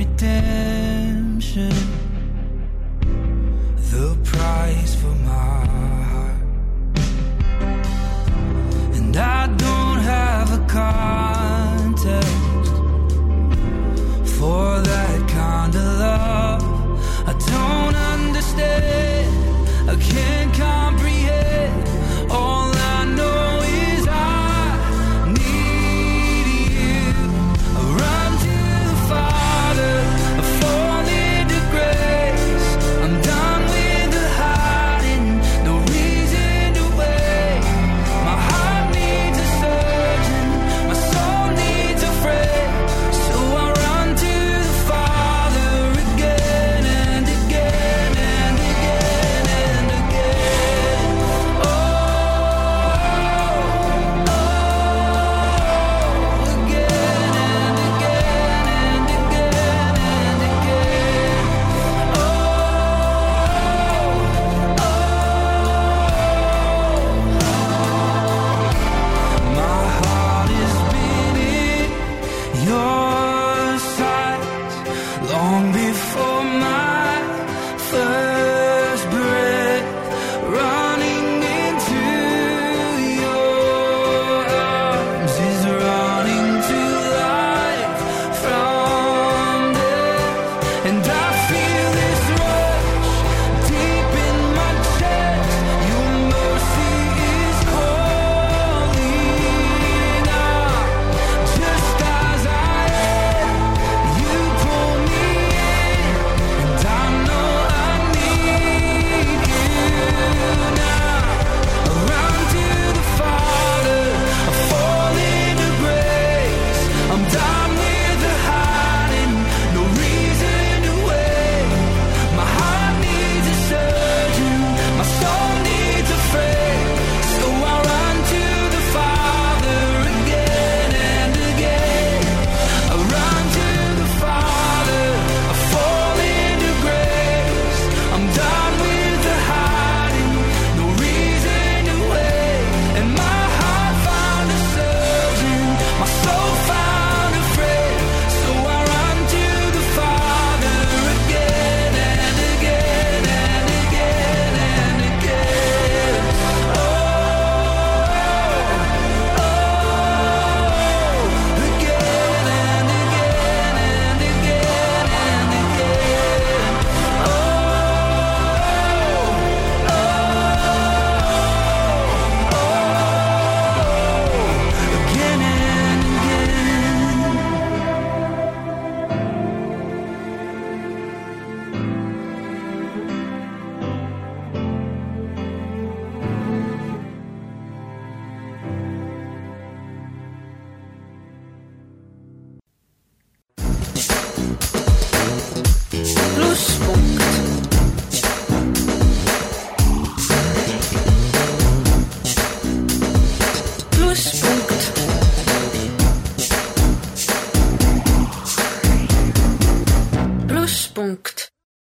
redemption, 0.00 1.72